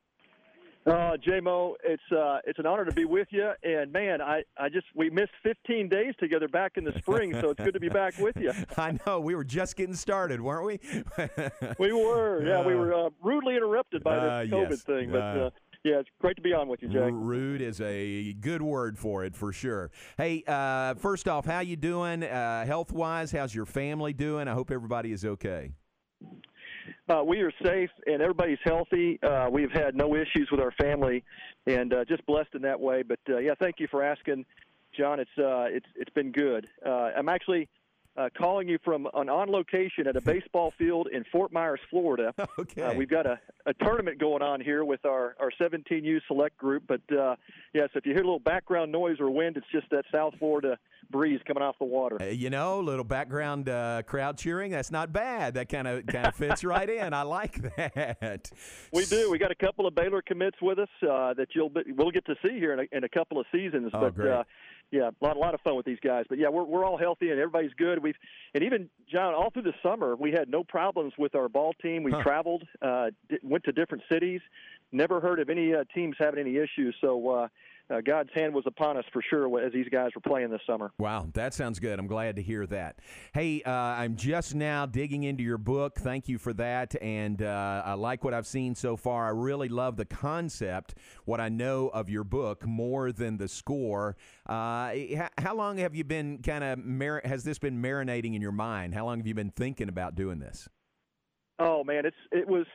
Uh, 0.84 1.16
JMO, 1.24 1.74
it's 1.84 2.02
uh, 2.10 2.38
it's 2.44 2.58
an 2.58 2.66
honor 2.66 2.84
to 2.84 2.92
be 2.92 3.04
with 3.04 3.28
you. 3.30 3.50
And 3.62 3.92
man, 3.92 4.20
I, 4.20 4.42
I 4.58 4.68
just 4.68 4.86
we 4.96 5.10
missed 5.10 5.30
15 5.44 5.88
days 5.88 6.12
together 6.18 6.48
back 6.48 6.72
in 6.76 6.82
the 6.84 6.92
spring, 6.98 7.32
so 7.40 7.50
it's 7.50 7.62
good 7.62 7.74
to 7.74 7.80
be 7.80 7.88
back 8.02 8.18
with 8.18 8.36
you. 8.36 8.52
I 8.76 8.98
know 9.06 9.20
we 9.20 9.36
were 9.36 9.44
just 9.44 9.76
getting 9.76 9.94
started, 9.94 10.40
weren't 10.40 10.66
we? 10.66 10.80
We 11.78 11.92
were, 11.92 12.44
yeah, 12.44 12.66
we 12.66 12.74
were 12.74 12.92
uh, 12.94 13.10
rudely 13.22 13.54
interrupted 13.56 14.02
by 14.02 14.16
Uh, 14.16 14.40
this 14.42 14.50
COVID 14.50 14.70
yes. 14.70 14.82
thing, 14.82 15.10
but 15.12 15.20
Uh, 15.22 15.46
uh, 15.46 15.50
yeah, 15.84 15.98
it's 16.00 16.08
great 16.20 16.36
to 16.36 16.42
be 16.42 16.52
on 16.52 16.68
with 16.68 16.82
you, 16.82 16.88
Jay. 16.88 17.10
Rude 17.10 17.60
is 17.60 17.80
a 17.80 18.32
good 18.34 18.62
word 18.62 18.98
for 18.98 19.24
it, 19.24 19.34
for 19.34 19.52
sure. 19.52 19.90
Hey, 20.16 20.42
uh, 20.46 20.94
first 20.94 21.28
off, 21.28 21.44
how 21.44 21.60
you 21.60 21.76
doing 21.76 22.22
uh, 22.22 22.64
health 22.66 22.92
wise? 22.92 23.32
How's 23.32 23.54
your 23.54 23.66
family 23.66 24.12
doing? 24.12 24.46
I 24.48 24.52
hope 24.52 24.70
everybody 24.70 25.12
is 25.12 25.24
okay. 25.24 25.72
Uh, 27.08 27.22
we 27.24 27.40
are 27.40 27.52
safe 27.62 27.90
and 28.06 28.22
everybody's 28.22 28.58
healthy. 28.64 29.18
Uh, 29.22 29.48
we've 29.50 29.70
had 29.72 29.94
no 29.94 30.14
issues 30.14 30.48
with 30.50 30.60
our 30.60 30.72
family, 30.72 31.24
and 31.66 31.92
uh, 31.92 32.04
just 32.04 32.24
blessed 32.26 32.54
in 32.54 32.62
that 32.62 32.80
way. 32.80 33.02
But 33.02 33.20
uh, 33.28 33.38
yeah, 33.38 33.54
thank 33.58 33.80
you 33.80 33.88
for 33.90 34.02
asking, 34.02 34.44
John. 34.96 35.20
It's 35.20 35.30
uh, 35.38 35.66
it's 35.68 35.86
it's 35.96 36.10
been 36.10 36.32
good. 36.32 36.66
Uh, 36.84 37.10
I'm 37.16 37.28
actually 37.28 37.68
uh, 38.16 38.28
calling 38.36 38.68
you 38.68 38.78
from 38.84 39.06
an 39.14 39.28
on 39.28 39.50
location 39.50 40.06
at 40.06 40.16
a 40.16 40.20
baseball 40.32 40.72
field 40.78 41.08
in 41.12 41.24
Fort 41.32 41.52
Myers, 41.52 41.80
Florida. 41.90 42.34
Okay. 42.58 42.82
Uh, 42.82 42.94
we've 42.94 43.08
got 43.08 43.26
a, 43.26 43.40
a 43.66 43.74
tournament 43.74 44.18
going 44.18 44.42
on 44.42 44.60
here 44.60 44.84
with 44.84 45.04
our, 45.06 45.34
our 45.40 45.50
17U 45.60 46.20
select 46.26 46.56
group. 46.56 46.84
But 46.86 47.00
uh, 47.10 47.36
yes, 47.72 47.88
if 47.94 48.04
you 48.04 48.12
hear 48.12 48.22
a 48.22 48.26
little 48.26 48.38
background 48.38 48.92
noise 48.92 49.16
or 49.20 49.30
wind, 49.30 49.56
it's 49.56 49.66
just 49.72 49.88
that 49.90 50.04
South 50.12 50.34
Florida 50.38 50.78
breeze 51.10 51.40
coming 51.46 51.62
off 51.62 51.76
the 51.78 51.84
water. 51.84 52.20
Uh, 52.20 52.26
you 52.26 52.50
know, 52.50 52.80
little 52.80 53.04
background 53.04 53.68
uh, 53.68 54.02
crowd 54.06 54.38
cheering. 54.38 54.70
That's 54.70 54.90
not 54.90 55.12
bad. 55.12 55.54
That 55.54 55.68
kind 55.68 55.88
of 55.88 56.06
kind 56.06 56.26
of 56.26 56.34
fits 56.36 56.62
right 56.62 56.88
in. 56.88 57.14
I 57.14 57.22
like 57.22 57.60
that. 57.76 58.50
We 58.92 59.06
do. 59.06 59.30
We 59.30 59.38
got 59.38 59.50
a 59.50 59.56
couple 59.56 59.86
of 59.86 59.94
Baylor 59.94 60.22
commits 60.22 60.56
with 60.60 60.78
us 60.78 60.88
uh, 61.02 61.34
that 61.34 61.48
you'll 61.54 61.70
be, 61.70 61.80
we'll 61.96 62.10
get 62.10 62.26
to 62.26 62.34
see 62.42 62.58
here 62.58 62.72
in 62.72 62.80
a, 62.80 62.96
in 62.96 63.04
a 63.04 63.08
couple 63.08 63.40
of 63.40 63.46
seasons. 63.52 63.90
Oh, 63.94 64.00
but 64.00 64.14
great. 64.14 64.44
Yeah, 64.92 65.08
a 65.08 65.24
lot, 65.24 65.36
a 65.36 65.40
lot 65.40 65.54
of 65.54 65.60
fun 65.62 65.74
with 65.74 65.86
these 65.86 65.98
guys. 66.04 66.26
But 66.28 66.38
yeah, 66.38 66.50
we're 66.50 66.64
we're 66.64 66.84
all 66.84 66.98
healthy 66.98 67.30
and 67.30 67.40
everybody's 67.40 67.72
good. 67.78 68.02
We've 68.02 68.14
and 68.54 68.62
even 68.62 68.90
John, 69.10 69.32
all 69.32 69.48
through 69.50 69.62
the 69.62 69.72
summer, 69.82 70.14
we 70.14 70.32
had 70.32 70.50
no 70.50 70.62
problems 70.62 71.14
with 71.18 71.34
our 71.34 71.48
ball 71.48 71.72
team. 71.80 72.02
We 72.02 72.12
traveled, 72.22 72.64
uh, 72.82 73.06
went 73.42 73.64
to 73.64 73.72
different 73.72 74.04
cities. 74.12 74.42
Never 74.92 75.18
heard 75.18 75.40
of 75.40 75.48
any 75.48 75.74
uh, 75.74 75.84
teams 75.94 76.16
having 76.18 76.38
any 76.38 76.58
issues. 76.58 76.94
So 77.00 77.28
uh, 77.30 77.48
uh, 77.90 78.00
God's 78.00 78.30
hand 78.34 78.54
was 78.54 78.64
upon 78.66 78.96
us 78.96 79.04
for 79.12 79.22
sure 79.28 79.60
as 79.60 79.72
these 79.72 79.88
guys 79.88 80.10
were 80.14 80.20
playing 80.20 80.50
this 80.50 80.60
summer. 80.66 80.92
Wow, 80.98 81.28
that 81.34 81.54
sounds 81.54 81.78
good. 81.78 81.98
I'm 81.98 82.06
glad 82.06 82.36
to 82.36 82.42
hear 82.42 82.66
that. 82.66 82.98
Hey, 83.34 83.62
uh, 83.64 83.70
I'm 83.70 84.16
just 84.16 84.54
now 84.54 84.86
digging 84.86 85.24
into 85.24 85.42
your 85.42 85.58
book. 85.58 85.98
Thank 85.98 86.28
you 86.28 86.38
for 86.38 86.52
that. 86.54 86.94
And 87.02 87.42
uh, 87.42 87.82
I 87.84 87.94
like 87.94 88.24
what 88.24 88.34
I've 88.34 88.46
seen 88.46 88.74
so 88.74 88.96
far. 88.96 89.26
I 89.26 89.30
really 89.30 89.68
love 89.68 89.96
the 89.96 90.04
concept, 90.04 90.94
what 91.24 91.40
I 91.40 91.48
know 91.48 91.88
of 91.88 92.08
your 92.08 92.24
book, 92.24 92.66
more 92.66 93.12
than 93.12 93.36
the 93.36 93.48
score. 93.48 94.16
Uh, 94.46 94.92
how 95.38 95.54
long 95.54 95.78
have 95.78 95.94
you 95.94 96.04
been 96.04 96.38
kind 96.38 96.64
of, 96.64 96.78
mar- 96.78 97.22
has 97.24 97.44
this 97.44 97.58
been 97.58 97.82
marinating 97.82 98.34
in 98.34 98.42
your 98.42 98.52
mind? 98.52 98.94
How 98.94 99.04
long 99.04 99.18
have 99.18 99.26
you 99.26 99.34
been 99.34 99.50
thinking 99.50 99.88
about 99.88 100.14
doing 100.14 100.38
this? 100.38 100.68
Oh 101.58 101.84
man, 101.84 102.06
it's 102.06 102.16
it 102.32 102.48
was 102.48 102.66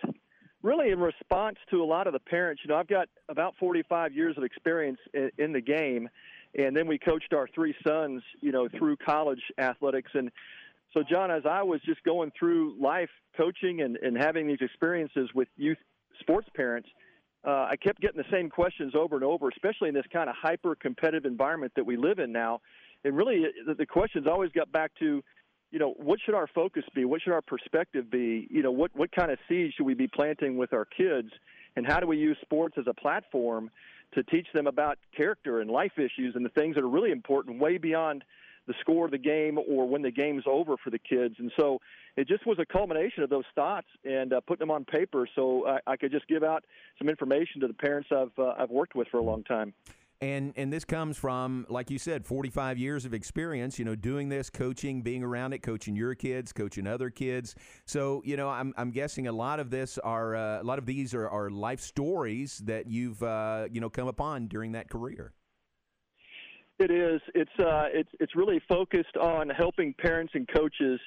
really 0.63 0.91
in 0.91 0.99
response 0.99 1.57
to 1.69 1.83
a 1.83 1.85
lot 1.85 2.07
of 2.07 2.13
the 2.13 2.19
parents. 2.19 2.61
You 2.63 2.69
know, 2.69 2.77
I've 2.77 2.87
got 2.87 3.07
about 3.29 3.55
45 3.59 4.13
years 4.13 4.37
of 4.37 4.43
experience 4.43 4.99
in, 5.13 5.31
in 5.37 5.53
the 5.53 5.61
game, 5.61 6.09
and 6.57 6.75
then 6.75 6.87
we 6.87 6.97
coached 6.97 7.33
our 7.33 7.47
three 7.53 7.75
sons, 7.85 8.23
you 8.41 8.51
know, 8.51 8.67
through 8.77 8.97
college 8.97 9.41
athletics. 9.57 10.11
And 10.13 10.31
so, 10.93 11.03
John, 11.03 11.29
as 11.29 11.43
I 11.45 11.61
was 11.61 11.81
just 11.85 12.03
going 12.03 12.31
through 12.37 12.75
life 12.79 13.09
coaching 13.35 13.81
and, 13.81 13.97
and 13.97 14.17
having 14.17 14.47
these 14.47 14.61
experiences 14.61 15.29
with 15.35 15.47
youth 15.57 15.77
sports 16.19 16.47
parents, 16.55 16.89
uh, 17.45 17.67
I 17.69 17.75
kept 17.75 18.01
getting 18.01 18.17
the 18.17 18.29
same 18.31 18.49
questions 18.49 18.93
over 18.95 19.15
and 19.15 19.23
over, 19.23 19.49
especially 19.49 19.89
in 19.89 19.95
this 19.95 20.05
kind 20.11 20.29
of 20.29 20.35
hyper 20.35 20.75
competitive 20.75 21.25
environment 21.25 21.71
that 21.75 21.85
we 21.85 21.95
live 21.97 22.19
in 22.19 22.31
now. 22.31 22.61
And 23.03 23.15
really, 23.15 23.45
the, 23.65 23.75
the 23.75 23.85
questions 23.85 24.25
always 24.27 24.51
got 24.51 24.71
back 24.71 24.91
to, 24.99 25.23
you 25.71 25.79
know, 25.79 25.93
what 25.97 26.19
should 26.23 26.35
our 26.35 26.47
focus 26.47 26.83
be? 26.95 27.05
What 27.05 27.21
should 27.21 27.33
our 27.33 27.41
perspective 27.41 28.09
be? 28.09 28.47
You 28.49 28.63
know, 28.63 28.71
what 28.71 28.91
what 28.95 29.11
kind 29.11 29.31
of 29.31 29.39
seeds 29.49 29.73
should 29.75 29.85
we 29.85 29.93
be 29.93 30.07
planting 30.07 30.57
with 30.57 30.73
our 30.73 30.85
kids? 30.85 31.29
And 31.75 31.85
how 31.85 31.99
do 31.99 32.07
we 32.07 32.17
use 32.17 32.37
sports 32.41 32.75
as 32.77 32.85
a 32.87 32.93
platform 32.93 33.69
to 34.13 34.23
teach 34.23 34.47
them 34.53 34.67
about 34.67 34.97
character 35.15 35.59
and 35.59 35.69
life 35.69 35.97
issues 35.97 36.35
and 36.35 36.43
the 36.43 36.49
things 36.49 36.75
that 36.75 36.83
are 36.83 36.89
really 36.89 37.11
important, 37.11 37.59
way 37.59 37.77
beyond 37.77 38.23
the 38.67 38.73
score 38.81 39.05
of 39.05 39.11
the 39.11 39.17
game 39.17 39.57
or 39.57 39.87
when 39.87 40.01
the 40.01 40.11
game's 40.11 40.43
over 40.45 40.75
for 40.77 40.89
the 40.89 40.99
kids. 40.99 41.35
And 41.39 41.51
so 41.57 41.79
it 42.15 42.27
just 42.27 42.45
was 42.45 42.57
a 42.59 42.65
culmination 42.65 43.23
of 43.23 43.29
those 43.29 43.45
thoughts 43.55 43.87
and 44.03 44.33
uh, 44.33 44.41
putting 44.41 44.59
them 44.59 44.71
on 44.71 44.85
paper 44.85 45.27
so 45.35 45.67
I, 45.67 45.79
I 45.87 45.97
could 45.97 46.11
just 46.11 46.27
give 46.27 46.43
out 46.43 46.63
some 46.97 47.09
information 47.09 47.61
to 47.61 47.67
the 47.67 47.73
parents 47.73 48.09
I've 48.11 48.37
uh, 48.37 48.53
I've 48.57 48.69
worked 48.69 48.95
with 48.95 49.07
for 49.09 49.17
a 49.17 49.23
long 49.23 49.43
time. 49.43 49.73
And 50.19 50.53
and 50.55 50.73
this 50.73 50.83
comes 50.83 51.15
from, 51.15 51.67
like 51.69 51.91
you 51.91 51.99
said, 51.99 52.25
45 52.25 52.79
years 52.79 53.05
of 53.05 53.13
experience. 53.13 53.77
You 53.77 53.85
know, 53.85 53.93
doing 53.93 54.29
this, 54.29 54.49
coaching, 54.49 55.03
being 55.03 55.23
around 55.23 55.53
it, 55.53 55.59
coaching 55.59 55.95
your 55.95 56.15
kids, 56.15 56.51
coaching 56.51 56.87
other 56.87 57.11
kids. 57.11 57.53
So 57.85 58.23
you 58.25 58.35
know, 58.35 58.49
I'm 58.49 58.73
I'm 58.77 58.89
guessing 58.89 59.27
a 59.27 59.31
lot 59.31 59.59
of 59.59 59.69
this 59.69 59.99
are 59.99 60.35
uh, 60.35 60.61
a 60.61 60.63
lot 60.63 60.79
of 60.79 60.87
these 60.87 61.13
are, 61.13 61.29
are 61.29 61.51
life 61.51 61.81
stories 61.81 62.57
that 62.65 62.87
you've 62.87 63.21
uh, 63.21 63.67
you 63.71 63.79
know 63.79 63.91
come 63.91 64.07
upon 64.07 64.47
during 64.47 64.71
that 64.71 64.89
career. 64.89 65.33
It 66.79 66.91
is. 66.91 67.21
It's 67.35 67.59
uh, 67.59 67.85
it's 67.91 68.09
it's 68.19 68.35
really 68.35 68.61
focused 68.67 69.17
on 69.17 69.49
helping 69.49 69.93
parents 69.93 70.33
and 70.35 70.47
coaches 70.47 70.99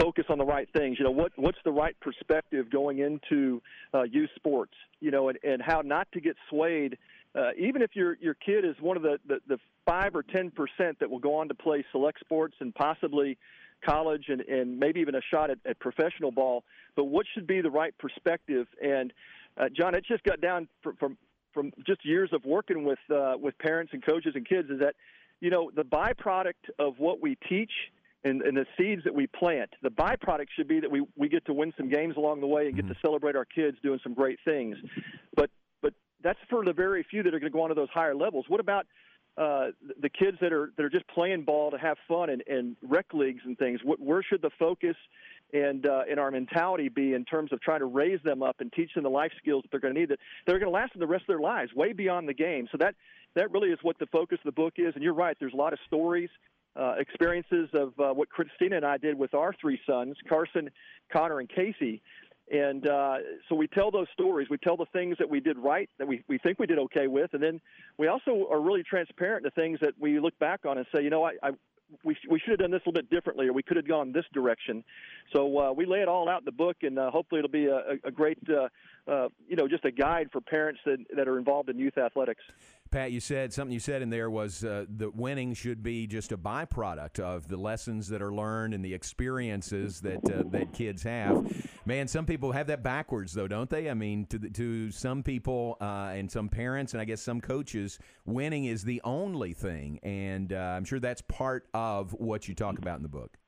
focus 0.00 0.24
on 0.30 0.38
the 0.38 0.44
right 0.44 0.68
things. 0.74 0.98
You 0.98 1.04
know, 1.04 1.10
what 1.10 1.32
what's 1.36 1.58
the 1.64 1.72
right 1.72 1.94
perspective 2.00 2.70
going 2.70 2.98
into 2.98 3.60
uh, 3.92 4.02
youth 4.02 4.30
sports? 4.36 4.72
You 5.00 5.10
know, 5.10 5.28
and, 5.28 5.38
and 5.42 5.62
how 5.62 5.82
not 5.82 6.08
to 6.12 6.20
get 6.20 6.36
swayed. 6.48 6.96
Uh, 7.34 7.50
even 7.58 7.80
if 7.80 7.96
your 7.96 8.16
your 8.20 8.34
kid 8.34 8.64
is 8.64 8.74
one 8.80 8.96
of 8.96 9.02
the, 9.02 9.18
the, 9.26 9.38
the 9.48 9.58
five 9.86 10.14
or 10.14 10.22
ten 10.22 10.50
percent 10.50 10.98
that 11.00 11.10
will 11.10 11.18
go 11.18 11.34
on 11.34 11.48
to 11.48 11.54
play 11.54 11.84
select 11.90 12.20
sports 12.20 12.54
and 12.60 12.74
possibly 12.74 13.38
college 13.84 14.26
and, 14.28 14.42
and 14.42 14.78
maybe 14.78 15.00
even 15.00 15.14
a 15.14 15.20
shot 15.30 15.50
at, 15.50 15.58
at 15.66 15.78
professional 15.80 16.30
ball, 16.30 16.62
but 16.94 17.04
what 17.04 17.26
should 17.34 17.46
be 17.46 17.60
the 17.60 17.70
right 17.70 17.96
perspective? 17.98 18.66
And 18.82 19.12
uh, 19.56 19.68
John, 19.76 19.94
it 19.94 20.04
just 20.06 20.22
got 20.24 20.40
down 20.40 20.68
from, 20.82 20.96
from 20.96 21.18
from 21.52 21.72
just 21.86 22.04
years 22.04 22.30
of 22.32 22.44
working 22.44 22.84
with 22.84 22.98
uh, 23.14 23.34
with 23.40 23.56
parents 23.58 23.92
and 23.92 24.04
coaches 24.04 24.32
and 24.34 24.48
kids 24.48 24.70
is 24.70 24.80
that 24.80 24.94
you 25.40 25.50
know 25.50 25.70
the 25.74 25.84
byproduct 25.84 26.70
of 26.78 26.98
what 26.98 27.20
we 27.20 27.36
teach 27.48 27.72
and, 28.24 28.42
and 28.42 28.56
the 28.56 28.66
seeds 28.78 29.02
that 29.04 29.14
we 29.14 29.26
plant 29.26 29.70
the 29.82 29.90
byproduct 29.90 30.46
should 30.56 30.68
be 30.68 30.80
that 30.80 30.90
we 30.90 31.04
we 31.16 31.28
get 31.28 31.44
to 31.46 31.52
win 31.52 31.72
some 31.76 31.90
games 31.90 32.16
along 32.16 32.40
the 32.40 32.46
way 32.46 32.66
and 32.66 32.76
get 32.76 32.88
to 32.88 32.94
celebrate 33.04 33.36
our 33.36 33.44
kids 33.44 33.76
doing 33.82 34.00
some 34.02 34.14
great 34.14 34.38
things 34.44 34.76
but 35.36 35.50
that's 36.22 36.38
for 36.48 36.64
the 36.64 36.72
very 36.72 37.04
few 37.08 37.22
that 37.22 37.34
are 37.34 37.40
going 37.40 37.52
to 37.52 37.56
go 37.56 37.62
on 37.62 37.68
to 37.68 37.74
those 37.74 37.90
higher 37.92 38.14
levels 38.14 38.44
what 38.48 38.60
about 38.60 38.86
uh, 39.38 39.68
the 40.00 40.10
kids 40.10 40.36
that 40.42 40.52
are 40.52 40.72
that 40.76 40.84
are 40.84 40.90
just 40.90 41.06
playing 41.08 41.42
ball 41.42 41.70
to 41.70 41.78
have 41.78 41.96
fun 42.06 42.28
and, 42.28 42.42
and 42.46 42.76
rec 42.82 43.06
leagues 43.14 43.40
and 43.46 43.56
things. 43.56 43.80
What, 43.82 43.98
where 43.98 44.22
should 44.22 44.42
the 44.42 44.50
focus 44.58 44.96
and 45.54 45.86
uh, 45.86 46.02
our 46.18 46.30
mentality 46.30 46.90
be 46.90 47.14
in 47.14 47.24
terms 47.24 47.50
of 47.52 47.60
trying 47.62 47.80
to 47.80 47.86
raise 47.86 48.20
them 48.24 48.42
up 48.42 48.56
and 48.60 48.70
teach 48.72 48.92
them 48.94 49.04
the 49.04 49.10
life 49.10 49.32
skills 49.38 49.62
that 49.62 49.70
they're 49.70 49.80
going 49.80 49.94
to 49.94 50.00
need 50.00 50.10
that 50.10 50.18
they're 50.46 50.58
going 50.58 50.70
to 50.70 50.74
last 50.74 50.92
them 50.92 51.00
the 51.00 51.06
rest 51.06 51.22
of 51.22 51.28
their 51.28 51.40
lives, 51.40 51.72
way 51.74 51.94
beyond 51.94 52.28
the 52.28 52.34
game. 52.34 52.68
So 52.70 52.78
that 52.78 52.94
that 53.34 53.50
really 53.52 53.70
is 53.70 53.78
what 53.80 53.98
the 53.98 54.06
focus 54.06 54.38
of 54.44 54.54
the 54.54 54.60
book 54.60 54.74
is. 54.76 54.94
And 54.94 55.02
you're 55.02 55.14
right. 55.14 55.34
There's 55.40 55.54
a 55.54 55.56
lot 55.56 55.72
of 55.72 55.78
stories. 55.86 56.28
Uh, 56.74 56.94
experiences 56.98 57.68
of 57.74 57.92
uh, 58.00 58.14
what 58.14 58.30
Christina 58.30 58.76
and 58.76 58.84
I 58.84 58.96
did 58.96 59.18
with 59.18 59.34
our 59.34 59.54
three 59.60 59.78
sons, 59.86 60.16
Carson, 60.26 60.70
Connor, 61.12 61.38
and 61.38 61.46
Casey, 61.46 62.00
and 62.50 62.86
uh, 62.86 63.18
so 63.48 63.54
we 63.54 63.66
tell 63.66 63.90
those 63.90 64.08
stories. 64.12 64.48
We 64.50 64.58
tell 64.58 64.76
the 64.76 64.86
things 64.92 65.16
that 65.18 65.28
we 65.28 65.40
did 65.40 65.58
right, 65.58 65.88
that 65.98 66.06
we, 66.06 66.22
we 66.28 66.38
think 66.38 66.58
we 66.58 66.66
did 66.66 66.78
okay 66.78 67.06
with, 67.06 67.34
and 67.34 67.42
then 67.42 67.60
we 67.98 68.08
also 68.08 68.48
are 68.50 68.60
really 68.60 68.82
transparent 68.82 69.44
to 69.44 69.50
things 69.50 69.78
that 69.80 69.94
we 69.98 70.18
look 70.18 70.38
back 70.38 70.60
on 70.66 70.78
and 70.78 70.86
say, 70.94 71.02
you 71.02 71.10
know, 71.10 71.24
I, 71.24 71.32
I 71.42 71.50
we 72.04 72.16
we 72.28 72.40
should 72.40 72.50
have 72.50 72.58
done 72.58 72.70
this 72.70 72.82
a 72.84 72.88
little 72.88 73.00
bit 73.02 73.10
differently, 73.10 73.48
or 73.48 73.52
we 73.52 73.62
could 73.62 73.76
have 73.76 73.86
gone 73.86 74.12
this 74.12 74.24
direction. 74.32 74.84
So 75.32 75.58
uh, 75.58 75.72
we 75.72 75.86
lay 75.86 76.00
it 76.00 76.08
all 76.08 76.28
out 76.28 76.40
in 76.40 76.44
the 76.44 76.52
book, 76.52 76.78
and 76.82 76.98
uh, 76.98 77.10
hopefully 77.10 77.38
it'll 77.40 77.50
be 77.50 77.66
a, 77.66 77.98
a 78.04 78.10
great, 78.10 78.38
uh, 78.48 78.68
uh, 79.10 79.28
you 79.48 79.56
know, 79.56 79.68
just 79.68 79.84
a 79.84 79.90
guide 79.90 80.28
for 80.32 80.40
parents 80.40 80.80
that 80.84 80.98
that 81.16 81.28
are 81.28 81.38
involved 81.38 81.68
in 81.68 81.78
youth 81.78 81.98
athletics. 81.98 82.42
Pat, 82.92 83.10
you 83.10 83.20
said 83.20 83.54
something 83.54 83.72
you 83.72 83.80
said 83.80 84.02
in 84.02 84.10
there 84.10 84.28
was 84.28 84.62
uh, 84.62 84.84
that 84.98 85.16
winning 85.16 85.54
should 85.54 85.82
be 85.82 86.06
just 86.06 86.30
a 86.30 86.36
byproduct 86.36 87.20
of 87.20 87.48
the 87.48 87.56
lessons 87.56 88.06
that 88.08 88.20
are 88.20 88.32
learned 88.32 88.74
and 88.74 88.84
the 88.84 88.92
experiences 88.92 90.02
that 90.02 90.22
uh, 90.30 90.42
that 90.50 90.74
kids 90.74 91.02
have. 91.02 91.42
Man, 91.86 92.06
some 92.06 92.26
people 92.26 92.52
have 92.52 92.66
that 92.66 92.82
backwards 92.82 93.32
though, 93.32 93.48
don't 93.48 93.70
they? 93.70 93.88
I 93.88 93.94
mean, 93.94 94.26
to 94.26 94.38
the, 94.38 94.50
to 94.50 94.90
some 94.90 95.22
people 95.22 95.78
uh, 95.80 96.12
and 96.14 96.30
some 96.30 96.50
parents 96.50 96.92
and 96.92 97.00
I 97.00 97.06
guess 97.06 97.22
some 97.22 97.40
coaches, 97.40 97.98
winning 98.26 98.66
is 98.66 98.84
the 98.84 99.00
only 99.04 99.54
thing, 99.54 99.98
and 100.02 100.52
uh, 100.52 100.56
I'm 100.56 100.84
sure 100.84 101.00
that's 101.00 101.22
part 101.22 101.68
of 101.72 102.12
what 102.12 102.46
you 102.46 102.54
talk 102.54 102.78
about 102.78 102.98
in 102.98 103.02
the 103.02 103.08
book. 103.08 103.38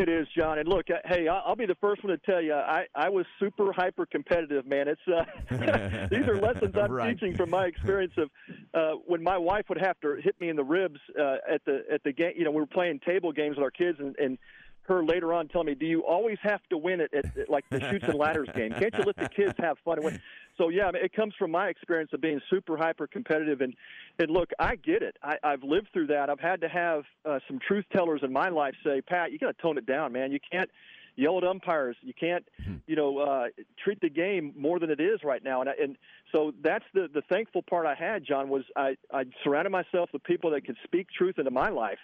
It 0.00 0.08
is, 0.08 0.26
John. 0.36 0.58
And 0.58 0.66
look, 0.68 0.88
uh, 0.90 0.94
hey, 1.04 1.28
I'll 1.28 1.54
be 1.56 1.66
the 1.66 1.74
first 1.74 2.02
one 2.02 2.10
to 2.10 2.18
tell 2.24 2.40
you, 2.40 2.54
I, 2.54 2.86
I 2.94 3.10
was 3.10 3.26
super 3.38 3.70
hyper 3.72 4.06
competitive, 4.06 4.66
man. 4.66 4.88
It's 4.88 5.00
uh, 5.06 5.24
these 6.10 6.26
are 6.26 6.40
lessons 6.40 6.74
I'm 6.74 6.90
Right. 7.00 7.12
teaching 7.18 7.36
from 7.36 7.50
my 7.50 7.66
experience 7.66 8.14
of 8.16 8.30
uh, 8.72 8.96
when 9.06 9.22
my 9.22 9.36
wife 9.36 9.66
would 9.68 9.80
have 9.80 10.00
to 10.00 10.16
hit 10.22 10.40
me 10.40 10.48
in 10.48 10.56
the 10.56 10.64
ribs 10.64 10.98
uh, 11.18 11.36
at 11.48 11.64
the 11.66 11.84
at 11.92 12.02
the 12.02 12.12
game. 12.12 12.32
You 12.36 12.44
know, 12.44 12.50
we 12.50 12.60
were 12.60 12.66
playing 12.66 13.00
table 13.00 13.30
games 13.32 13.56
with 13.56 13.64
our 13.64 13.70
kids, 13.70 13.98
and, 14.00 14.16
and 14.16 14.38
her 14.84 15.04
later 15.04 15.32
on 15.34 15.48
telling 15.48 15.66
me, 15.66 15.74
"Do 15.74 15.86
you 15.86 16.00
always 16.04 16.38
have 16.42 16.60
to 16.70 16.78
win 16.78 17.00
it 17.00 17.12
at, 17.14 17.26
at 17.36 17.50
like 17.50 17.64
the 17.70 17.80
shoots 17.90 18.06
and 18.08 18.14
ladders 18.14 18.48
game? 18.56 18.72
Can't 18.72 18.94
you 18.96 19.04
let 19.04 19.16
the 19.16 19.28
kids 19.28 19.54
have 19.58 19.78
fun 19.84 19.98
and 19.98 20.04
win?" 20.06 20.20
So 20.60 20.68
yeah, 20.68 20.86
I 20.86 20.92
mean, 20.92 21.04
it 21.04 21.14
comes 21.14 21.32
from 21.38 21.50
my 21.50 21.68
experience 21.68 22.10
of 22.12 22.20
being 22.20 22.40
super 22.50 22.76
hyper 22.76 23.06
competitive, 23.06 23.62
and 23.62 23.74
and 24.18 24.30
look, 24.30 24.50
I 24.58 24.76
get 24.76 25.02
it. 25.02 25.16
I, 25.22 25.36
I've 25.42 25.62
lived 25.62 25.88
through 25.92 26.08
that. 26.08 26.28
I've 26.28 26.40
had 26.40 26.60
to 26.60 26.68
have 26.68 27.04
uh, 27.24 27.38
some 27.48 27.58
truth 27.66 27.86
tellers 27.92 28.20
in 28.22 28.32
my 28.32 28.50
life 28.50 28.74
say, 28.84 29.00
"Pat, 29.00 29.32
you 29.32 29.38
got 29.38 29.56
to 29.56 29.62
tone 29.62 29.78
it 29.78 29.86
down, 29.86 30.12
man. 30.12 30.32
You 30.32 30.38
can't." 30.52 30.70
Yell 31.16 31.36
at 31.38 31.44
umpires. 31.44 31.96
You 32.02 32.14
can't, 32.18 32.46
you 32.86 32.94
know, 32.96 33.18
uh, 33.18 33.48
treat 33.82 34.00
the 34.00 34.08
game 34.08 34.54
more 34.56 34.78
than 34.78 34.90
it 34.90 35.00
is 35.00 35.18
right 35.24 35.42
now. 35.42 35.60
And 35.60 35.68
I, 35.68 35.72
and 35.82 35.96
so 36.32 36.52
that's 36.62 36.84
the 36.94 37.08
the 37.12 37.20
thankful 37.22 37.62
part 37.62 37.84
I 37.84 37.94
had, 37.94 38.24
John, 38.24 38.48
was 38.48 38.62
I 38.76 38.96
I 39.12 39.24
surrounded 39.42 39.70
myself 39.70 40.10
with 40.12 40.22
people 40.22 40.52
that 40.52 40.64
could 40.64 40.76
speak 40.84 41.08
truth 41.10 41.38
into 41.38 41.50
my 41.50 41.68
life, 41.68 41.98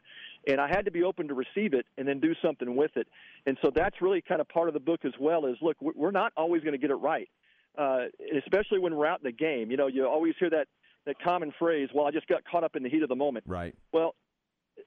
and 0.46 0.60
I 0.60 0.68
had 0.68 0.84
to 0.86 0.90
be 0.90 1.02
open 1.04 1.28
to 1.28 1.34
receive 1.34 1.72
it 1.72 1.86
and 1.96 2.06
then 2.06 2.20
do 2.20 2.34
something 2.42 2.74
with 2.76 2.96
it. 2.96 3.06
And 3.46 3.56
so 3.62 3.70
that's 3.74 4.02
really 4.02 4.20
kind 4.20 4.40
of 4.40 4.48
part 4.48 4.68
of 4.68 4.74
the 4.74 4.80
book 4.80 5.04
as 5.04 5.12
well. 5.18 5.46
Is 5.46 5.56
look, 5.62 5.76
we're 5.80 6.10
not 6.10 6.32
always 6.36 6.62
going 6.62 6.72
to 6.72 6.78
get 6.78 6.90
it 6.90 6.96
right, 6.96 7.30
uh, 7.76 8.04
especially 8.38 8.78
when 8.78 8.94
we're 8.96 9.06
out 9.06 9.20
in 9.20 9.24
the 9.24 9.32
game. 9.32 9.70
You 9.70 9.76
know, 9.76 9.86
you 9.86 10.06
always 10.06 10.34
hear 10.38 10.50
that 10.50 10.68
that 11.06 11.18
common 11.20 11.52
phrase, 11.58 11.88
"Well, 11.94 12.06
I 12.06 12.10
just 12.10 12.26
got 12.26 12.44
caught 12.44 12.64
up 12.64 12.76
in 12.76 12.82
the 12.82 12.88
heat 12.88 13.02
of 13.02 13.08
the 13.08 13.16
moment." 13.16 13.44
Right. 13.46 13.74
Well, 13.92 14.14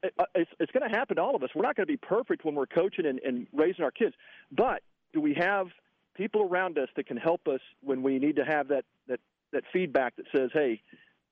it- 0.04 0.14
uh, 0.20 0.26
it's, 0.36 0.52
it's 0.60 0.72
going 0.72 0.90
to 0.90 0.96
happen 0.96 1.16
to 1.18 1.22
all 1.22 1.36
of 1.36 1.44
us. 1.44 1.50
We're 1.56 1.64
not 1.64 1.76
going 1.76 1.88
to 1.88 1.92
be 1.92 1.98
perfect 1.98 2.46
when 2.46 2.56
we're 2.56 2.68
coaching 2.68 3.06
and, 3.06 3.20
and 3.20 3.48
raising 3.54 3.84
our 3.84 3.92
kids, 3.92 4.16
but 4.52 4.82
do 5.14 5.22
we 5.22 5.34
have 5.36 5.68
people 6.16 6.42
around 6.42 6.78
us 6.78 6.90
that 6.96 7.08
can 7.08 7.18
help 7.18 7.48
us 7.48 7.62
when 7.82 8.04
we 8.04 8.20
need 8.20 8.36
to 8.36 8.46
have 8.46 8.68
that 8.68 8.86
that 9.08 9.20
that 9.52 9.64
feedback 9.74 10.16
that 10.18 10.26
says, 10.36 10.50
"Hey, 10.54 10.82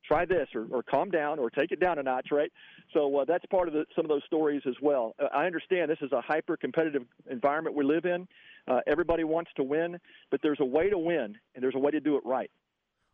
try 0.06 0.26
this," 0.26 0.48
or, 0.56 0.65
or 0.72 0.82
"Calm 0.84 1.12
down," 1.12 1.38
or 1.39 1.50
"Take 1.50 1.72
it 1.72 1.80
down 1.80 2.00
a 2.00 2.04
notch," 2.04 2.30
right? 2.32 2.52
So 2.93 3.17
uh, 3.17 3.26
that's 3.26 3.46
part 3.48 3.67
of 3.67 3.74
the, 3.74 3.86
some 3.96 4.06
of 4.06 4.10
those 4.10 4.24
stories 4.26 4.62
as 4.65 4.76
well. 4.82 5.13
Uh, 5.20 5.26
I 5.34 5.46
understand 5.46 5.91
this 5.91 5.98
is 6.02 6.12
a 6.13 6.22
hyper 6.22 6.56
competitive 6.58 7.04
environment 7.30 7.76
we 7.76 7.84
live 7.84 8.06
in. 8.06 8.28
Uh, 8.67 8.80
everybody 8.88 9.23
wants 9.23 9.51
to 9.56 9.63
win, 9.63 9.97
but 10.30 10.41
there's 10.43 10.60
a 10.60 10.65
way 10.65 10.89
to 10.89 10.97
win, 10.97 11.36
and 11.56 11.63
there's 11.63 11.75
a 11.75 11.80
way 11.80 11.91
to 11.91 11.99
do 11.99 12.17
it 12.17 12.23
right. 12.25 12.51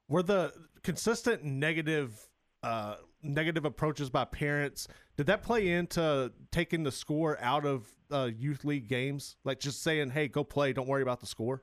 Were 0.10 0.24
the 0.24 0.54
consistent 0.84 1.44
negative 1.44 2.28
uh, 2.64 2.96
negative 3.22 3.66
approaches 3.66 4.10
by 4.10 4.26
parents 4.26 4.88
did 5.16 5.28
that 5.28 5.44
play 5.44 5.70
into 5.70 6.32
taking 6.52 6.84
the 6.84 6.92
score 6.92 7.38
out 7.40 7.66
of 7.66 7.88
uh, 8.12 8.30
youth 8.36 8.66
league 8.66 8.88
games? 8.88 9.38
Like 9.44 9.60
just 9.60 9.84
saying, 9.84 10.10
"Hey, 10.10 10.28
go 10.28 10.44
play. 10.44 10.74
Don't 10.74 10.88
worry 10.88 11.04
about 11.04 11.20
the 11.20 11.28
score." 11.28 11.62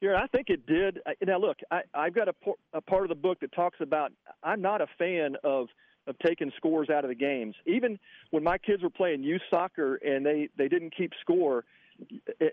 Here, 0.00 0.16
I 0.16 0.26
think 0.26 0.48
it 0.48 0.66
did. 0.66 0.98
Now, 1.24 1.38
look, 1.38 1.58
I, 1.70 1.82
I've 1.94 2.14
got 2.14 2.28
a, 2.28 2.32
por- 2.32 2.56
a 2.72 2.80
part 2.80 3.04
of 3.04 3.08
the 3.08 3.14
book 3.14 3.38
that 3.40 3.52
talks 3.52 3.78
about. 3.80 4.10
I'm 4.42 4.60
not 4.60 4.80
a 4.80 4.86
fan 4.98 5.36
of 5.44 5.68
of 6.08 6.18
taking 6.18 6.50
scores 6.56 6.90
out 6.90 7.04
of 7.04 7.08
the 7.10 7.14
games. 7.14 7.54
Even 7.66 7.98
when 8.30 8.42
my 8.42 8.58
kids 8.58 8.82
were 8.82 8.90
playing 8.90 9.22
youth 9.22 9.42
soccer 9.50 9.96
and 9.96 10.24
they 10.24 10.48
they 10.56 10.68
didn't 10.68 10.96
keep 10.96 11.12
score, 11.20 11.64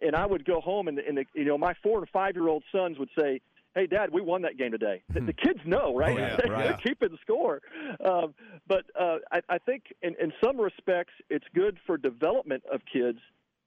and 0.04 0.16
I 0.16 0.26
would 0.26 0.46
go 0.46 0.62
home 0.62 0.88
and, 0.88 1.00
and 1.00 1.18
the, 1.18 1.26
you 1.34 1.46
know 1.46 1.58
my 1.58 1.74
four 1.84 2.00
and 2.00 2.10
five 2.10 2.36
year 2.36 2.48
old 2.48 2.64
sons 2.72 2.98
would 2.98 3.10
say, 3.20 3.42
"Hey, 3.76 3.88
Dad, 3.88 4.12
we 4.12 4.22
won 4.22 4.42
that 4.44 4.58
game 4.58 4.72
today." 4.72 5.02
The, 5.14 5.22
the 5.22 5.34
kids 5.34 5.60
know, 5.66 5.96
right? 5.96 6.16
Oh, 6.16 6.18
yeah, 6.18 6.36
They're 6.44 6.52
right. 6.52 6.84
keeping 6.84 7.18
score. 7.22 7.62
Um, 8.04 8.34
but 8.68 8.86
uh, 9.00 9.18
I, 9.32 9.42
I 9.50 9.58
think 9.58 9.84
in, 10.02 10.16
in 10.22 10.32
some 10.44 10.60
respects 10.60 11.14
it's 11.30 11.46
good 11.54 11.78
for 11.86 11.98
development 11.98 12.64
of 12.72 12.82
kids, 12.92 13.20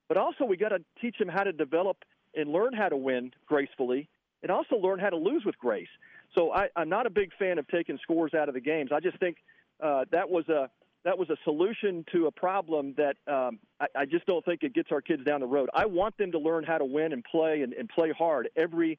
but 0.08 0.16
also 0.16 0.44
we 0.44 0.56
got 0.56 0.70
to 0.70 0.80
teach 1.00 1.18
them 1.18 1.28
how 1.28 1.42
to 1.42 1.52
develop 1.52 1.98
and 2.34 2.50
learn 2.50 2.72
how 2.72 2.88
to 2.88 2.96
win 2.96 3.32
gracefully, 3.46 4.08
and 4.42 4.50
also 4.50 4.76
learn 4.76 4.98
how 4.98 5.10
to 5.10 5.16
lose 5.16 5.44
with 5.44 5.58
grace. 5.58 5.88
So 6.34 6.52
I, 6.52 6.68
I'm 6.76 6.88
not 6.88 7.06
a 7.06 7.10
big 7.10 7.30
fan 7.38 7.58
of 7.58 7.68
taking 7.68 7.98
scores 8.02 8.32
out 8.32 8.48
of 8.48 8.54
the 8.54 8.60
games. 8.60 8.90
I 8.92 9.00
just 9.00 9.18
think 9.18 9.36
uh, 9.82 10.06
that 10.12 10.30
was 10.30 10.48
a 10.48 10.70
that 11.04 11.18
was 11.18 11.28
a 11.30 11.36
solution 11.44 12.04
to 12.12 12.26
a 12.26 12.30
problem 12.30 12.94
that 12.96 13.16
um, 13.32 13.58
I, 13.80 13.86
I 13.96 14.04
just 14.04 14.26
don't 14.26 14.44
think 14.44 14.62
it 14.62 14.74
gets 14.74 14.90
our 14.92 15.00
kids 15.00 15.24
down 15.24 15.40
the 15.40 15.46
road. 15.46 15.68
I 15.74 15.86
want 15.86 16.16
them 16.16 16.32
to 16.32 16.38
learn 16.38 16.64
how 16.64 16.78
to 16.78 16.84
win 16.84 17.12
and 17.12 17.24
play 17.24 17.62
and, 17.62 17.72
and 17.72 17.88
play 17.88 18.12
hard 18.16 18.48
every 18.56 18.98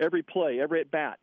every 0.00 0.22
play, 0.22 0.60
every 0.60 0.80
at 0.80 0.90
bat. 0.90 1.18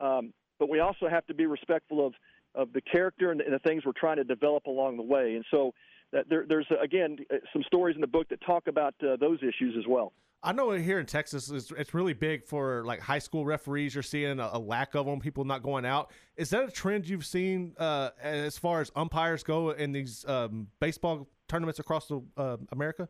Um, 0.00 0.32
but 0.58 0.68
we 0.68 0.80
also 0.80 1.08
have 1.08 1.26
to 1.26 1.34
be 1.34 1.46
respectful 1.46 2.06
of 2.06 2.14
of 2.54 2.72
the 2.72 2.80
character 2.80 3.30
and, 3.30 3.40
and 3.40 3.54
the 3.54 3.58
things 3.60 3.84
we're 3.84 3.92
trying 3.92 4.16
to 4.16 4.24
develop 4.24 4.66
along 4.66 4.96
the 4.96 5.02
way. 5.02 5.36
And 5.36 5.44
so 5.50 5.72
that 6.12 6.28
there, 6.28 6.44
there's 6.48 6.66
again 6.80 7.18
some 7.52 7.62
stories 7.64 7.94
in 7.94 8.00
the 8.00 8.06
book 8.06 8.28
that 8.28 8.40
talk 8.44 8.66
about 8.66 8.94
uh, 9.02 9.16
those 9.16 9.38
issues 9.38 9.76
as 9.78 9.86
well. 9.88 10.12
I 10.42 10.52
know 10.52 10.70
here 10.70 10.98
in 10.98 11.06
Texas, 11.06 11.50
it's, 11.50 11.70
it's 11.76 11.92
really 11.92 12.14
big 12.14 12.46
for 12.46 12.82
like 12.84 13.00
high 13.00 13.18
school 13.18 13.44
referees. 13.44 13.94
You're 13.94 14.02
seeing 14.02 14.40
a, 14.40 14.50
a, 14.54 14.58
lack 14.58 14.94
of 14.94 15.04
them, 15.04 15.20
people 15.20 15.44
not 15.44 15.62
going 15.62 15.84
out. 15.84 16.10
Is 16.36 16.48
that 16.50 16.66
a 16.66 16.70
trend 16.70 17.06
you've 17.08 17.26
seen 17.26 17.74
uh, 17.78 18.10
as 18.22 18.56
far 18.56 18.80
as 18.80 18.90
umpires 18.96 19.42
go 19.42 19.70
in 19.70 19.92
these 19.92 20.24
um, 20.26 20.68
baseball 20.80 21.28
tournaments 21.48 21.78
across 21.78 22.08
the, 22.08 22.22
uh, 22.38 22.56
America? 22.72 23.08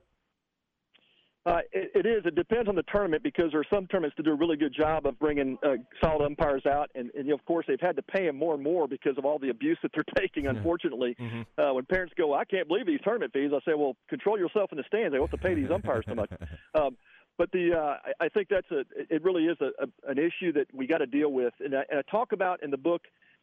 Uh, 1.47 1.61
it, 1.73 1.91
it 1.95 2.07
is. 2.07 2.23
It 2.27 2.35
depends 2.35 2.69
on 2.69 2.75
the 2.75 2.83
tournament 2.93 3.23
because 3.23 3.47
there 3.53 3.61
are 3.61 3.67
some 3.73 3.87
tournaments 3.87 4.15
that 4.19 4.25
do 4.25 4.33
a 4.33 4.35
really 4.35 4.59
good 4.59 4.75
job 4.75 5.07
of 5.07 5.19
bringing 5.19 5.57
uh, 5.65 5.77
solid 6.03 6.23
umpires 6.23 6.67
out, 6.67 6.91
and, 6.95 7.11
and 7.15 7.25
you 7.25 7.31
know, 7.31 7.35
of 7.35 7.45
course 7.47 7.65
they've 7.67 7.81
had 7.81 7.97
to 7.97 8.03
pay 8.03 8.27
them 8.27 8.37
more 8.37 8.53
and 8.53 8.63
more 8.63 8.87
because 8.87 9.17
of 9.17 9.25
all 9.25 9.39
the 9.39 9.49
abuse 9.49 9.79
that 9.83 9.91
they're 9.95 10.05
taking. 10.19 10.49
Unfortunately, 10.49 11.17
mm-hmm. 11.19 11.43
uh, 11.59 11.73
when 11.73 11.87
parents 11.87 12.13
go, 12.19 12.35
"I 12.35 12.45
can't 12.45 12.69
believe 12.69 12.85
these 12.87 13.01
tournament 13.03 13.33
fees," 13.33 13.53
I 13.55 13.61
say, 13.65 13.75
"Well, 13.75 13.97
control 14.11 14.39
yourself 14.39 14.71
in 14.71 14.77
the 14.77 14.85
stands. 14.87 15.15
They 15.15 15.19
want 15.19 15.31
to 15.31 15.39
pay 15.39 15.55
these 15.55 15.71
umpires 15.71 16.05
so 16.09 16.15
much." 16.15 16.31
Um, 16.73 16.97
but 17.41 17.51
the 17.53 17.73
uh, 17.73 17.97
I, 18.21 18.29
think 18.29 18.49
that's 18.51 18.71
a 18.71 18.85
it 19.09 19.25
really 19.25 19.47
is 19.47 19.57
a, 19.61 19.71
a, 19.83 20.11
an 20.11 20.19
issue 20.19 20.53
that 20.53 20.67
we 20.75 20.87
got 20.87 20.99
to 20.99 21.07
deal 21.07 21.33
with, 21.33 21.55
and 21.61 21.75
I, 21.75 21.85
and 21.89 21.99
I 21.99 22.03
talk 22.11 22.33
about 22.33 22.63
in 22.63 22.71
the 22.71 22.79
book. 22.79 23.03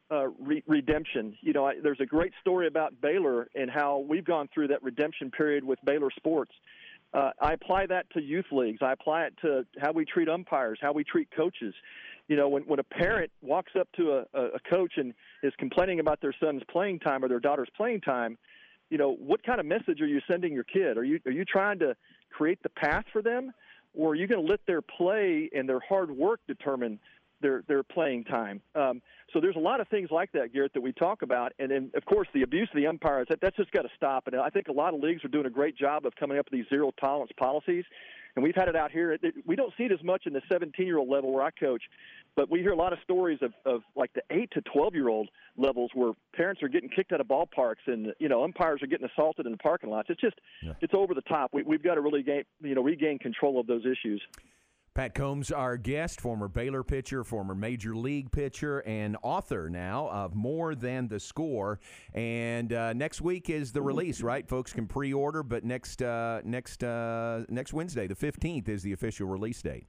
Uh, 0.09 0.27
re- 0.39 0.63
redemption. 0.67 1.35
You 1.41 1.51
know, 1.51 1.67
I, 1.67 1.73
there's 1.83 1.99
a 1.99 2.05
great 2.05 2.31
story 2.39 2.65
about 2.65 2.93
Baylor 3.01 3.49
and 3.55 3.69
how 3.69 4.05
we've 4.07 4.23
gone 4.23 4.47
through 4.53 4.69
that 4.69 4.81
redemption 4.81 5.29
period 5.29 5.65
with 5.65 5.79
Baylor 5.83 6.09
sports 6.15 6.53
uh, 7.13 7.31
I 7.41 7.53
apply 7.53 7.85
that 7.87 8.09
to 8.11 8.21
youth 8.21 8.45
leagues. 8.51 8.79
I 8.81 8.91
apply 8.91 9.23
it 9.23 9.33
to 9.41 9.65
how 9.79 9.91
we 9.91 10.05
treat 10.05 10.29
umpires, 10.29 10.79
how 10.81 10.91
we 10.91 11.03
treat 11.03 11.29
coaches. 11.35 11.73
You 12.27 12.35
know, 12.35 12.49
when 12.49 12.63
when 12.63 12.79
a 12.79 12.83
parent 12.83 13.31
walks 13.41 13.71
up 13.79 13.87
to 13.97 14.25
a, 14.33 14.39
a 14.39 14.59
coach 14.69 14.93
and 14.97 15.13
is 15.43 15.53
complaining 15.57 15.99
about 15.99 16.19
their 16.19 16.35
son's 16.41 16.63
playing 16.69 16.99
time 16.99 17.23
or 17.23 17.29
their 17.29 17.39
daughter's 17.39 17.69
playing 17.75 18.01
time, 18.01 18.37
you 18.89 18.97
know, 18.97 19.13
what 19.13 19.43
kind 19.43 19.59
of 19.59 19.65
message 19.65 20.01
are 20.01 20.07
you 20.07 20.19
sending 20.29 20.53
your 20.53 20.65
kid? 20.65 20.97
Are 20.97 21.03
you 21.03 21.19
are 21.25 21.31
you 21.31 21.45
trying 21.45 21.79
to 21.79 21.95
create 22.31 22.61
the 22.63 22.69
path 22.69 23.05
for 23.13 23.21
them, 23.21 23.53
or 23.97 24.11
are 24.11 24.15
you 24.15 24.27
going 24.27 24.45
to 24.45 24.49
let 24.49 24.61
their 24.67 24.81
play 24.81 25.49
and 25.53 25.67
their 25.67 25.79
hard 25.79 26.11
work 26.11 26.39
determine 26.47 26.99
their 27.41 27.63
their 27.67 27.83
playing 27.83 28.23
time. 28.23 28.61
Um, 28.75 29.01
so 29.33 29.39
there's 29.39 29.55
a 29.55 29.59
lot 29.59 29.79
of 29.79 29.87
things 29.89 30.09
like 30.11 30.31
that, 30.31 30.53
Garrett, 30.53 30.73
that 30.73 30.81
we 30.81 30.93
talk 30.93 31.21
about, 31.21 31.53
and 31.59 31.69
then 31.69 31.91
of 31.95 32.05
course 32.05 32.27
the 32.33 32.43
abuse 32.43 32.69
of 32.71 32.77
the 32.77 32.87
umpires. 32.87 33.27
That, 33.29 33.39
that's 33.41 33.57
just 33.57 33.71
got 33.71 33.83
to 33.83 33.89
stop. 33.95 34.27
And 34.27 34.35
I 34.35 34.49
think 34.49 34.67
a 34.67 34.71
lot 34.71 34.93
of 34.93 35.01
leagues 35.01 35.23
are 35.23 35.29
doing 35.29 35.45
a 35.45 35.49
great 35.51 35.77
job 35.77 36.05
of 36.05 36.15
coming 36.15 36.37
up 36.37 36.47
with 36.49 36.59
these 36.59 36.69
zero 36.69 36.91
tolerance 36.99 37.31
policies. 37.37 37.85
And 38.37 38.43
we've 38.43 38.55
had 38.55 38.67
it 38.67 38.75
out 38.75 38.91
here. 38.91 39.17
We 39.47 39.55
don't 39.55 39.73
see 39.79 39.85
it 39.85 39.91
as 39.91 40.03
much 40.03 40.27
in 40.27 40.33
the 40.33 40.43
17 40.47 40.85
year 40.85 40.99
old 40.99 41.09
level 41.09 41.33
where 41.33 41.43
I 41.43 41.49
coach, 41.49 41.81
but 42.35 42.51
we 42.51 42.59
hear 42.59 42.71
a 42.71 42.75
lot 42.75 42.93
of 42.93 42.99
stories 43.03 43.39
of, 43.41 43.51
of 43.65 43.81
like 43.95 44.13
the 44.13 44.21
8 44.29 44.51
to 44.51 44.61
12 44.61 44.93
year 44.93 45.09
old 45.09 45.27
levels 45.57 45.89
where 45.95 46.11
parents 46.35 46.61
are 46.61 46.67
getting 46.67 46.87
kicked 46.87 47.11
out 47.11 47.19
of 47.19 47.27
ballparks 47.27 47.87
and 47.87 48.13
you 48.19 48.29
know 48.29 48.43
umpires 48.43 48.83
are 48.83 48.85
getting 48.85 49.07
assaulted 49.07 49.47
in 49.47 49.53
the 49.53 49.57
parking 49.57 49.89
lots. 49.89 50.11
It's 50.11 50.21
just 50.21 50.35
yeah. 50.61 50.73
it's 50.81 50.93
over 50.93 51.15
the 51.15 51.21
top. 51.21 51.49
We, 51.51 51.63
we've 51.63 51.81
got 51.81 51.95
to 51.95 52.01
really 52.01 52.21
gain 52.21 52.43
you 52.61 52.75
know 52.75 52.83
regain 52.83 53.17
control 53.17 53.59
of 53.59 53.65
those 53.65 53.87
issues. 53.87 54.21
Pat 54.97 55.13
Combs, 55.13 55.51
our 55.51 55.77
guest, 55.77 56.19
former 56.19 56.47
Baylor 56.47 56.83
pitcher, 56.83 57.23
former 57.23 57.53
Major 57.53 57.95
League 57.95 58.31
pitcher, 58.31 58.79
and 58.79 59.15
author 59.21 59.69
now 59.69 60.09
of 60.09 60.33
More 60.33 60.73
Than 60.73 61.07
the 61.07 61.19
Score. 61.19 61.79
And 62.15 62.73
uh, 62.73 62.93
next 62.93 63.21
week 63.21 63.47
is 63.47 63.71
the 63.71 63.81
release, 63.83 64.21
right? 64.21 64.49
Folks 64.49 64.73
can 64.73 64.87
pre-order, 64.87 65.43
but 65.43 65.63
next 65.63 66.01
uh, 66.01 66.41
next 66.43 66.83
uh, 66.83 67.43
next 67.47 67.73
Wednesday, 67.73 68.07
the 68.07 68.15
fifteenth, 68.15 68.67
is 68.67 68.81
the 68.81 68.91
official 68.91 69.27
release 69.27 69.61
date. 69.61 69.85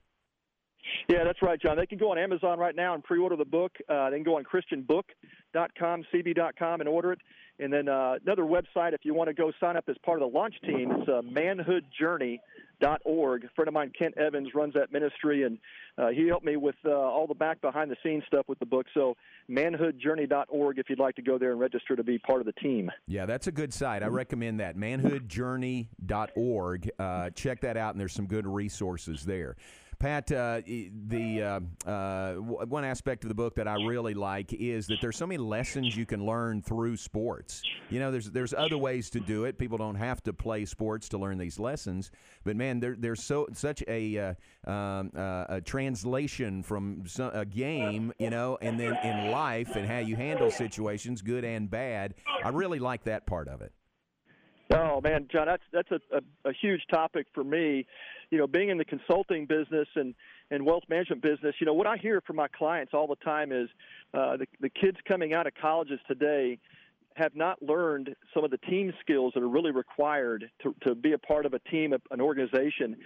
Yeah, 1.09 1.25
that's 1.25 1.43
right, 1.43 1.61
John. 1.61 1.77
They 1.77 1.87
can 1.87 1.99
go 1.99 2.11
on 2.11 2.19
Amazon 2.19 2.59
right 2.59 2.75
now 2.75 2.95
and 2.95 3.03
pre-order 3.03 3.37
the 3.37 3.45
book. 3.45 3.73
Uh, 3.89 4.11
they 4.11 4.17
can 4.17 4.25
go 4.25 4.37
on 4.37 4.45
ChristianBook.com, 4.45 6.05
CB.com, 6.13 6.81
and 6.81 6.89
order 6.89 7.13
it. 7.13 7.21
And 7.61 7.73
then 7.73 7.89
uh, 7.89 8.15
another 8.25 8.45
website, 8.45 8.93
if 8.93 9.01
you 9.03 9.15
want 9.15 9.29
to 9.29 9.35
go 9.35 9.51
sign 9.59 9.77
up 9.77 9.85
as 9.89 9.97
part 10.05 10.23
of 10.23 10.31
the 10.31 10.39
launch 10.39 10.55
team, 10.63 10.93
it's 10.93 11.09
uh, 11.09 11.23
Manhood 11.23 11.85
Journey 11.99 12.41
dot 12.81 13.01
org. 13.05 13.45
A 13.45 13.49
friend 13.57 13.67
of 13.67 13.75
mine, 13.75 13.91
Kent 13.99 14.17
Evans, 14.17 14.51
runs 14.55 14.75
that 14.75 14.93
ministry, 14.93 15.43
and 15.43 15.59
uh, 15.97 16.09
he 16.09 16.29
helped 16.29 16.47
me 16.47 16.57
with 16.57 16.77
uh, 16.85 16.91
all 16.91 17.27
the 17.27 17.35
back 17.35 17.61
behind 17.61 17.91
the 17.91 17.97
scenes 18.05 18.23
stuff 18.29 18.47
with 18.49 18.61
the 18.61 18.67
book. 18.67 18.87
So 18.95 19.17
manhoodjourney 19.51 20.29
dot 20.29 20.47
org, 20.49 20.79
if 20.79 20.89
you'd 20.89 21.01
like 21.01 21.17
to 21.17 21.23
go 21.23 21.37
there 21.37 21.51
and 21.51 21.59
register 21.59 21.97
to 21.97 22.05
be 22.05 22.19
part 22.19 22.39
of 22.39 22.47
the 22.47 22.53
team. 22.53 22.93
Yeah, 23.09 23.27
that's 23.27 23.49
a 23.49 23.53
good 23.53 23.75
site. 23.75 24.05
I 24.05 24.07
recommend 24.07 24.61
that 24.61 24.77
manhoodjourney 24.77 25.89
dot 26.07 26.31
org. 26.37 26.89
Uh, 27.01 27.31
check 27.31 27.61
that 27.63 27.77
out, 27.77 27.95
and 27.95 28.01
there's 28.01 28.13
some 28.13 28.27
good 28.27 28.47
resources 28.47 29.25
there. 29.25 29.57
Pat, 29.99 30.31
uh, 30.31 30.61
the 30.65 31.43
uh, 31.43 31.89
uh, 31.89 32.35
one 32.35 32.85
aspect 32.85 33.25
of 33.25 33.29
the 33.29 33.35
book 33.35 33.57
that 33.57 33.67
I 33.67 33.75
really 33.85 34.15
like 34.15 34.53
is 34.53 34.87
that 34.87 34.99
there's 35.01 35.17
so 35.17 35.27
many 35.27 35.39
lessons 35.39 35.97
you 35.97 36.07
can 36.07 36.25
learn 36.25 36.63
through 36.63 36.97
sports. 36.99 37.63
You 37.91 37.99
know, 37.99 38.13
there's 38.13 38.31
there's 38.31 38.55
other 38.55 38.79
ways 38.79 39.11
to 39.11 39.21
do 39.21 39.45
it. 39.45 39.59
People 39.59 39.77
don't 39.77 39.97
have 39.97 40.23
to 40.25 40.33
play 40.33 40.67
sports 40.67 41.09
to 41.09 41.19
learn 41.19 41.37
these 41.37 41.59
lessons. 41.59 42.13
But 42.45 42.55
man, 42.55 42.79
there, 42.79 42.95
there's 42.97 43.25
so 43.25 43.49
such 43.53 43.83
a 43.89 44.37
uh, 44.67 44.71
um, 44.71 45.11
uh, 45.17 45.47
a 45.49 45.61
translation 45.61 46.63
from 46.63 47.05
a 47.19 47.45
game, 47.45 48.13
you 48.21 48.31
know, 48.31 48.57
and 48.61 48.79
then 48.79 48.97
in 49.03 49.33
life 49.33 49.75
and 49.75 49.85
how 49.85 49.99
you 49.99 50.15
handle 50.15 50.53
situations, 50.53 51.23
good 51.23 51.45
and 51.45 51.69
bad. 51.69 52.15
I 52.45 52.51
really 52.51 52.79
like 52.79 53.03
that 53.05 53.27
part 53.27 53.49
of 53.49 53.63
it. 53.63 53.73
Oh 54.73 55.01
man, 55.01 55.29
John, 55.33 55.47
that's 55.47 55.63
that's 55.73 55.91
a, 55.91 56.17
a, 56.17 56.51
a 56.51 56.53
huge 56.53 56.83
topic 56.91 57.27
for 57.35 57.45
me 57.45 57.87
you 58.31 58.39
know, 58.39 58.47
being 58.47 58.69
in 58.69 58.79
the 58.79 58.85
consulting 58.85 59.47
business 59.47 59.89
and 59.95 60.15
and 60.51 60.65
wealth 60.65 60.85
management 60.89 61.21
business, 61.21 61.55
you 61.61 61.67
know, 61.67 61.75
what 61.75 61.87
I 61.87 61.99
hear 61.99 62.23
from 62.23 62.37
my 62.37 62.49
clients 62.49 62.95
all 62.95 63.07
the 63.07 63.17
time 63.17 63.53
is 63.53 63.69
uh, 64.15 64.37
the 64.39 64.47
the 64.61 64.71
kids 64.71 64.97
coming 65.07 65.35
out 65.35 65.47
of 65.47 65.53
colleges 65.61 66.01
today 66.07 66.59
have 67.15 67.35
not 67.35 67.61
learned 67.63 68.15
some 68.33 68.45
of 68.45 68.51
the 68.51 68.59
team 68.59 68.93
skills 69.01 69.33
that 69.35 69.43
are 69.43 69.49
really 69.49 69.73
required 69.73 70.49
to, 70.63 70.75
to 70.87 70.95
be 70.95 71.13
a 71.15 71.19
part 71.19 71.47
of 71.47 71.53
a 71.53 71.59
team, 71.59 71.93
an 71.93 72.21
organization. 72.21 72.97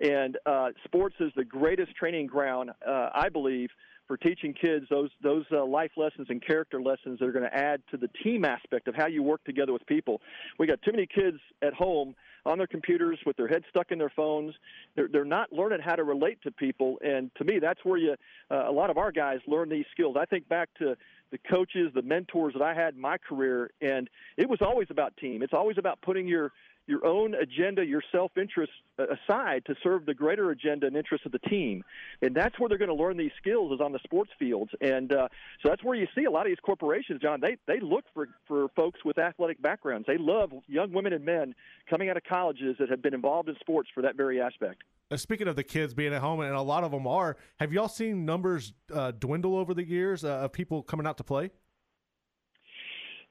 And 0.00 0.36
uh, 0.44 0.70
sports 0.84 1.14
is 1.20 1.30
the 1.36 1.44
greatest 1.44 1.94
training 1.94 2.26
ground, 2.26 2.70
uh, 2.84 3.10
I 3.14 3.28
believe, 3.28 3.68
for 4.10 4.16
teaching 4.16 4.52
kids 4.52 4.86
those 4.90 5.08
those 5.22 5.44
uh, 5.52 5.64
life 5.64 5.92
lessons 5.96 6.26
and 6.30 6.44
character 6.44 6.82
lessons 6.82 7.20
that 7.20 7.28
are 7.28 7.30
going 7.30 7.44
to 7.44 7.56
add 7.56 7.80
to 7.92 7.96
the 7.96 8.08
team 8.24 8.44
aspect 8.44 8.88
of 8.88 8.94
how 8.96 9.06
you 9.06 9.22
work 9.22 9.44
together 9.44 9.72
with 9.72 9.86
people. 9.86 10.20
We 10.58 10.66
got 10.66 10.82
too 10.82 10.90
many 10.90 11.06
kids 11.06 11.36
at 11.62 11.74
home 11.74 12.16
on 12.44 12.58
their 12.58 12.66
computers 12.66 13.20
with 13.24 13.36
their 13.36 13.46
heads 13.46 13.66
stuck 13.70 13.92
in 13.92 13.98
their 13.98 14.10
phones. 14.10 14.52
They're, 14.96 15.06
they're 15.06 15.24
not 15.24 15.52
learning 15.52 15.78
how 15.84 15.94
to 15.94 16.02
relate 16.02 16.42
to 16.42 16.50
people. 16.50 16.98
And 17.04 17.30
to 17.36 17.44
me, 17.44 17.60
that's 17.60 17.84
where 17.84 17.98
you, 17.98 18.16
uh, 18.50 18.68
a 18.68 18.72
lot 18.72 18.90
of 18.90 18.98
our 18.98 19.12
guys 19.12 19.38
learn 19.46 19.68
these 19.68 19.84
skills. 19.92 20.16
I 20.18 20.24
think 20.24 20.48
back 20.48 20.70
to 20.78 20.96
the 21.30 21.38
coaches, 21.48 21.92
the 21.94 22.02
mentors 22.02 22.54
that 22.54 22.62
I 22.62 22.74
had 22.74 22.94
in 22.94 23.00
my 23.00 23.16
career, 23.16 23.70
and 23.80 24.10
it 24.36 24.48
was 24.48 24.58
always 24.60 24.88
about 24.90 25.16
team. 25.18 25.42
It's 25.42 25.52
always 25.52 25.78
about 25.78 26.00
putting 26.00 26.26
your 26.26 26.50
your 26.90 27.06
own 27.06 27.34
agenda, 27.34 27.84
your 27.84 28.02
self 28.12 28.32
interest 28.36 28.72
aside 28.98 29.64
to 29.66 29.74
serve 29.82 30.04
the 30.04 30.12
greater 30.12 30.50
agenda 30.50 30.86
and 30.86 30.96
interest 30.96 31.24
of 31.24 31.32
the 31.32 31.38
team. 31.38 31.82
And 32.20 32.34
that's 32.34 32.58
where 32.58 32.68
they're 32.68 32.78
going 32.78 32.88
to 32.88 32.94
learn 32.94 33.16
these 33.16 33.30
skills 33.40 33.72
is 33.72 33.80
on 33.80 33.92
the 33.92 34.00
sports 34.04 34.30
fields. 34.38 34.70
And 34.80 35.12
uh, 35.12 35.28
so 35.62 35.68
that's 35.70 35.82
where 35.82 35.96
you 35.96 36.06
see 36.14 36.24
a 36.24 36.30
lot 36.30 36.42
of 36.42 36.50
these 36.50 36.60
corporations, 36.62 37.22
John. 37.22 37.40
They 37.40 37.56
they 37.66 37.80
look 37.80 38.04
for 38.12 38.28
for 38.46 38.68
folks 38.76 39.04
with 39.04 39.18
athletic 39.18 39.62
backgrounds. 39.62 40.06
They 40.06 40.18
love 40.18 40.52
young 40.66 40.92
women 40.92 41.12
and 41.12 41.24
men 41.24 41.54
coming 41.88 42.10
out 42.10 42.16
of 42.16 42.24
colleges 42.24 42.76
that 42.78 42.90
have 42.90 43.00
been 43.00 43.14
involved 43.14 43.48
in 43.48 43.56
sports 43.60 43.88
for 43.94 44.02
that 44.02 44.16
very 44.16 44.40
aspect. 44.40 44.82
Uh, 45.10 45.16
speaking 45.16 45.48
of 45.48 45.56
the 45.56 45.64
kids 45.64 45.92
being 45.92 46.14
at 46.14 46.20
home, 46.20 46.40
and 46.40 46.54
a 46.54 46.62
lot 46.62 46.84
of 46.84 46.92
them 46.92 47.06
are, 47.06 47.36
have 47.58 47.72
y'all 47.72 47.88
seen 47.88 48.24
numbers 48.24 48.72
uh, 48.94 49.10
dwindle 49.10 49.56
over 49.56 49.74
the 49.74 49.82
years 49.82 50.24
uh, 50.24 50.28
of 50.28 50.52
people 50.52 50.82
coming 50.82 51.06
out 51.06 51.16
to 51.16 51.24
play? 51.24 51.50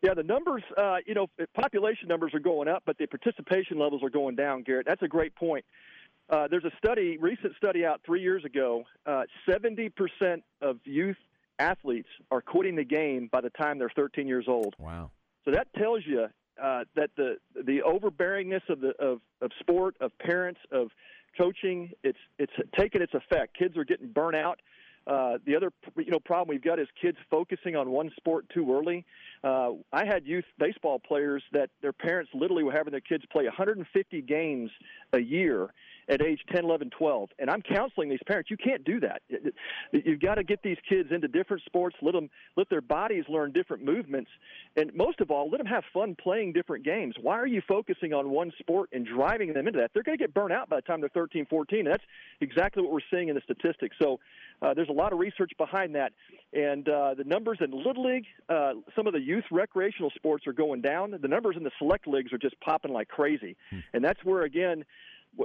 Yeah, 0.02 0.14
the 0.14 0.24
numbers, 0.24 0.64
uh, 0.78 0.98
you 1.06 1.14
know, 1.14 1.28
population 1.54 2.08
numbers 2.08 2.34
are 2.34 2.40
going 2.40 2.68
up, 2.70 2.84
but 2.86 2.98
the 2.98 3.06
participation 3.06 3.78
levels 3.78 4.02
are 4.02 4.10
going 4.10 4.36
down, 4.36 4.64
Garrett. 4.64 4.86
That's 4.88 5.02
a 5.02 5.08
great 5.08 5.36
point. 5.36 5.66
Uh, 6.30 6.48
there's 6.48 6.64
a 6.64 6.72
study, 6.78 7.18
recent 7.18 7.54
study 7.58 7.86
out 7.86 8.02
three 8.06 8.22
years 8.22 8.46
ago. 8.46 8.84
Uh, 9.06 9.24
70% 9.48 9.92
of 10.62 10.78
youth 10.86 11.18
athletes 11.58 12.08
are 12.32 12.42
quitting 12.42 12.76
the 12.76 12.84
game 12.84 13.28
by 13.32 13.42
the 13.42 13.50
time 13.50 13.78
they're 13.78 13.92
13 13.94 14.28
years 14.28 14.46
old. 14.48 14.76
Wow. 14.80 15.12
So 15.44 15.52
that 15.52 15.68
tells 15.74 16.04
you 16.06 16.28
uh, 16.62 16.84
that 16.96 17.10
the 17.16 17.38
the 17.56 17.82
overbearingness 17.86 18.68
of 18.70 18.82
the 18.82 18.90
of, 19.00 19.22
of 19.42 19.52
sport, 19.60 19.96
of 20.02 20.18
parents, 20.20 20.60
of 20.72 20.90
coaching, 21.38 21.92
it's 22.04 22.18
it's 22.38 22.54
taken 22.78 23.02
its 23.02 23.14
effect. 23.14 23.58
Kids 23.58 23.78
are 23.78 23.86
getting 23.86 24.10
burnt 24.10 24.36
out. 24.36 24.60
Uh, 25.10 25.40
the 25.44 25.56
other 25.56 25.72
you 25.98 26.12
know 26.12 26.20
problem 26.20 26.48
we've 26.48 26.64
got 26.64 26.78
is 26.78 26.88
kids 27.02 27.18
focusing 27.32 27.76
on 27.76 27.90
one 27.90 28.12
sport 28.16 28.46
too 28.54 28.72
early. 28.72 29.04
Uh, 29.44 29.72
I 29.92 30.06
had 30.06 30.28
youth 30.28 30.46
baseball 30.60 31.00
players 31.00 31.42
that 31.52 31.72
their 31.82 31.94
parents 31.94 32.30
literally 32.36 32.64
were 32.64 32.72
having 32.72 32.92
their 32.92 33.02
kids 33.02 33.24
play 33.32 33.46
150 33.46 34.22
games 34.22 34.70
a 35.14 35.20
year, 35.20 35.74
at 36.10 36.22
age 36.22 36.40
10, 36.52 36.66
11, 36.66 36.90
12. 36.98 37.30
And 37.40 37.50
I'm 37.50 37.62
counseling 37.62 38.10
these 38.10 38.20
parents. 38.26 38.50
You 38.50 38.58
can't 38.58 38.84
do 38.84 39.00
that. 39.00 39.22
You've 39.92 40.20
got 40.20 40.36
to 40.36 40.44
get 40.44 40.62
these 40.64 40.78
kids 40.88 41.10
into 41.12 41.28
different 41.28 41.64
sports. 41.66 41.96
Let 42.02 42.14
them 42.14 42.30
let 42.58 42.70
their 42.70 42.82
bodies 42.82 43.26
learn 43.30 43.52
different 43.52 43.84
movements, 43.84 44.30
and 44.76 44.94
most 44.94 45.22
of 45.22 45.32
all, 45.32 45.50
let 45.50 45.60
them 45.60 45.68
have 45.68 45.84
fun 45.94 46.16
playing 46.22 46.54
different 46.54 46.84
games. 46.84 47.16
Why 47.22 47.38
are 47.38 47.48
you 47.48 47.62
focusing 47.68 48.14
on 48.14 48.30
one 48.30 48.52
sport 48.60 48.90
and 48.92 49.06
driving 49.06 49.54
them 49.54 49.68
into 49.68 49.80
that? 49.80 49.92
They're 49.94 50.04
going 50.04 50.18
to 50.18 50.22
get 50.22 50.34
burnt 50.34 50.52
out 50.52 50.70
by 50.70 50.78
the 50.78 50.82
time 50.82 51.00
they're 51.00 51.10
13, 51.10 51.46
14. 51.46 51.80
And 51.80 51.88
that's 51.88 52.04
exactly 52.42 52.82
what 52.82 52.92
we're 52.92 53.00
seeing 53.12 53.30
in 53.30 53.36
the 53.36 53.42
statistics. 53.42 53.96
So 54.02 54.20
uh, 54.62 54.74
there's 54.74 54.90
a 54.90 54.94
lot 54.94 55.14
of 55.14 55.20
research 55.20 55.52
behind 55.58 55.96
that, 55.96 56.12
and 56.54 56.88
uh, 56.90 57.14
the 57.14 57.24
numbers 57.24 57.60
in 57.62 57.72
little 57.72 58.04
league, 58.04 58.26
uh, 58.50 58.74
some 58.96 59.08
of 59.08 59.14
the 59.14 59.22
youth 59.22 59.46
recreational 59.52 60.12
sports 60.16 60.46
are 60.48 60.54
going 60.54 60.82
down. 60.82 61.16
The 61.22 61.28
numbers 61.28 61.56
in 61.56 61.64
the 61.64 61.72
select 61.78 62.08
leagues 62.08 62.34
are 62.34 62.38
just 62.38 62.60
popping 62.60 62.92
like 62.92 63.08
crazy, 63.08 63.56
hmm. 63.70 63.80
and 63.94 64.04
that's 64.04 64.24
where 64.24 64.42
again, 64.42 64.84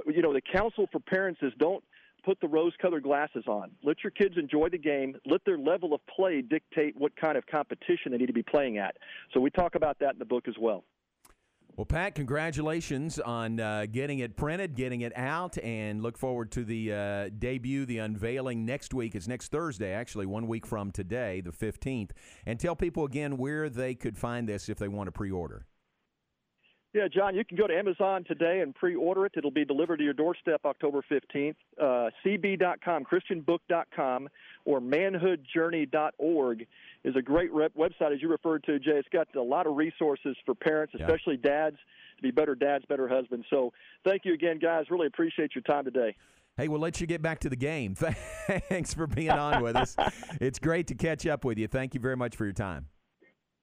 you 0.07 0.21
know, 0.21 0.33
the 0.33 0.41
counsel 0.41 0.87
for 0.91 0.99
parents 0.99 1.39
is 1.41 1.53
don't 1.59 1.83
put 2.23 2.39
the 2.41 2.47
rose-colored 2.47 3.03
glasses 3.03 3.43
on. 3.47 3.71
Let 3.83 3.97
your 4.03 4.11
kids 4.11 4.35
enjoy 4.37 4.69
the 4.69 4.77
game. 4.77 5.15
Let 5.25 5.41
their 5.45 5.57
level 5.57 5.93
of 5.93 6.01
play 6.07 6.41
dictate 6.41 6.95
what 6.97 7.15
kind 7.15 7.37
of 7.37 7.45
competition 7.45 8.11
they 8.11 8.17
need 8.17 8.25
to 8.27 8.33
be 8.33 8.43
playing 8.43 8.79
at. 8.79 8.97
So 9.33 9.39
we 9.39 9.51
talk 9.51 9.75
about 9.75 9.99
that 9.99 10.13
in 10.13 10.19
the 10.19 10.25
book 10.25 10.47
as 10.47 10.55
well. 10.59 10.83
Well, 11.77 11.85
Pat, 11.85 12.15
congratulations 12.15 13.19
on 13.19 13.59
uh, 13.59 13.85
getting 13.91 14.19
it 14.19 14.37
printed, 14.37 14.75
getting 14.75 15.01
it 15.01 15.11
out, 15.17 15.57
and 15.57 16.01
look 16.01 16.17
forward 16.17 16.49
to 16.53 16.63
the 16.63 16.93
uh, 16.93 17.29
debut, 17.37 17.85
the 17.85 17.97
unveiling 17.97 18.65
next 18.65 18.93
week. 18.93 19.13
It's 19.13 19.27
next 19.27 19.51
Thursday, 19.51 19.91
actually, 19.91 20.25
one 20.25 20.47
week 20.47 20.65
from 20.65 20.91
today, 20.91 21.41
the 21.41 21.51
15th. 21.51 22.11
And 22.45 22.57
tell 22.61 22.77
people 22.77 23.03
again 23.03 23.35
where 23.35 23.69
they 23.69 23.93
could 23.93 24.17
find 24.17 24.47
this 24.47 24.69
if 24.69 24.77
they 24.77 24.87
want 24.87 25.07
to 25.07 25.11
pre 25.11 25.31
order. 25.31 25.65
Yeah, 26.95 27.09
John, 27.13 27.35
you 27.35 27.43
can 27.43 27.57
go 27.57 27.67
to 27.67 27.77
Amazon 27.77 28.23
today 28.23 28.61
and 28.61 28.73
pre-order 28.73 29.25
it. 29.25 29.33
It'll 29.35 29.51
be 29.51 29.65
delivered 29.65 29.97
to 29.97 30.03
your 30.05 30.13
doorstep 30.13 30.61
October 30.63 31.01
15th. 31.11 31.55
Uh, 31.77 32.09
CB.com, 32.25 33.03
ChristianBook.com, 33.03 34.29
or 34.63 34.79
ManhoodJourney.org 34.79 36.65
is 37.03 37.15
a 37.17 37.21
great 37.21 37.51
rep- 37.51 37.75
website, 37.75 38.13
as 38.13 38.21
you 38.21 38.29
referred 38.29 38.63
to, 38.63 38.79
Jay. 38.79 38.93
It's 38.93 39.09
got 39.09 39.27
a 39.35 39.41
lot 39.41 39.67
of 39.67 39.75
resources 39.75 40.37
for 40.45 40.55
parents, 40.55 40.93
especially 40.97 41.37
yeah. 41.43 41.49
dads, 41.49 41.75
to 42.15 42.23
be 42.23 42.31
better 42.31 42.55
dads, 42.55 42.85
better 42.85 43.09
husbands. 43.09 43.45
So 43.49 43.73
thank 44.05 44.21
you 44.23 44.33
again, 44.33 44.57
guys. 44.57 44.85
Really 44.89 45.07
appreciate 45.07 45.53
your 45.53 45.63
time 45.63 45.83
today. 45.83 46.15
Hey, 46.55 46.69
we'll 46.69 46.79
let 46.79 47.01
you 47.01 47.07
get 47.07 47.21
back 47.21 47.39
to 47.39 47.49
the 47.49 47.57
game. 47.57 47.95
Thanks 48.69 48.93
for 48.93 49.05
being 49.05 49.31
on 49.31 49.61
with 49.61 49.75
us. 49.75 49.97
It's 50.39 50.59
great 50.59 50.87
to 50.87 50.95
catch 50.95 51.27
up 51.27 51.43
with 51.43 51.57
you. 51.57 51.67
Thank 51.67 51.93
you 51.93 51.99
very 51.99 52.15
much 52.15 52.37
for 52.37 52.45
your 52.45 52.53
time. 52.53 52.87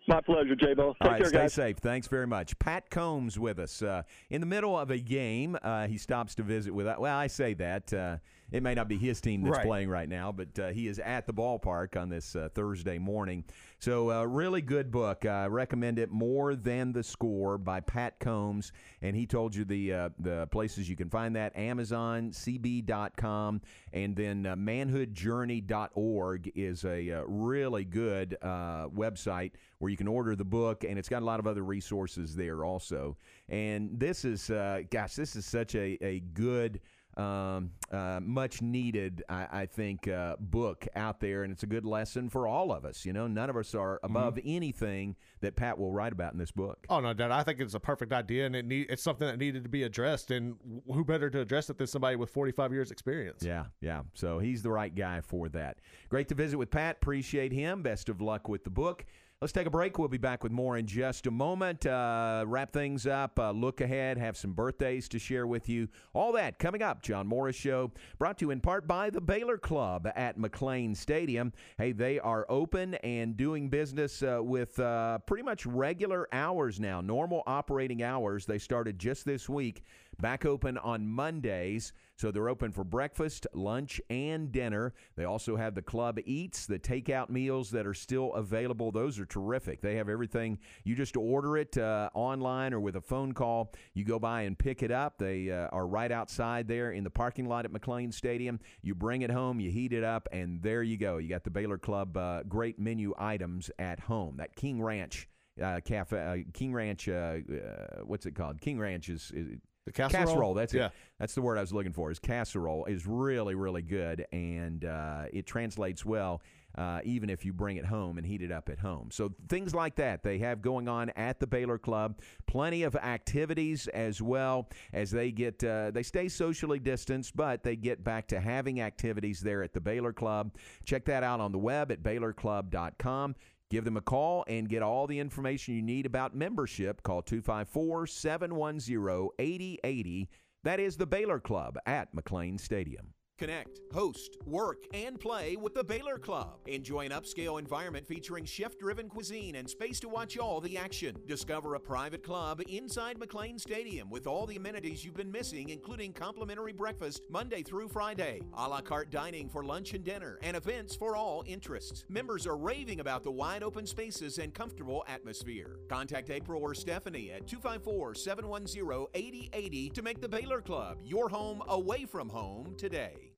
My 0.09 0.21
pleasure, 0.21 0.57
J 0.57 0.75
Bo. 0.75 0.97
All 1.01 1.11
right, 1.11 1.19
care, 1.21 1.29
stay 1.29 1.39
guys. 1.39 1.55
safe. 1.55 1.77
Thanks 1.79 2.09
very 2.09 2.27
much. 2.27 2.59
Pat 2.59 2.91
Combs 2.91 3.39
with 3.39 3.59
us. 3.61 3.83
Uh, 3.83 4.03
in 4.31 4.41
the 4.41 4.47
middle 4.47 4.77
of 4.77 4.91
a 4.91 4.99
game, 4.99 5.57
uh, 5.63 5.87
he 5.87 5.97
stops 5.97 6.35
to 6.37 6.43
visit 6.43 6.75
with 6.75 6.89
us. 6.89 6.99
Well, 6.99 7.17
I 7.17 7.29
say 7.29 7.55
that. 7.55 7.93
Uh, 7.93 8.17
it 8.51 8.63
may 8.63 8.75
not 8.75 8.89
be 8.89 8.99
his 8.99 9.21
team 9.21 9.43
that's 9.43 9.59
Right. 9.59 9.67
playing 9.67 9.89
right 9.89 10.09
now, 10.09 10.31
but 10.33 10.59
uh, 10.59 10.69
he 10.71 10.87
is 10.89 10.99
at 10.99 11.27
the 11.27 11.33
ballpark 11.33 11.97
on 12.01 12.09
this 12.11 12.35
uh, 12.37 12.49
Thursday 12.53 12.99
morning. 12.99 13.45
So, 13.83 14.13
uh, 14.13 14.23
really 14.23 14.63
good 14.63 14.93
book. 14.93 15.27
I 15.27 15.47
recommend 15.47 15.99
it 15.99 16.09
more 16.09 16.55
than 16.55 16.93
the 16.93 17.03
score 17.03 17.59
by 17.59 17.81
Pat 17.81 18.21
Combs, 18.21 18.71
and 19.01 19.17
he 19.17 19.27
told 19.27 19.57
you 19.57 19.65
the 19.65 19.93
uh, 19.93 20.09
the 20.21 20.47
places 20.53 20.89
you 20.89 20.95
can 20.95 21.11
find 21.11 21.35
that: 21.35 21.57
Amazon, 21.57 22.31
CB.com, 22.31 23.61
and 23.93 24.15
then 24.15 24.47
uh, 24.47 24.55
ManhoodJourney.org 24.55 26.53
is 26.55 26.85
a 26.85 27.11
uh, 27.11 27.23
really 27.27 27.85
good 27.85 28.37
uh, 28.41 28.87
website 28.87 29.51
where 29.81 29.91
you 29.91 29.97
can 29.97 30.07
order 30.07 30.37
the 30.37 30.45
book, 30.45 30.85
and 30.85 30.97
it's 30.97 31.09
got 31.09 31.23
a 31.23 31.25
lot 31.25 31.41
of 31.41 31.49
other 31.49 31.65
resources 31.65 32.37
there 32.37 32.65
also. 32.65 33.17
And 33.49 33.99
this 33.99 34.25
is, 34.25 34.49
uh, 34.49 34.83
gosh, 34.93 35.17
this 35.17 35.35
is 35.35 35.45
such 35.45 35.75
a 35.75 35.99
a 36.01 36.21
good 36.35 36.79
um, 37.17 37.73
uh, 37.91 38.21
much 38.23 38.63
needed, 38.63 39.23
I, 39.29 39.47
I 39.53 39.67
think, 39.67 40.09
uh, 40.09 40.37
book 40.39 40.87
out 40.97 41.21
there, 41.21 41.43
and 41.43 41.53
it's 41.53 41.63
a 41.63 41.67
good 41.67 41.85
lesson 41.85 42.29
for 42.31 42.47
all 42.47 42.73
of 42.73 42.85
us. 42.85 43.05
You 43.05 43.13
know, 43.13 43.27
none 43.27 43.51
of 43.51 43.57
us 43.57 43.75
are 43.75 44.01
above 44.03 44.39
anything 44.45 45.17
that 45.41 45.57
Pat 45.57 45.79
will 45.79 45.93
write 45.93 46.13
about 46.13 46.33
in 46.33 46.39
this 46.39 46.51
book. 46.51 46.87
Oh 46.89 47.01
no, 47.01 47.13
Dad! 47.13 47.31
I 47.31 47.43
think 47.43 47.61
it's 47.61 47.75
a 47.75 47.81
perfect 47.81 48.13
idea, 48.13 48.47
and 48.47 48.57
it 48.57 48.65
need, 48.65 48.87
it's 48.89 49.03
something 49.03 49.27
that 49.27 49.39
needed 49.39 49.63
to 49.65 49.69
be 49.69 49.83
addressed. 49.83 50.31
And 50.31 50.57
who 50.87 51.05
better 51.05 51.29
to 51.31 51.41
address 51.41 51.69
it 51.69 51.79
than 51.79 51.87
somebody 51.87 52.17
with 52.17 52.31
45 52.31 52.73
years 52.73 52.91
experience? 52.91 53.43
Yeah, 53.43 53.65
yeah. 53.81 54.03
So 54.15 54.39
he's 54.39 54.63
the 54.63 54.71
right 54.71 54.95
guy 54.95 55.21
for 55.21 55.49
that. 55.51 55.79
Great 56.09 56.29
to 56.29 56.35
visit 56.35 56.57
with 56.57 56.71
Pat. 56.71 56.97
Appreciate 56.97 57.53
him. 57.53 57.83
Best 57.83 58.09
of 58.09 58.21
luck 58.21 58.49
with 58.49 58.65
the 58.65 58.71
book. 58.71 59.05
Let's 59.43 59.51
take 59.51 59.67
a 59.67 59.71
break. 59.71 59.99
We'll 59.99 60.07
be 60.07 60.19
back 60.19 60.45
with 60.45 60.53
more 60.53 60.77
in 60.77 60.87
just 60.87 61.27
a 61.27 61.31
moment. 61.33 61.85
Uh, 61.85 62.45
wrap 62.47 62.73
things 62.73 63.09
up, 63.09 63.41
uh, 63.41 63.51
look 63.51 63.81
ahead, 63.81 64.17
have 64.17 64.37
some 64.37 64.53
birthdays 64.53 65.09
to 65.09 65.19
share 65.19 65.49
with 65.49 65.69
you. 65.69 65.89
All 66.15 66.31
that 66.35 66.61
coming 66.61 66.81
up. 66.81 67.03
John 67.03 67.27
Morris 67.27 67.57
Show, 67.57 67.91
brought 68.21 68.39
to 68.39 68.45
you 68.45 68.51
in 68.53 68.61
part 68.61 68.87
by 68.87 69.11
the 69.11 69.21
Baylor 69.21 69.59
Club 69.59 70.09
at 70.15 70.39
McLane 70.39 70.97
Stadium. 70.97 71.53
Hey, 71.77 71.91
they 71.91 72.21
are 72.21 72.47
open 72.49 72.95
and 73.03 73.37
doing 73.37 73.69
business 73.69 74.23
uh, 74.23 74.39
with 74.41 74.79
uh, 74.79 75.19
pretty 75.27 75.43
much 75.43 75.67
regular 75.67 76.29
hours 76.33 76.79
now, 76.79 77.01
normal 77.01 77.43
operating 77.45 78.05
hours. 78.05 78.47
They 78.47 78.59
started 78.59 78.97
just 78.97 79.25
this 79.25 79.49
week. 79.49 79.83
Back 80.21 80.45
open 80.45 80.79
on 80.79 81.07
Mondays. 81.09 81.93
So 82.17 82.31
they're 82.31 82.49
open 82.49 82.71
for 82.71 82.85
breakfast, 82.85 83.47
lunch, 83.53 84.01
and 84.09 84.53
dinner. 84.53 84.95
They 85.17 85.25
also 85.25 85.57
have 85.57 85.75
the 85.75 85.83
club 85.83 86.21
eats, 86.25 86.67
the 86.67 86.79
takeout 86.79 87.31
meals 87.31 87.71
that 87.71 87.87
are 87.87 87.95
still 87.95 88.33
available. 88.35 88.93
Those 88.93 89.19
are 89.19 89.27
terrific. 89.27 89.81
They 89.81 89.97
have 89.97 90.09
everything. 90.09 90.59
You 90.85 90.95
just 90.95 91.17
order 91.17 91.57
it 91.57 91.77
uh, 91.77 92.11
online 92.15 92.75
or 92.75 92.81
with 92.81 92.95
a 92.95 93.01
phone 93.01 93.33
call. 93.33 93.73
You 93.95 94.05
go 94.05 94.21
by 94.21 94.43
and 94.43 94.57
pick 94.57 94.85
it 94.85 94.93
up. 94.93 95.19
They 95.19 95.51
uh, 95.51 95.69
are 95.73 95.87
right 95.87 96.13
outside 96.13 96.69
there 96.69 96.93
in 96.93 97.03
the 97.03 97.11
parking 97.11 97.49
lot 97.49 97.65
at 97.65 97.73
McLane 97.73 98.15
Stadium. 98.15 98.61
You 98.83 98.95
bring 98.95 99.23
it 99.23 99.31
home, 99.31 99.59
you 99.59 99.71
heat 99.71 99.93
it 99.93 100.05
up, 100.05 100.29
and 100.31 100.63
there 100.63 100.85
you 100.85 100.97
go. 100.97 101.19
You 101.19 101.29
got 101.29 101.43
the 101.43 101.51
Baylor 101.51 101.79
Club 101.79 102.17
uh, 102.17 102.43
great 102.45 102.79
menu 102.79 103.15
items 103.19 103.71
at 103.79 103.99
home. 103.99 104.37
That 104.37 104.55
King 104.55 104.81
Ranch. 104.81 105.29
Uh, 105.63 105.81
cafe, 105.85 106.19
uh, 106.19 106.51
King 106.55 106.73
Ranch, 106.73 107.11
uh, 107.11 107.13
uh, 107.13 108.01
what's 108.05 108.25
it 108.25 108.35
called? 108.35 108.59
King 108.63 108.79
Ranch 108.79 109.11
is, 109.11 109.31
is 109.35 109.59
The 109.85 109.93
casserole? 109.93 110.55
That's 110.55 110.73
Yeah. 110.75 110.87
it. 110.87 110.93
That's 111.19 111.35
the 111.35 111.43
word 111.43 111.59
I 111.59 111.61
was 111.61 111.73
looking 111.73 111.93
for. 111.93 112.11
Is 112.11 112.19
casserole 112.19 112.85
is 112.87 113.07
really 113.07 113.55
really 113.55 113.83
good, 113.83 114.27
and 114.33 114.85
uh, 114.85 115.25
it 115.33 115.47
translates 115.47 116.05
well. 116.05 116.43
Uh, 116.75 117.01
even 117.05 117.29
if 117.29 117.45
you 117.45 117.53
bring 117.53 117.77
it 117.77 117.85
home 117.85 118.17
and 118.17 118.27
heat 118.27 118.41
it 118.41 118.51
up 118.51 118.71
at 118.71 118.79
home. 118.79 119.11
So 119.13 119.35
things 119.51 119.75
like 119.75 119.97
that 119.97 120.23
they 120.23 120.39
have 120.39 120.63
going 120.63 120.89
on 120.89 121.11
at 121.11 121.39
the 121.39 121.47
Baylor 121.47 121.77
Club. 121.77 122.19
Plenty 122.47 122.85
of 122.85 122.97
activities 122.97 123.89
as 123.89 124.23
well 124.23 124.71
as 124.95 125.11
they 125.11 125.33
get, 125.33 125.63
uh, 125.63 125.91
they 125.91 126.03
stay 126.03 126.29
socially 126.29 126.79
distanced, 126.79 127.37
but 127.37 127.63
they 127.63 127.77
get 127.77 128.03
back 128.03 128.27
to 128.29 128.41
having 128.41 128.81
activities 128.81 129.43
there 129.43 129.63
at 129.63 129.75
the 129.75 129.83
Baylor 129.83 130.15
Club. 130.15 130.57
Check 130.87 131.05
that 131.05 131.23
out 131.23 131.41
on 131.41 131.53
the 131.53 131.59
web 131.59 131.93
at 131.93 132.03
BaylorClub.com. 132.03 133.35
Give 133.73 133.87
them 133.87 133.97
a 133.97 134.03
call 134.03 134.45
and 134.49 134.69
get 134.69 134.83
all 134.83 135.07
the 135.07 135.19
information 135.19 135.75
you 135.75 135.81
need 135.81 136.05
about 136.05 136.37
membership. 136.37 137.03
Call 137.03 137.23
254 137.23 138.07
710 138.07 139.29
8080. 139.39 140.29
That 140.63 140.79
is 140.79 140.99
the 140.99 141.07
Baylor 141.07 141.41
Club 141.41 141.79
at 141.87 142.15
McLane 142.15 142.61
Stadium. 142.61 143.15
Connect, 143.43 143.81
host, 143.93 144.39
work, 144.47 144.85
and 144.95 145.19
play 145.19 145.57
with 145.57 145.75
the 145.75 145.83
Baylor 145.83 146.17
Club. 146.17 146.61
Enjoy 146.67 147.05
an 147.05 147.11
upscale 147.11 147.59
environment 147.59 148.07
featuring 148.07 148.45
chef 148.45 148.79
driven 148.79 149.09
cuisine 149.09 149.57
and 149.57 149.69
space 149.69 149.99
to 149.99 150.09
watch 150.09 150.39
all 150.39 150.61
the 150.61 150.79
action. 150.79 151.17
Discover 151.27 151.75
a 151.75 151.81
private 151.81 152.23
club 152.23 152.63
inside 152.69 153.19
McLane 153.19 153.59
Stadium 153.59 154.09
with 154.11 154.29
all 154.29 154.47
the 154.47 154.55
amenities 154.55 155.05
you've 155.05 155.17
been 155.17 155.33
missing, 155.33 155.71
including 155.71 156.13
complimentary 156.13 156.73
breakfast 156.73 157.23
Monday 157.29 157.65
through 157.65 157.89
Friday, 157.89 158.43
a 158.57 158.69
la 158.69 158.81
carte 158.81 159.11
dining 159.11 159.49
for 159.49 159.65
lunch 159.65 159.93
and 159.93 160.05
dinner, 160.05 160.39
and 160.43 160.57
events 160.57 160.95
for 160.95 161.17
all 161.17 161.43
interests. 161.45 162.05
Members 162.09 162.47
are 162.47 162.57
raving 162.57 163.01
about 163.01 163.25
the 163.25 163.33
wide 163.33 163.65
open 163.65 163.89
spaces 163.89 164.39
and 164.39 164.55
comfortable 164.55 165.05
atmosphere. 165.09 165.81
Contact 165.89 166.31
April 166.31 166.63
or 166.63 166.75
Stephanie 166.75 167.33
at 167.33 167.49
254 167.49 168.15
710 168.15 169.09
8080 169.15 169.91
to 169.91 170.03
make 170.03 170.21
the 170.21 170.29
Baylor 170.29 170.61
Club 170.61 170.99
your 171.03 171.29
home 171.29 171.61
away 171.67 172.05
from 172.05 172.29
home 172.29 172.77
today. 172.79 173.32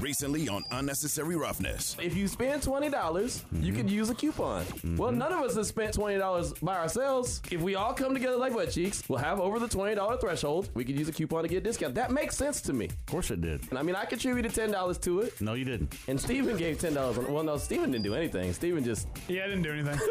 Recently 0.00 0.48
on 0.48 0.64
Unnecessary 0.72 1.36
Roughness. 1.36 1.96
If 2.00 2.16
you 2.16 2.26
spend 2.26 2.62
twenty 2.62 2.90
dollars, 2.90 3.44
you 3.52 3.58
mm-hmm. 3.58 3.76
could 3.76 3.90
use 3.90 4.10
a 4.10 4.14
coupon. 4.14 4.64
Well, 4.96 5.10
mm-hmm. 5.10 5.18
none 5.18 5.32
of 5.32 5.40
us 5.40 5.54
have 5.54 5.66
spent 5.66 5.94
twenty 5.94 6.18
dollars 6.18 6.52
by 6.54 6.76
ourselves. 6.76 7.40
If 7.50 7.60
we 7.60 7.76
all 7.76 7.94
come 7.94 8.12
together 8.12 8.36
like 8.36 8.52
butt 8.52 8.72
cheeks, 8.72 9.02
we'll 9.08 9.20
have 9.20 9.38
over 9.40 9.58
the 9.60 9.68
twenty 9.68 9.94
dollar 9.94 10.16
threshold. 10.18 10.70
We 10.74 10.84
could 10.84 10.98
use 10.98 11.08
a 11.08 11.12
coupon 11.12 11.42
to 11.44 11.48
get 11.48 11.58
a 11.58 11.60
discount. 11.60 11.94
That 11.94 12.10
makes 12.10 12.36
sense 12.36 12.60
to 12.62 12.72
me. 12.72 12.86
Of 12.86 13.06
course 13.06 13.30
it 13.30 13.40
did. 13.40 13.62
And 13.70 13.78
I 13.78 13.82
mean, 13.82 13.94
I 13.94 14.04
contributed 14.04 14.52
ten 14.52 14.72
dollars 14.72 14.98
to 14.98 15.20
it. 15.20 15.40
No, 15.40 15.54
you 15.54 15.64
didn't. 15.64 15.94
And 16.08 16.20
Steven 16.20 16.56
gave 16.56 16.80
ten 16.80 16.94
dollars. 16.94 17.18
Well, 17.18 17.44
no, 17.44 17.56
Steven 17.56 17.92
didn't 17.92 18.04
do 18.04 18.14
anything. 18.14 18.52
Steven 18.52 18.82
just 18.82 19.06
Yeah, 19.28 19.44
I 19.44 19.46
didn't 19.46 19.62
do 19.62 19.72
anything. 19.72 19.98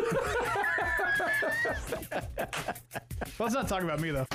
Let's 3.40 3.54
not 3.54 3.68
talk 3.68 3.84
about 3.84 4.00
me 4.00 4.12
though. 4.12 4.26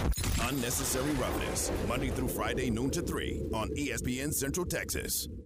Unnecessary 0.43 1.11
Roughness. 1.13 1.73
Monday 1.89 2.11
through 2.11 2.29
Friday, 2.29 2.71
noon 2.71 2.91
to 2.91 3.03
3 3.03 3.43
on 3.53 3.69
ESPN 3.71 4.33
Central 4.33 4.65
Texas 4.65 5.06
service. 5.09 5.46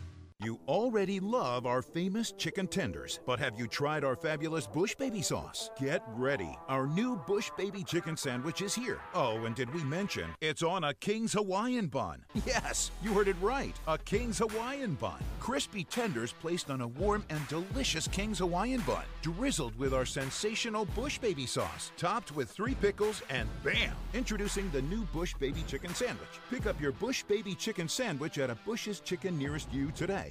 You 0.43 0.59
already 0.67 1.19
love 1.19 1.67
our 1.67 1.83
famous 1.83 2.31
chicken 2.31 2.65
tenders, 2.65 3.19
but 3.27 3.37
have 3.37 3.59
you 3.59 3.67
tried 3.67 4.03
our 4.03 4.15
fabulous 4.15 4.65
Bush 4.65 4.95
Baby 4.95 5.21
sauce? 5.21 5.69
Get 5.79 6.01
ready. 6.15 6.57
Our 6.67 6.87
new 6.87 7.17
Bush 7.27 7.51
Baby 7.59 7.83
chicken 7.83 8.17
sandwich 8.17 8.63
is 8.63 8.73
here. 8.73 8.97
Oh, 9.13 9.45
and 9.45 9.53
did 9.53 9.71
we 9.71 9.83
mention 9.83 10.31
it's 10.41 10.63
on 10.63 10.83
a 10.83 10.95
King's 10.95 11.33
Hawaiian 11.33 11.87
bun? 11.87 12.25
Yes, 12.43 12.89
you 13.03 13.13
heard 13.13 13.27
it 13.27 13.35
right. 13.39 13.77
A 13.87 13.99
King's 13.99 14.39
Hawaiian 14.39 14.95
bun. 14.95 15.19
Crispy 15.39 15.83
tenders 15.83 16.33
placed 16.33 16.71
on 16.71 16.81
a 16.81 16.87
warm 16.87 17.23
and 17.29 17.47
delicious 17.47 18.07
King's 18.07 18.39
Hawaiian 18.39 18.81
bun, 18.81 19.03
drizzled 19.21 19.77
with 19.77 19.93
our 19.93 20.05
sensational 20.05 20.85
Bush 20.85 21.19
Baby 21.19 21.45
sauce, 21.45 21.91
topped 21.97 22.35
with 22.35 22.49
three 22.49 22.73
pickles, 22.73 23.21
and 23.29 23.47
bam! 23.63 23.93
Introducing 24.15 24.71
the 24.71 24.81
new 24.81 25.03
Bush 25.13 25.35
Baby 25.39 25.63
chicken 25.67 25.93
sandwich. 25.93 26.39
Pick 26.49 26.65
up 26.65 26.81
your 26.81 26.93
Bush 26.93 27.21
Baby 27.23 27.53
chicken 27.53 27.87
sandwich 27.87 28.39
at 28.39 28.49
a 28.49 28.55
Bush's 28.65 29.01
Chicken 29.01 29.37
nearest 29.37 29.71
you 29.71 29.91
today. 29.91 30.30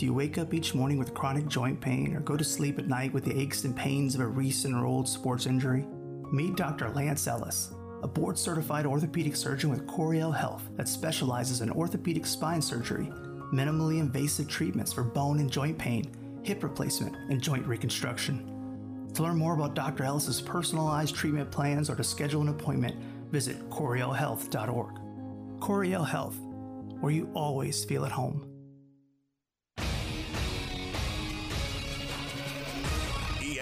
Do 0.00 0.06
you 0.06 0.14
wake 0.14 0.38
up 0.38 0.54
each 0.54 0.74
morning 0.74 0.96
with 0.96 1.12
chronic 1.12 1.46
joint 1.46 1.78
pain 1.78 2.16
or 2.16 2.20
go 2.20 2.34
to 2.34 2.42
sleep 2.42 2.78
at 2.78 2.88
night 2.88 3.12
with 3.12 3.22
the 3.22 3.38
aches 3.38 3.64
and 3.64 3.76
pains 3.76 4.14
of 4.14 4.22
a 4.22 4.26
recent 4.26 4.74
or 4.74 4.86
old 4.86 5.06
sports 5.06 5.44
injury? 5.44 5.84
Meet 6.32 6.56
Dr. 6.56 6.88
Lance 6.88 7.26
Ellis, 7.26 7.74
a 8.02 8.08
board 8.08 8.38
certified 8.38 8.86
orthopedic 8.86 9.36
surgeon 9.36 9.68
with 9.68 9.86
Coryell 9.86 10.32
Health 10.32 10.70
that 10.78 10.88
specializes 10.88 11.60
in 11.60 11.70
orthopedic 11.70 12.24
spine 12.24 12.62
surgery, 12.62 13.12
minimally 13.52 14.00
invasive 14.00 14.48
treatments 14.48 14.90
for 14.90 15.04
bone 15.04 15.38
and 15.38 15.52
joint 15.52 15.76
pain, 15.76 16.10
hip 16.44 16.62
replacement, 16.62 17.14
and 17.28 17.42
joint 17.42 17.66
reconstruction. 17.66 19.10
To 19.12 19.22
learn 19.22 19.36
more 19.36 19.52
about 19.52 19.74
Dr. 19.74 20.04
Ellis's 20.04 20.40
personalized 20.40 21.14
treatment 21.14 21.50
plans 21.50 21.90
or 21.90 21.94
to 21.96 22.04
schedule 22.04 22.40
an 22.40 22.48
appointment, 22.48 22.96
visit 23.30 23.68
CoryellHealth.org. 23.68 25.60
Coryell 25.60 26.04
Health, 26.04 26.38
where 27.00 27.12
you 27.12 27.30
always 27.34 27.84
feel 27.84 28.06
at 28.06 28.12
home. 28.12 28.49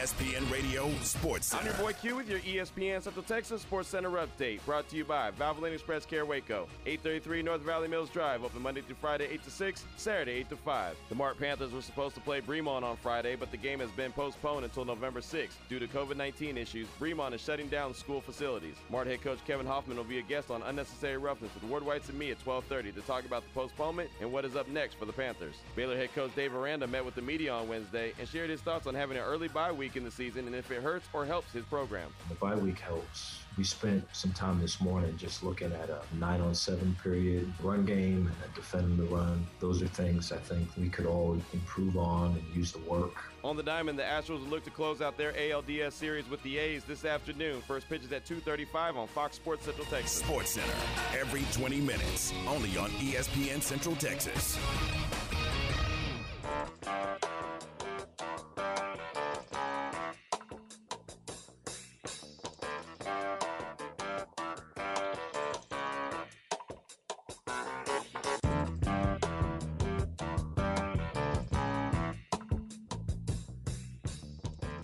ESPN 0.09 0.51
Radio 0.51 0.91
Sports 1.03 1.53
I'm 1.53 1.67
your 1.67 1.75
boy 1.75 1.93
Q 1.93 2.17
with 2.17 2.31
your 2.31 2.39
ESPN 2.39 3.03
Central 3.03 3.23
Texas 3.23 3.61
Sports 3.61 3.91
Center 3.91 4.09
update. 4.09 4.65
Brought 4.65 4.89
to 4.89 4.97
you 4.97 5.05
by 5.05 5.33
Valvoline 5.33 5.75
Express 5.75 6.07
Care 6.07 6.25
Waco. 6.25 6.67
833 6.87 7.43
North 7.43 7.61
Valley 7.61 7.89
Mills 7.89 8.09
Drive, 8.09 8.43
open 8.43 8.63
Monday 8.63 8.81
through 8.81 8.97
Friday 9.03 9.29
8 9.31 9.45
to 9.45 9.51
6, 9.51 9.85
Saturday 9.99 10.33
8 10.33 10.49
to 10.49 10.57
5. 10.57 10.97
The 11.11 11.15
Mart 11.15 11.39
Panthers 11.39 11.73
were 11.73 11.83
supposed 11.83 12.15
to 12.15 12.23
play 12.23 12.41
Bremond 12.41 12.85
on 12.85 12.97
Friday, 12.97 13.37
but 13.37 13.51
the 13.51 13.59
game 13.59 13.81
has 13.81 13.91
been 13.91 14.11
postponed 14.13 14.65
until 14.65 14.87
November 14.87 15.21
6th. 15.21 15.57
Due 15.69 15.79
to 15.79 15.87
COVID 15.87 16.17
19 16.17 16.57
issues, 16.57 16.87
Bremond 16.99 17.35
is 17.35 17.43
shutting 17.43 17.69
down 17.69 17.93
school 17.93 18.23
facilities. 18.23 18.77
Mart 18.91 19.09
head 19.09 19.21
coach 19.21 19.41
Kevin 19.47 19.67
Hoffman 19.67 19.99
will 19.99 20.05
be 20.05 20.21
a 20.21 20.23
guest 20.23 20.51
on 20.51 20.63
Unnecessary 20.63 21.19
Roughness 21.19 21.53
with 21.53 21.65
Ward 21.65 21.85
Whites 21.85 22.09
and 22.09 22.19
me 22.19 22.31
at 22.31 22.39
1230 22.47 22.99
to 22.99 23.07
talk 23.07 23.27
about 23.27 23.43
the 23.43 23.51
postponement 23.51 24.09
and 24.23 24.33
what 24.33 24.47
is 24.47 24.57
up 24.57 24.69
next 24.69 24.95
for 24.95 25.05
the 25.05 25.13
Panthers. 25.13 25.57
Baylor 25.77 25.99
head 25.99 26.15
coach 26.15 26.35
Dave 26.35 26.55
Aranda 26.55 26.87
met 26.87 27.05
with 27.05 27.15
the 27.15 27.21
media 27.21 27.53
on 27.53 27.69
Wednesday 27.69 28.15
and 28.19 28.27
shared 28.27 28.49
his 28.49 28.63
thoughts 28.63 28.87
on 28.87 28.95
having 28.95 29.19
an 29.19 29.23
early 29.23 29.49
bye 29.49 29.71
week 29.71 29.97
in 29.99 30.05
the 30.05 30.11
season 30.11 30.47
and 30.47 30.55
if 30.55 30.71
it 30.71 30.83
hurts 30.83 31.07
or 31.13 31.27
helps 31.27 31.53
his 31.53 31.65
program. 31.65 32.09
The 32.31 32.37
bye 32.37 32.55
week 32.55 32.79
helps. 32.79 33.41
We 33.59 33.65
spent 33.65 34.05
some 34.13 34.33
time 34.33 34.61
this 34.61 34.81
morning 34.81 35.17
just 35.17 35.43
looking 35.43 35.73
at 35.73 35.91
a 35.91 36.01
nine 36.15 36.41
on 36.41 36.55
seven 36.55 36.97
period 37.03 37.53
run 37.63 37.85
game 37.85 38.31
and 38.43 38.55
defending 38.55 38.97
the 38.97 39.13
run. 39.15 39.47
Those 39.59 39.83
are 39.83 39.89
things 39.89 40.31
I 40.31 40.37
think 40.37 40.69
we 40.79 40.89
could 40.89 41.07
all 41.07 41.37
improve 41.53 41.99
on 41.99 42.37
and 42.37 42.57
use 42.57 42.73
the 42.73 42.79
work. 42.79 43.13
On 43.43 43.57
the 43.57 43.63
diamond, 43.63 43.99
the 43.99 44.05
Astros 44.05 44.49
look 44.49 44.65
to 44.65 44.71
close 44.71 45.03
out 45.03 45.19
their 45.19 45.33
ALDS 45.33 45.93
series 45.93 46.29
with 46.31 46.43
the 46.45 46.57
A's 46.59 46.85
this 46.85 47.05
afternoon. 47.05 47.61
First 47.67 47.89
pitch 47.89 48.05
is 48.05 48.13
at 48.13 48.25
2:35 48.25 48.97
on 48.97 49.09
Fox 49.09 49.37
Sports 49.37 49.65
Central 49.65 49.87
Texas. 49.87 50.13
Sports 50.13 50.51
Center, 50.53 50.75
every 51.19 51.43
20 51.53 51.81
minutes, 51.81 52.33
only 52.47 52.79
on 52.79 52.91
ESPN 53.01 53.61
Central 53.61 53.97
Texas. 53.97 54.57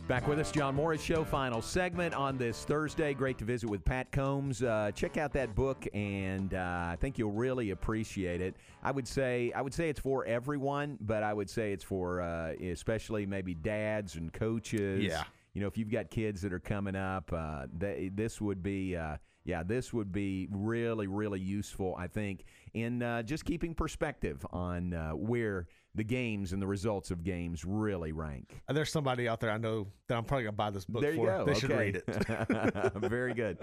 Back 0.07 0.29
with 0.29 0.39
us, 0.39 0.53
John 0.53 0.75
Morris 0.75 1.01
Show, 1.01 1.25
final 1.25 1.63
segment 1.63 2.13
on 2.13 2.37
this 2.37 2.65
Thursday. 2.65 3.15
Great 3.15 3.39
to 3.39 3.47
visit 3.47 3.71
with 3.71 3.83
Pat 3.87 4.13
Combs. 4.13 4.63
Uh, 4.63 4.91
check 4.95 5.17
out 5.17 5.33
that 5.33 5.55
book, 5.55 5.87
and 5.95 6.53
uh, 6.53 6.89
I 6.91 6.99
think 7.01 7.17
you'll 7.17 7.33
really 7.33 7.71
appreciate 7.71 8.43
it. 8.43 8.55
I 8.83 8.91
would 8.91 9.09
say 9.09 9.51
I 9.57 9.63
would 9.63 9.73
say 9.73 9.89
it's 9.89 9.99
for 9.99 10.27
everyone, 10.27 10.99
but 11.01 11.23
I 11.23 11.33
would 11.33 11.49
say 11.49 11.73
it's 11.73 11.83
for 11.83 12.21
uh, 12.21 12.53
especially 12.53 13.25
maybe 13.25 13.55
dads 13.55 14.17
and 14.17 14.31
coaches. 14.31 15.05
Yeah. 15.05 15.25
You 15.55 15.63
know, 15.63 15.69
if 15.69 15.79
you've 15.79 15.91
got 15.91 16.11
kids 16.11 16.43
that 16.43 16.53
are 16.53 16.61
coming 16.61 16.97
up, 16.97 17.33
uh, 17.33 17.67
they, 17.75 18.11
this 18.13 18.43
would 18.43 18.63
be, 18.63 18.95
uh, 18.97 19.17
yeah, 19.45 19.63
this 19.63 19.95
would 19.95 20.13
be 20.13 20.49
really, 20.51 21.07
really 21.07 21.41
useful. 21.41 21.95
I 21.99 22.09
think 22.09 22.45
in 22.75 23.03
uh, 23.03 23.23
just 23.23 23.47
keeping 23.47 23.75
perspective 23.75 24.45
on 24.51 24.93
uh, 24.93 25.13
where 25.13 25.67
the 25.95 26.05
games 26.05 26.53
and 26.53 26.61
the 26.61 26.66
results 26.66 27.11
of 27.11 27.22
games 27.22 27.64
really 27.64 28.12
rank. 28.12 28.61
And 28.68 28.76
there's 28.76 28.90
somebody 28.90 29.28
out 29.28 29.40
there 29.40 29.51
I 29.51 29.59
know 29.59 29.86
that 30.09 30.16
I'm 30.18 30.24
probably 30.24 30.45
gonna 30.45 30.53
buy 30.57 30.70
this 30.70 30.84
book 30.84 31.03
There 31.03 31.12
you 31.12 31.18
for. 31.18 31.26
go. 31.26 31.45
They 31.45 31.55
should 31.55 31.70
read 31.70 32.03
it. 32.07 32.92
Very 32.97 33.34
good. 33.34 33.59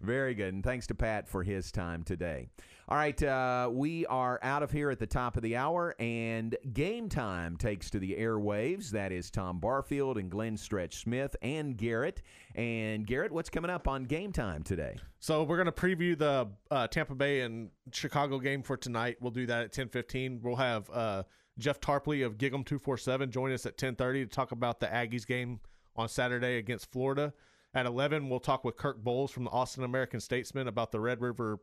Very 0.00 0.34
good. 0.34 0.54
And 0.54 0.62
thanks 0.64 0.86
to 0.88 0.94
Pat 0.94 1.28
for 1.28 1.42
his 1.42 1.72
time 1.72 2.02
today. 2.04 2.48
All 2.88 2.98
right, 2.98 3.22
uh, 3.22 3.70
we 3.72 4.04
are 4.06 4.38
out 4.42 4.62
of 4.62 4.70
here 4.70 4.90
at 4.90 4.98
the 4.98 5.06
top 5.06 5.36
of 5.36 5.42
the 5.42 5.56
hour, 5.56 5.94
and 5.98 6.54
game 6.74 7.08
time 7.08 7.56
takes 7.56 7.88
to 7.90 7.98
the 7.98 8.16
airwaves. 8.18 8.90
That 8.90 9.12
is 9.12 9.30
Tom 9.30 9.60
Barfield 9.60 10.18
and 10.18 10.28
Glenn 10.28 10.56
Stretch 10.56 10.96
Smith 10.96 11.34
and 11.40 11.76
Garrett. 11.76 12.22
And 12.54 13.06
Garrett, 13.06 13.32
what's 13.32 13.48
coming 13.48 13.70
up 13.70 13.88
on 13.88 14.04
game 14.04 14.30
time 14.32 14.62
today? 14.62 14.96
So 15.20 15.44
we're 15.44 15.56
gonna 15.56 15.72
preview 15.72 16.18
the 16.18 16.48
uh, 16.70 16.86
Tampa 16.88 17.14
Bay 17.14 17.40
and 17.42 17.70
Chicago 17.92 18.38
game 18.38 18.62
for 18.62 18.76
tonight. 18.76 19.16
We'll 19.20 19.30
do 19.30 19.46
that 19.46 19.62
at 19.62 19.72
ten 19.72 19.88
fifteen. 19.88 20.40
We'll 20.42 20.56
have 20.56 20.90
uh, 20.90 21.22
Jeff 21.58 21.80
Tarpley 21.80 22.24
of 22.24 22.38
Gig'em 22.38 22.64
two 22.64 22.78
four 22.78 22.96
seven 22.96 23.30
join 23.30 23.52
us 23.52 23.66
at 23.66 23.76
ten 23.76 23.94
thirty 23.94 24.24
to 24.24 24.30
talk 24.30 24.52
about 24.52 24.80
the 24.80 24.86
Aggies 24.86 25.26
game 25.26 25.60
on 25.96 26.08
Saturday 26.08 26.58
against 26.58 26.90
Florida. 26.90 27.32
At 27.74 27.86
eleven, 27.86 28.28
we'll 28.28 28.40
talk 28.40 28.64
with 28.64 28.76
Kirk 28.76 29.02
Bohls 29.02 29.30
from 29.30 29.44
the 29.44 29.50
Austin 29.50 29.84
American 29.84 30.20
Statesman 30.20 30.68
about 30.68 30.92
the 30.92 31.00
Red 31.00 31.20
River. 31.20 31.58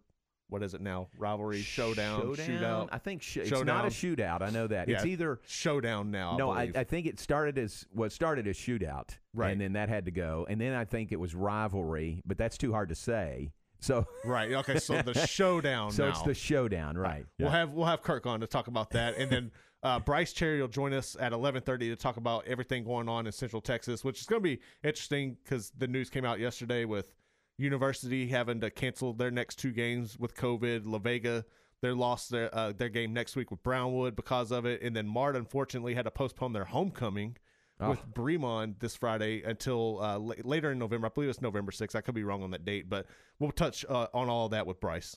What 0.49 0.63
is 0.63 0.73
it 0.73 0.81
now? 0.81 1.09
Rivalry, 1.19 1.61
showdown, 1.61 2.21
shootout. 2.35 2.89
I 2.91 2.97
think 2.97 3.21
sh- 3.21 3.37
it's 3.37 3.51
not 3.51 3.85
a 3.85 3.89
shootout. 3.89 4.41
I 4.41 4.49
know 4.49 4.65
that. 4.65 4.89
It's 4.89 5.05
either 5.05 5.39
showdown 5.45 6.09
now. 6.09 6.37
no, 6.37 6.49
I, 6.49 6.63
I. 6.63 6.71
I 6.77 6.83
think 6.83 7.05
it 7.05 7.19
started 7.19 7.59
as 7.59 7.85
well. 7.93 8.09
Started 8.09 8.47
as 8.47 8.57
shootout, 8.57 9.09
Right. 9.35 9.51
And 9.51 9.61
then 9.61 9.73
that 9.73 9.89
had 9.89 10.05
to 10.05 10.11
go, 10.11 10.47
and 10.49 10.59
then 10.59 10.73
I 10.73 10.85
think 10.85 11.11
it 11.11 11.19
was 11.19 11.35
rivalry, 11.35 12.23
but 12.25 12.39
that's 12.39 12.57
too 12.57 12.71
hard 12.71 12.89
to 12.89 12.95
say. 12.95 13.51
So 13.79 14.07
right. 14.25 14.51
Okay. 14.51 14.79
So 14.79 15.01
the 15.03 15.13
showdown. 15.27 15.91
So 15.91 16.05
now. 16.05 16.09
it's 16.09 16.21
the 16.23 16.33
showdown, 16.33 16.97
right? 16.97 17.25
We'll 17.37 17.49
have 17.51 17.71
we'll 17.71 17.85
have 17.85 18.01
Kirk 18.01 18.25
on 18.25 18.39
to 18.39 18.47
talk 18.47 18.67
about 18.67 18.89
that, 18.91 19.17
and 19.17 19.31
then 19.31 19.51
uh, 19.83 19.99
Bryce 19.99 20.33
Cherry 20.33 20.59
will 20.61 20.67
join 20.67 20.93
us 20.93 21.15
at 21.19 21.31
eleven 21.33 21.61
thirty 21.61 21.89
to 21.89 21.95
talk 21.95 22.17
about 22.17 22.45
everything 22.47 22.83
going 22.83 23.07
on 23.09 23.25
in 23.25 23.31
Central 23.31 23.61
Texas, 23.61 24.03
which 24.03 24.19
is 24.21 24.25
going 24.27 24.41
to 24.41 24.43
be 24.43 24.59
interesting 24.83 25.37
because 25.43 25.71
the 25.77 25.87
news 25.87 26.09
came 26.09 26.25
out 26.25 26.39
yesterday 26.39 26.85
with 26.85 27.13
University 27.57 28.27
having 28.27 28.61
to 28.61 28.69
cancel 28.69 29.13
their 29.13 29.31
next 29.31 29.55
two 29.57 29.71
games 29.71 30.17
with 30.17 30.35
COVID. 30.35 30.81
La 30.85 30.97
Vega 30.99 31.45
They 31.81 31.91
lost 31.91 32.29
their 32.29 32.53
uh, 32.55 32.71
their 32.73 32.89
game 32.89 33.13
next 33.13 33.35
week 33.35 33.51
with 33.51 33.63
Brownwood 33.63 34.15
because 34.15 34.51
of 34.51 34.65
it, 34.65 34.81
and 34.81 34.95
then 34.95 35.07
Mart 35.07 35.35
unfortunately 35.35 35.93
had 35.93 36.05
to 36.05 36.11
postpone 36.11 36.53
their 36.53 36.65
homecoming 36.65 37.37
Oh. 37.81 37.91
with 37.91 38.05
Bremond 38.13 38.79
this 38.79 38.97
Friday 38.97 39.41
until 39.41 40.01
uh, 40.03 40.19
la- 40.19 40.33
later 40.43 40.73
in 40.73 40.79
November. 40.79 41.07
I 41.07 41.11
believe 41.15 41.29
it's 41.29 41.41
November 41.41 41.71
6th. 41.71 41.95
I 41.95 42.01
could 42.01 42.13
be 42.13 42.25
wrong 42.25 42.43
on 42.43 42.51
that 42.51 42.65
date, 42.65 42.89
but 42.89 43.05
we'll 43.39 43.53
touch 43.53 43.85
uh, 43.87 44.07
on 44.13 44.27
all 44.27 44.43
of 44.47 44.51
that 44.51 44.67
with 44.67 44.81
Bryce. 44.81 45.15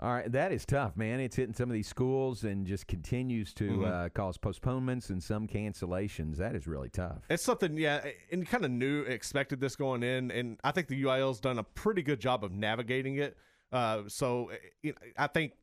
All 0.00 0.12
right, 0.12 0.30
that 0.30 0.52
is 0.52 0.64
tough, 0.64 0.96
man. 0.96 1.18
It's 1.18 1.34
hitting 1.34 1.54
some 1.54 1.68
of 1.68 1.74
these 1.74 1.88
schools 1.88 2.44
and 2.44 2.64
just 2.66 2.86
continues 2.86 3.52
to 3.54 3.68
Mhm. 3.68 3.86
uh, 3.86 4.08
cause 4.10 4.38
postponements 4.38 5.10
and 5.10 5.20
some 5.20 5.48
cancellations. 5.48 6.36
That 6.36 6.54
is 6.54 6.68
really 6.68 6.88
tough. 6.88 7.24
It's 7.28 7.42
something, 7.42 7.76
yeah, 7.76 8.06
and 8.30 8.46
kind 8.46 8.64
of 8.64 8.70
knew, 8.70 9.02
expected 9.02 9.58
this 9.60 9.74
going 9.74 10.04
in, 10.04 10.30
and 10.30 10.60
I 10.62 10.70
think 10.70 10.86
the 10.86 11.02
UIL's 11.02 11.40
done 11.40 11.58
a 11.58 11.64
pretty 11.64 12.02
good 12.02 12.20
job 12.20 12.44
of 12.44 12.52
navigating 12.52 13.16
it. 13.16 13.36
Uh, 13.72 14.04
so 14.06 14.50
eh, 14.50 14.56
you 14.82 14.92
know, 14.92 14.98
I 15.16 15.26
think, 15.26 15.54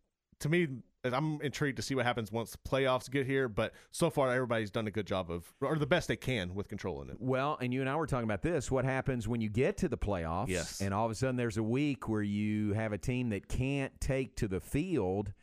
to 0.42 0.50
me, 0.50 0.68
I'm 1.14 1.41
intrigued 1.41 1.78
to 1.78 1.82
see 1.84 1.95
what 1.95 2.06
happens 2.06 2.32
once 2.32 2.51
the 2.51 2.58
playoffs 2.70 3.10
get 3.10 3.26
here. 3.26 3.47
But 3.47 3.74
so 3.91 4.10
far, 4.10 4.32
everybody's 4.32 4.72
done 4.72 4.88
a 4.88 4.91
good 4.91 5.06
job 5.06 5.30
of, 5.30 5.53
or 5.62 5.78
the 5.78 5.86
best 5.86 6.08
they 6.08 6.16
can 6.16 6.56
with 6.56 6.68
controlling 6.68 7.10
it. 7.10 7.18
Well, 7.20 7.58
and 7.62 7.74
you 7.74 7.82
and 7.82 7.89
I 7.89 7.95
were 7.95 8.08
talking 8.08 8.24
about 8.26 8.41
this. 8.41 8.72
What 8.72 8.86
happens 8.86 9.28
when 9.28 9.41
you 9.41 9.49
get 9.49 9.78
to 9.78 9.88
the 9.88 9.97
playoffs? 9.97 10.47
Yes. 10.47 10.82
And 10.82 10.93
all 10.93 11.06
of 11.06 11.12
a 11.12 11.16
sudden 11.16 11.36
there's 11.36 11.58
a 11.58 11.64
week 11.64 12.08
where 12.08 12.22
you 12.22 12.74
have 12.74 12.93
a 12.93 12.97
team 12.97 13.30
that 13.30 13.47
can't 13.47 13.91
take 13.99 14.36
to 14.38 14.47
the 14.47 14.60
field. 14.60 15.34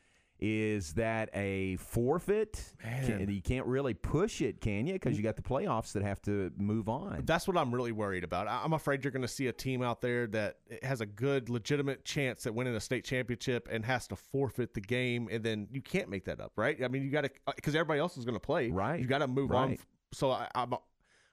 Is 0.44 0.94
that 0.94 1.30
a 1.34 1.76
forfeit? 1.76 2.74
Can, 2.82 3.30
you 3.30 3.40
can't 3.40 3.64
really 3.64 3.94
push 3.94 4.40
it, 4.40 4.60
can 4.60 4.88
you? 4.88 4.94
Because 4.94 5.14
mm. 5.14 5.18
you 5.18 5.22
got 5.22 5.36
the 5.36 5.42
playoffs 5.42 5.92
that 5.92 6.02
have 6.02 6.20
to 6.22 6.50
move 6.56 6.88
on. 6.88 7.22
That's 7.24 7.46
what 7.46 7.56
I'm 7.56 7.72
really 7.72 7.92
worried 7.92 8.24
about. 8.24 8.48
I'm 8.48 8.72
afraid 8.72 9.04
you're 9.04 9.12
going 9.12 9.22
to 9.22 9.28
see 9.28 9.46
a 9.46 9.52
team 9.52 9.82
out 9.82 10.00
there 10.00 10.26
that 10.26 10.56
has 10.82 11.00
a 11.00 11.06
good, 11.06 11.48
legitimate 11.48 12.04
chance 12.04 12.44
at 12.44 12.52
winning 12.52 12.74
a 12.74 12.80
state 12.80 13.04
championship 13.04 13.68
and 13.70 13.84
has 13.84 14.08
to 14.08 14.16
forfeit 14.16 14.74
the 14.74 14.80
game, 14.80 15.28
and 15.30 15.44
then 15.44 15.68
you 15.70 15.80
can't 15.80 16.08
make 16.08 16.24
that 16.24 16.40
up, 16.40 16.50
right? 16.56 16.82
I 16.82 16.88
mean, 16.88 17.04
you 17.04 17.10
got 17.10 17.22
to 17.22 17.30
uh, 17.46 17.52
because 17.54 17.76
everybody 17.76 18.00
else 18.00 18.16
is 18.16 18.24
going 18.24 18.34
to 18.34 18.40
play, 18.40 18.68
right? 18.68 18.98
You 18.98 19.06
got 19.06 19.18
to 19.18 19.28
move 19.28 19.52
on. 19.52 19.78
So 20.12 20.32
I, 20.32 20.48
I'm, 20.56 20.74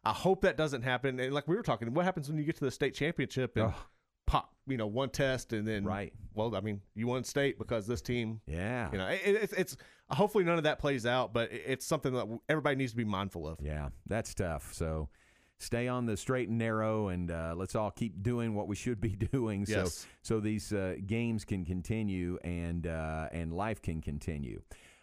I 0.04 0.14
hope 0.14 0.42
that 0.42 0.56
doesn't 0.56 0.84
happen. 0.84 1.20
And 1.20 1.34
like 1.34 1.48
we 1.48 1.56
were 1.56 1.64
talking, 1.64 1.92
what 1.96 2.06
happens 2.06 2.30
when 2.30 2.38
you 2.38 2.44
get 2.44 2.58
to 2.58 2.66
the 2.66 2.70
state 2.72 2.94
championship 2.94 3.58
and 3.58 3.74
pop, 4.30 4.54
you 4.68 4.78
know, 4.78 4.88
one 4.88 5.10
test 5.10 5.54
and 5.54 5.68
then 5.68 5.84
right? 5.84 6.14
Well, 6.36 6.56
I 6.56 6.62
mean, 6.62 6.82
you 6.96 7.08
won 7.08 7.24
state 7.24 7.58
because 7.58 7.88
this 7.88 8.02
team, 8.02 8.40
yeah, 8.48 8.90
you 8.92 8.98
know, 8.98 9.08
it, 9.08 9.22
it's 9.26 9.54
it's 9.54 9.78
hopefully 10.10 10.44
none 10.44 10.58
of 10.58 10.64
that 10.64 10.80
plays 10.80 11.06
out, 11.06 11.34
but 11.34 11.52
it- 11.52 11.64
it's 11.66 11.86
something 11.86 12.14
that 12.14 12.28
everybody 12.48 12.76
needs 12.76 12.92
to 12.92 12.98
be 12.98 13.04
mindful 13.06 13.48
of. 13.48 13.60
Yeah, 13.62 13.90
that's 14.08 14.34
tough. 14.34 14.74
So 14.74 15.10
stay 15.58 15.88
on 15.88 16.06
the 16.06 16.16
straight 16.16 16.48
and 16.50 16.58
narrow, 16.58 17.10
and 17.10 17.30
uh, 17.32 17.54
let's 17.58 17.76
all 17.76 17.92
keep 17.92 18.22
doing 18.24 18.54
what 18.56 18.68
we 18.68 18.76
should 18.76 19.02
be 19.02 19.10
doing. 19.34 19.66
So 19.66 19.80
Yes. 19.84 20.08
so 20.22 20.40
these 20.40 20.72
uh, 20.72 20.96
games 21.06 21.44
can 21.46 21.66
continue 21.66 22.38
and 22.44 22.86
uh, 22.88 23.28
and 23.32 23.52
life 23.52 23.82
can 23.82 24.02
continue. 24.02 24.62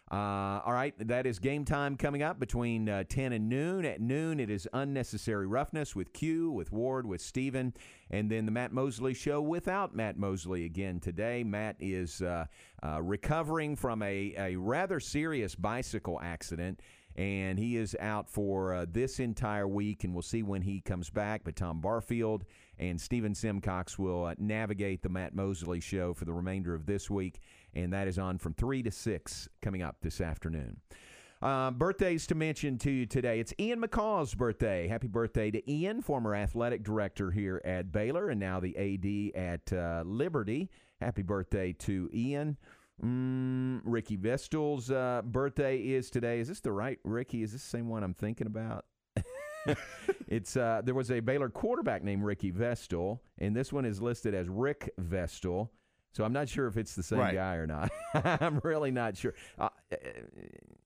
Uh, 0.09 0.61
all 0.65 0.71
right, 0.71 0.93
that 1.05 1.25
is 1.25 1.37
game 1.37 1.65
time 1.65 1.97
coming 1.97 2.23
up 2.23 2.39
between 2.39 2.87
uh, 2.87 3.03
10 3.09 3.33
and 3.33 3.49
noon. 3.49 3.83
At 3.83 3.99
noon, 3.99 4.39
it 4.39 4.49
is 4.49 4.65
Unnecessary 4.71 5.47
Roughness 5.47 5.97
with 5.97 6.13
Q, 6.13 6.49
with 6.49 6.71
Ward, 6.71 7.05
with 7.05 7.19
Steven, 7.19 7.73
and 8.09 8.31
then 8.31 8.45
the 8.45 8.51
Matt 8.51 8.71
Mosley 8.71 9.13
Show 9.13 9.41
without 9.41 9.93
Matt 9.93 10.17
Mosley 10.17 10.63
again 10.63 11.01
today. 11.01 11.43
Matt 11.43 11.75
is 11.81 12.21
uh, 12.21 12.45
uh, 12.81 13.01
recovering 13.01 13.75
from 13.75 14.01
a, 14.01 14.33
a 14.37 14.55
rather 14.55 15.01
serious 15.01 15.55
bicycle 15.55 16.21
accident 16.23 16.79
and 17.17 17.57
he 17.57 17.77
is 17.77 17.95
out 17.99 18.29
for 18.29 18.73
uh, 18.73 18.85
this 18.89 19.19
entire 19.19 19.67
week, 19.67 20.03
and 20.03 20.13
we'll 20.13 20.21
see 20.21 20.43
when 20.43 20.61
he 20.61 20.79
comes 20.81 21.09
back. 21.09 21.41
But 21.43 21.55
Tom 21.55 21.81
Barfield 21.81 22.45
and 22.77 22.99
Stephen 23.01 23.33
Simcox 23.33 23.97
will 23.97 24.25
uh, 24.25 24.35
navigate 24.37 25.01
the 25.01 25.09
Matt 25.09 25.33
Mosley 25.33 25.79
show 25.79 26.13
for 26.13 26.25
the 26.25 26.33
remainder 26.33 26.75
of 26.75 26.85
this 26.85 27.09
week, 27.09 27.39
and 27.73 27.91
that 27.91 28.07
is 28.07 28.19
on 28.19 28.37
from 28.37 28.53
3 28.53 28.83
to 28.83 28.91
6 28.91 29.49
coming 29.61 29.81
up 29.81 29.97
this 30.01 30.21
afternoon. 30.21 30.77
Uh, 31.41 31.69
birthdays 31.69 32.25
to 32.27 32.35
mention 32.35 32.77
to 32.79 32.89
you 32.89 33.05
today. 33.05 33.39
It's 33.39 33.53
Ian 33.59 33.81
McCaw's 33.81 34.33
birthday. 34.33 34.87
Happy 34.87 35.07
birthday 35.07 35.51
to 35.51 35.71
Ian, 35.71 36.01
former 36.01 36.33
athletic 36.33 36.83
director 36.83 37.29
here 37.29 37.61
at 37.63 37.91
Baylor 37.91 38.29
and 38.29 38.39
now 38.39 38.59
the 38.59 38.75
AD 38.75 39.39
at 39.39 39.73
uh, 39.73 40.03
Liberty. 40.03 40.69
Happy 40.99 41.21
birthday 41.21 41.73
to 41.73 42.09
Ian. 42.11 42.57
Mm, 43.03 43.81
Ricky 43.83 44.15
Vestal's 44.15 44.89
uh, 44.89 45.21
birthday 45.23 45.77
is 45.77 46.09
today. 46.09 46.39
Is 46.39 46.47
this 46.47 46.59
the 46.61 46.71
right 46.71 46.99
Ricky? 47.03 47.43
Is 47.43 47.51
this 47.51 47.61
the 47.61 47.69
same 47.69 47.89
one 47.89 48.03
I'm 48.03 48.13
thinking 48.15 48.47
about? 48.47 48.85
it's 50.27 50.55
uh, 50.57 50.81
there 50.83 50.95
was 50.95 51.11
a 51.11 51.19
Baylor 51.19 51.49
quarterback 51.49 52.03
named 52.03 52.23
Ricky 52.23 52.51
Vestal, 52.51 53.21
and 53.37 53.55
this 53.55 53.71
one 53.71 53.85
is 53.85 54.01
listed 54.01 54.33
as 54.33 54.47
Rick 54.49 54.89
Vestal. 54.97 55.71
So 56.13 56.23
I'm 56.23 56.33
not 56.33 56.49
sure 56.49 56.65
if 56.65 56.77
it's 56.77 56.95
the 56.95 57.03
same 57.03 57.19
Right. 57.19 57.35
guy 57.35 57.55
or 57.55 57.67
not. 57.67 57.91
I'm 58.15 58.59
really 58.63 58.89
not 58.89 59.15
sure. 59.17 59.35
Uh, 59.59 59.69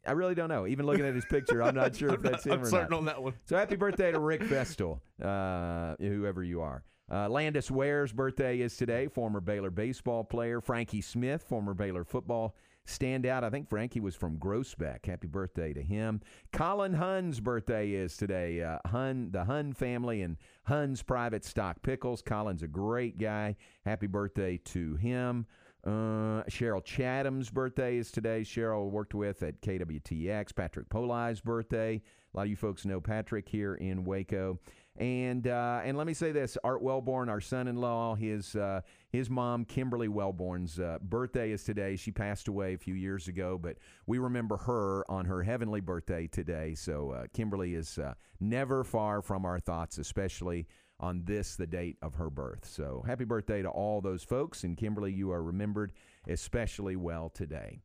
I 0.05 0.11
really 0.11 0.35
don't 0.35 0.49
know. 0.49 0.67
Even 0.67 0.85
looking 0.85 1.05
at 1.05 1.15
his 1.15 1.23
picture, 1.25 1.63
I'm 1.63 1.75
not 1.75 1.95
sure 1.97 2.09
if 2.09 2.15
I'm 2.15 2.21
that's 2.23 2.45
not- 2.45 2.53
him 2.55 2.59
I'm 2.59 2.65
or 2.65 2.69
certain 2.69 2.89
not. 2.89 2.97
on 2.97 3.05
that 3.05 3.23
one. 3.23 3.33
So 3.45 3.55
happy 3.55 3.77
birthday 3.77 4.11
to 4.11 4.19
Rick 4.19 4.41
Vestal, 4.43 4.99
uh, 5.23 5.95
whoever 5.99 6.43
you 6.43 6.59
are. 6.61 6.83
Uh, 7.11 7.27
Landis 7.27 7.69
Ware's 7.69 8.13
birthday 8.13 8.61
is 8.61 8.77
today, 8.77 9.07
former 9.07 9.41
Baylor 9.41 9.69
baseball 9.69 10.23
player. 10.23 10.61
Frankie 10.61 11.01
Smith, 11.01 11.43
former 11.43 11.73
Baylor 11.73 12.05
football 12.05 12.55
standout. 12.87 13.43
I 13.43 13.49
think 13.49 13.69
Frankie 13.69 13.99
was 13.99 14.15
from 14.15 14.37
Groesbeck. 14.37 15.05
Happy 15.05 15.27
birthday 15.27 15.73
to 15.73 15.81
him. 15.81 16.21
Colin 16.53 16.93
Hunn's 16.93 17.41
birthday 17.41 17.91
is 17.91 18.15
today. 18.15 18.63
Uh, 18.63 18.79
Hun, 18.85 19.29
the 19.31 19.43
Hun 19.43 19.73
family 19.73 20.21
and 20.21 20.37
Hunn's 20.63 21.03
Private 21.03 21.43
Stock 21.43 21.81
Pickles. 21.81 22.21
Colin's 22.21 22.63
a 22.63 22.67
great 22.67 23.17
guy. 23.17 23.57
Happy 23.85 24.07
birthday 24.07 24.57
to 24.65 24.95
him. 24.95 25.47
Uh, 25.85 26.43
Cheryl 26.43 26.83
Chatham's 26.83 27.49
birthday 27.49 27.97
is 27.97 28.11
today. 28.11 28.41
Cheryl 28.41 28.89
worked 28.89 29.15
with 29.15 29.43
at 29.43 29.61
KWTX. 29.61 30.55
Patrick 30.55 30.87
Poli's 30.89 31.41
birthday. 31.41 32.01
A 32.33 32.37
lot 32.37 32.43
of 32.43 32.49
you 32.49 32.55
folks 32.55 32.85
know 32.85 33.01
Patrick 33.01 33.49
here 33.49 33.75
in 33.75 34.05
Waco. 34.05 34.59
And 34.97 35.47
uh, 35.47 35.81
and 35.83 35.97
let 35.97 36.05
me 36.05 36.13
say 36.13 36.31
this: 36.31 36.57
Art 36.63 36.81
Wellborn, 36.81 37.29
our 37.29 37.39
son-in-law, 37.39 38.15
his 38.15 38.55
uh, 38.55 38.81
his 39.09 39.29
mom, 39.29 39.63
Kimberly 39.63 40.09
Wellborn's 40.09 40.79
uh, 40.79 40.97
birthday 41.01 41.51
is 41.51 41.63
today. 41.63 41.95
She 41.95 42.11
passed 42.11 42.49
away 42.49 42.73
a 42.73 42.77
few 42.77 42.93
years 42.93 43.29
ago, 43.29 43.57
but 43.57 43.77
we 44.05 44.19
remember 44.19 44.57
her 44.57 45.09
on 45.09 45.25
her 45.25 45.43
heavenly 45.43 45.79
birthday 45.79 46.27
today. 46.27 46.75
So 46.75 47.11
uh, 47.11 47.23
Kimberly 47.33 47.73
is 47.73 47.97
uh, 47.97 48.15
never 48.41 48.83
far 48.83 49.21
from 49.21 49.45
our 49.45 49.59
thoughts, 49.59 49.97
especially 49.97 50.67
on 50.99 51.23
this, 51.23 51.55
the 51.55 51.65
date 51.65 51.97
of 52.01 52.15
her 52.15 52.29
birth. 52.29 52.65
So 52.65 53.03
happy 53.07 53.23
birthday 53.23 53.61
to 53.61 53.69
all 53.69 54.01
those 54.01 54.23
folks, 54.23 54.65
and 54.65 54.77
Kimberly, 54.77 55.13
you 55.13 55.31
are 55.31 55.41
remembered 55.41 55.93
especially 56.27 56.95
well 56.95 57.29
today. 57.29 57.79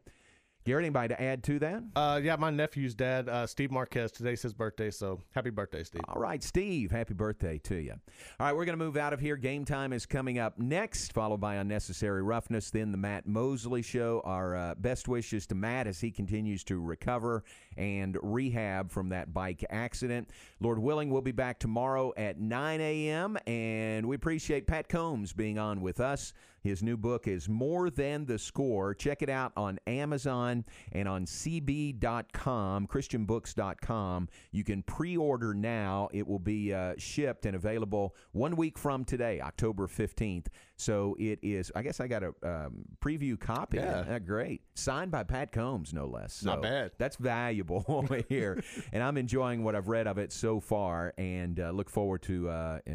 Garrett, 0.66 0.84
anybody 0.84 1.14
to 1.14 1.22
add 1.22 1.44
to 1.44 1.60
that? 1.60 1.84
Uh, 1.94 2.20
yeah, 2.20 2.34
my 2.34 2.50
nephew's 2.50 2.92
dad, 2.92 3.28
uh, 3.28 3.46
Steve 3.46 3.70
Marquez. 3.70 4.10
Today's 4.10 4.42
his 4.42 4.52
birthday, 4.52 4.90
so 4.90 5.20
happy 5.32 5.50
birthday, 5.50 5.84
Steve. 5.84 6.00
All 6.08 6.20
right, 6.20 6.42
Steve, 6.42 6.90
happy 6.90 7.14
birthday 7.14 7.58
to 7.58 7.76
you. 7.76 7.92
All 8.40 8.46
right, 8.46 8.52
we're 8.52 8.64
going 8.64 8.76
to 8.76 8.84
move 8.84 8.96
out 8.96 9.12
of 9.12 9.20
here. 9.20 9.36
Game 9.36 9.64
time 9.64 9.92
is 9.92 10.06
coming 10.06 10.40
up 10.40 10.58
next, 10.58 11.12
followed 11.12 11.40
by 11.40 11.54
Unnecessary 11.54 12.20
Roughness, 12.20 12.72
then 12.72 12.90
the 12.90 12.98
Matt 12.98 13.28
Mosley 13.28 13.80
Show. 13.80 14.22
Our 14.24 14.56
uh, 14.56 14.74
best 14.74 15.06
wishes 15.06 15.46
to 15.46 15.54
Matt 15.54 15.86
as 15.86 16.00
he 16.00 16.10
continues 16.10 16.64
to 16.64 16.80
recover 16.80 17.44
and 17.76 18.18
rehab 18.20 18.90
from 18.90 19.10
that 19.10 19.32
bike 19.32 19.64
accident. 19.70 20.30
Lord 20.58 20.80
willing, 20.80 21.10
we'll 21.10 21.22
be 21.22 21.30
back 21.30 21.60
tomorrow 21.60 22.12
at 22.16 22.40
9 22.40 22.80
a.m., 22.80 23.38
and 23.46 24.04
we 24.04 24.16
appreciate 24.16 24.66
Pat 24.66 24.88
Combs 24.88 25.32
being 25.32 25.60
on 25.60 25.80
with 25.80 26.00
us. 26.00 26.32
His 26.66 26.82
new 26.82 26.96
book 26.96 27.28
is 27.28 27.48
More 27.48 27.90
Than 27.90 28.24
the 28.26 28.40
Score. 28.40 28.92
Check 28.92 29.22
it 29.22 29.28
out 29.28 29.52
on 29.56 29.78
Amazon 29.86 30.64
and 30.90 31.06
on 31.08 31.24
CB.com, 31.24 32.88
ChristianBooks.com. 32.88 34.28
You 34.50 34.64
can 34.64 34.82
pre 34.82 35.16
order 35.16 35.54
now. 35.54 36.08
It 36.12 36.26
will 36.26 36.40
be 36.40 36.74
uh, 36.74 36.94
shipped 36.98 37.46
and 37.46 37.54
available 37.54 38.16
one 38.32 38.56
week 38.56 38.78
from 38.78 39.04
today, 39.04 39.40
October 39.40 39.86
15th. 39.86 40.46
So 40.76 41.16
it 41.18 41.38
is, 41.42 41.72
I 41.74 41.82
guess 41.82 41.98
I 42.00 42.06
got 42.06 42.22
a 42.22 42.34
um, 42.42 42.84
preview 43.00 43.40
copy. 43.40 43.78
Yeah. 43.78 44.04
Uh, 44.08 44.18
great. 44.18 44.60
Signed 44.74 45.10
by 45.10 45.22
Pat 45.22 45.52
Combs, 45.52 45.94
no 45.94 46.06
less. 46.06 46.44
Not 46.44 46.60
bad. 46.62 46.90
That's 46.98 47.16
valuable 47.16 48.06
here. 48.28 48.62
and 48.92 49.02
I'm 49.02 49.16
enjoying 49.16 49.64
what 49.64 49.74
I've 49.74 49.88
read 49.88 50.06
of 50.06 50.18
it 50.18 50.30
so 50.32 50.60
far 50.60 51.14
and 51.16 51.58
uh, 51.58 51.70
look 51.70 51.88
forward 51.88 52.20
to 52.22 52.50
uh, 52.50 52.80
uh, 52.88 52.92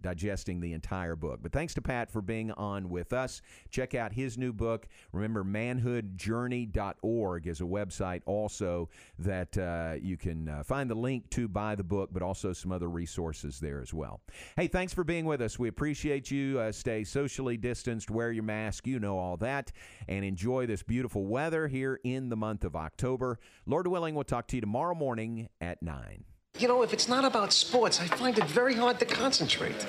digesting 0.00 0.60
the 0.60 0.72
entire 0.72 1.16
book. 1.16 1.40
But 1.42 1.50
thanks 1.52 1.74
to 1.74 1.82
Pat 1.82 2.12
for 2.12 2.22
being 2.22 2.52
on 2.52 2.88
with 2.88 3.12
us. 3.12 3.42
Check 3.70 3.96
out 3.96 4.12
his 4.12 4.38
new 4.38 4.52
book. 4.52 4.86
Remember, 5.12 5.42
manhoodjourney.org 5.42 7.46
is 7.46 7.60
a 7.60 7.64
website 7.64 8.22
also 8.26 8.88
that 9.18 9.58
uh, 9.58 9.94
you 10.00 10.16
can 10.16 10.48
uh, 10.48 10.62
find 10.62 10.88
the 10.88 10.94
link 10.94 11.28
to 11.30 11.48
buy 11.48 11.74
the 11.74 11.84
book, 11.84 12.10
but 12.12 12.22
also 12.22 12.52
some 12.52 12.70
other 12.70 12.88
resources 12.88 13.58
there 13.58 13.80
as 13.80 13.92
well. 13.92 14.20
Hey, 14.56 14.68
thanks 14.68 14.94
for 14.94 15.02
being 15.02 15.24
with 15.24 15.40
us. 15.40 15.58
We 15.58 15.66
appreciate 15.68 16.30
you. 16.30 16.60
Uh, 16.60 16.70
stay 16.70 17.02
socially 17.16 17.56
distanced, 17.56 18.10
wear 18.10 18.30
your 18.30 18.42
mask, 18.42 18.86
you 18.86 18.98
know 18.98 19.18
all 19.18 19.38
that, 19.38 19.72
and 20.06 20.22
enjoy 20.22 20.66
this 20.66 20.82
beautiful 20.82 21.24
weather 21.24 21.66
here 21.66 21.98
in 22.04 22.28
the 22.28 22.36
month 22.36 22.62
of 22.62 22.76
October. 22.76 23.38
Lord 23.64 23.86
willing, 23.86 24.14
we'll 24.14 24.24
talk 24.24 24.46
to 24.48 24.56
you 24.56 24.60
tomorrow 24.60 24.94
morning 24.94 25.48
at 25.58 25.82
9. 25.82 26.24
You 26.58 26.68
know, 26.68 26.82
if 26.82 26.92
it's 26.92 27.08
not 27.08 27.24
about 27.24 27.54
sports, 27.54 28.02
I 28.02 28.06
find 28.06 28.36
it 28.36 28.44
very 28.44 28.74
hard 28.74 28.98
to 28.98 29.06
concentrate. 29.06 29.86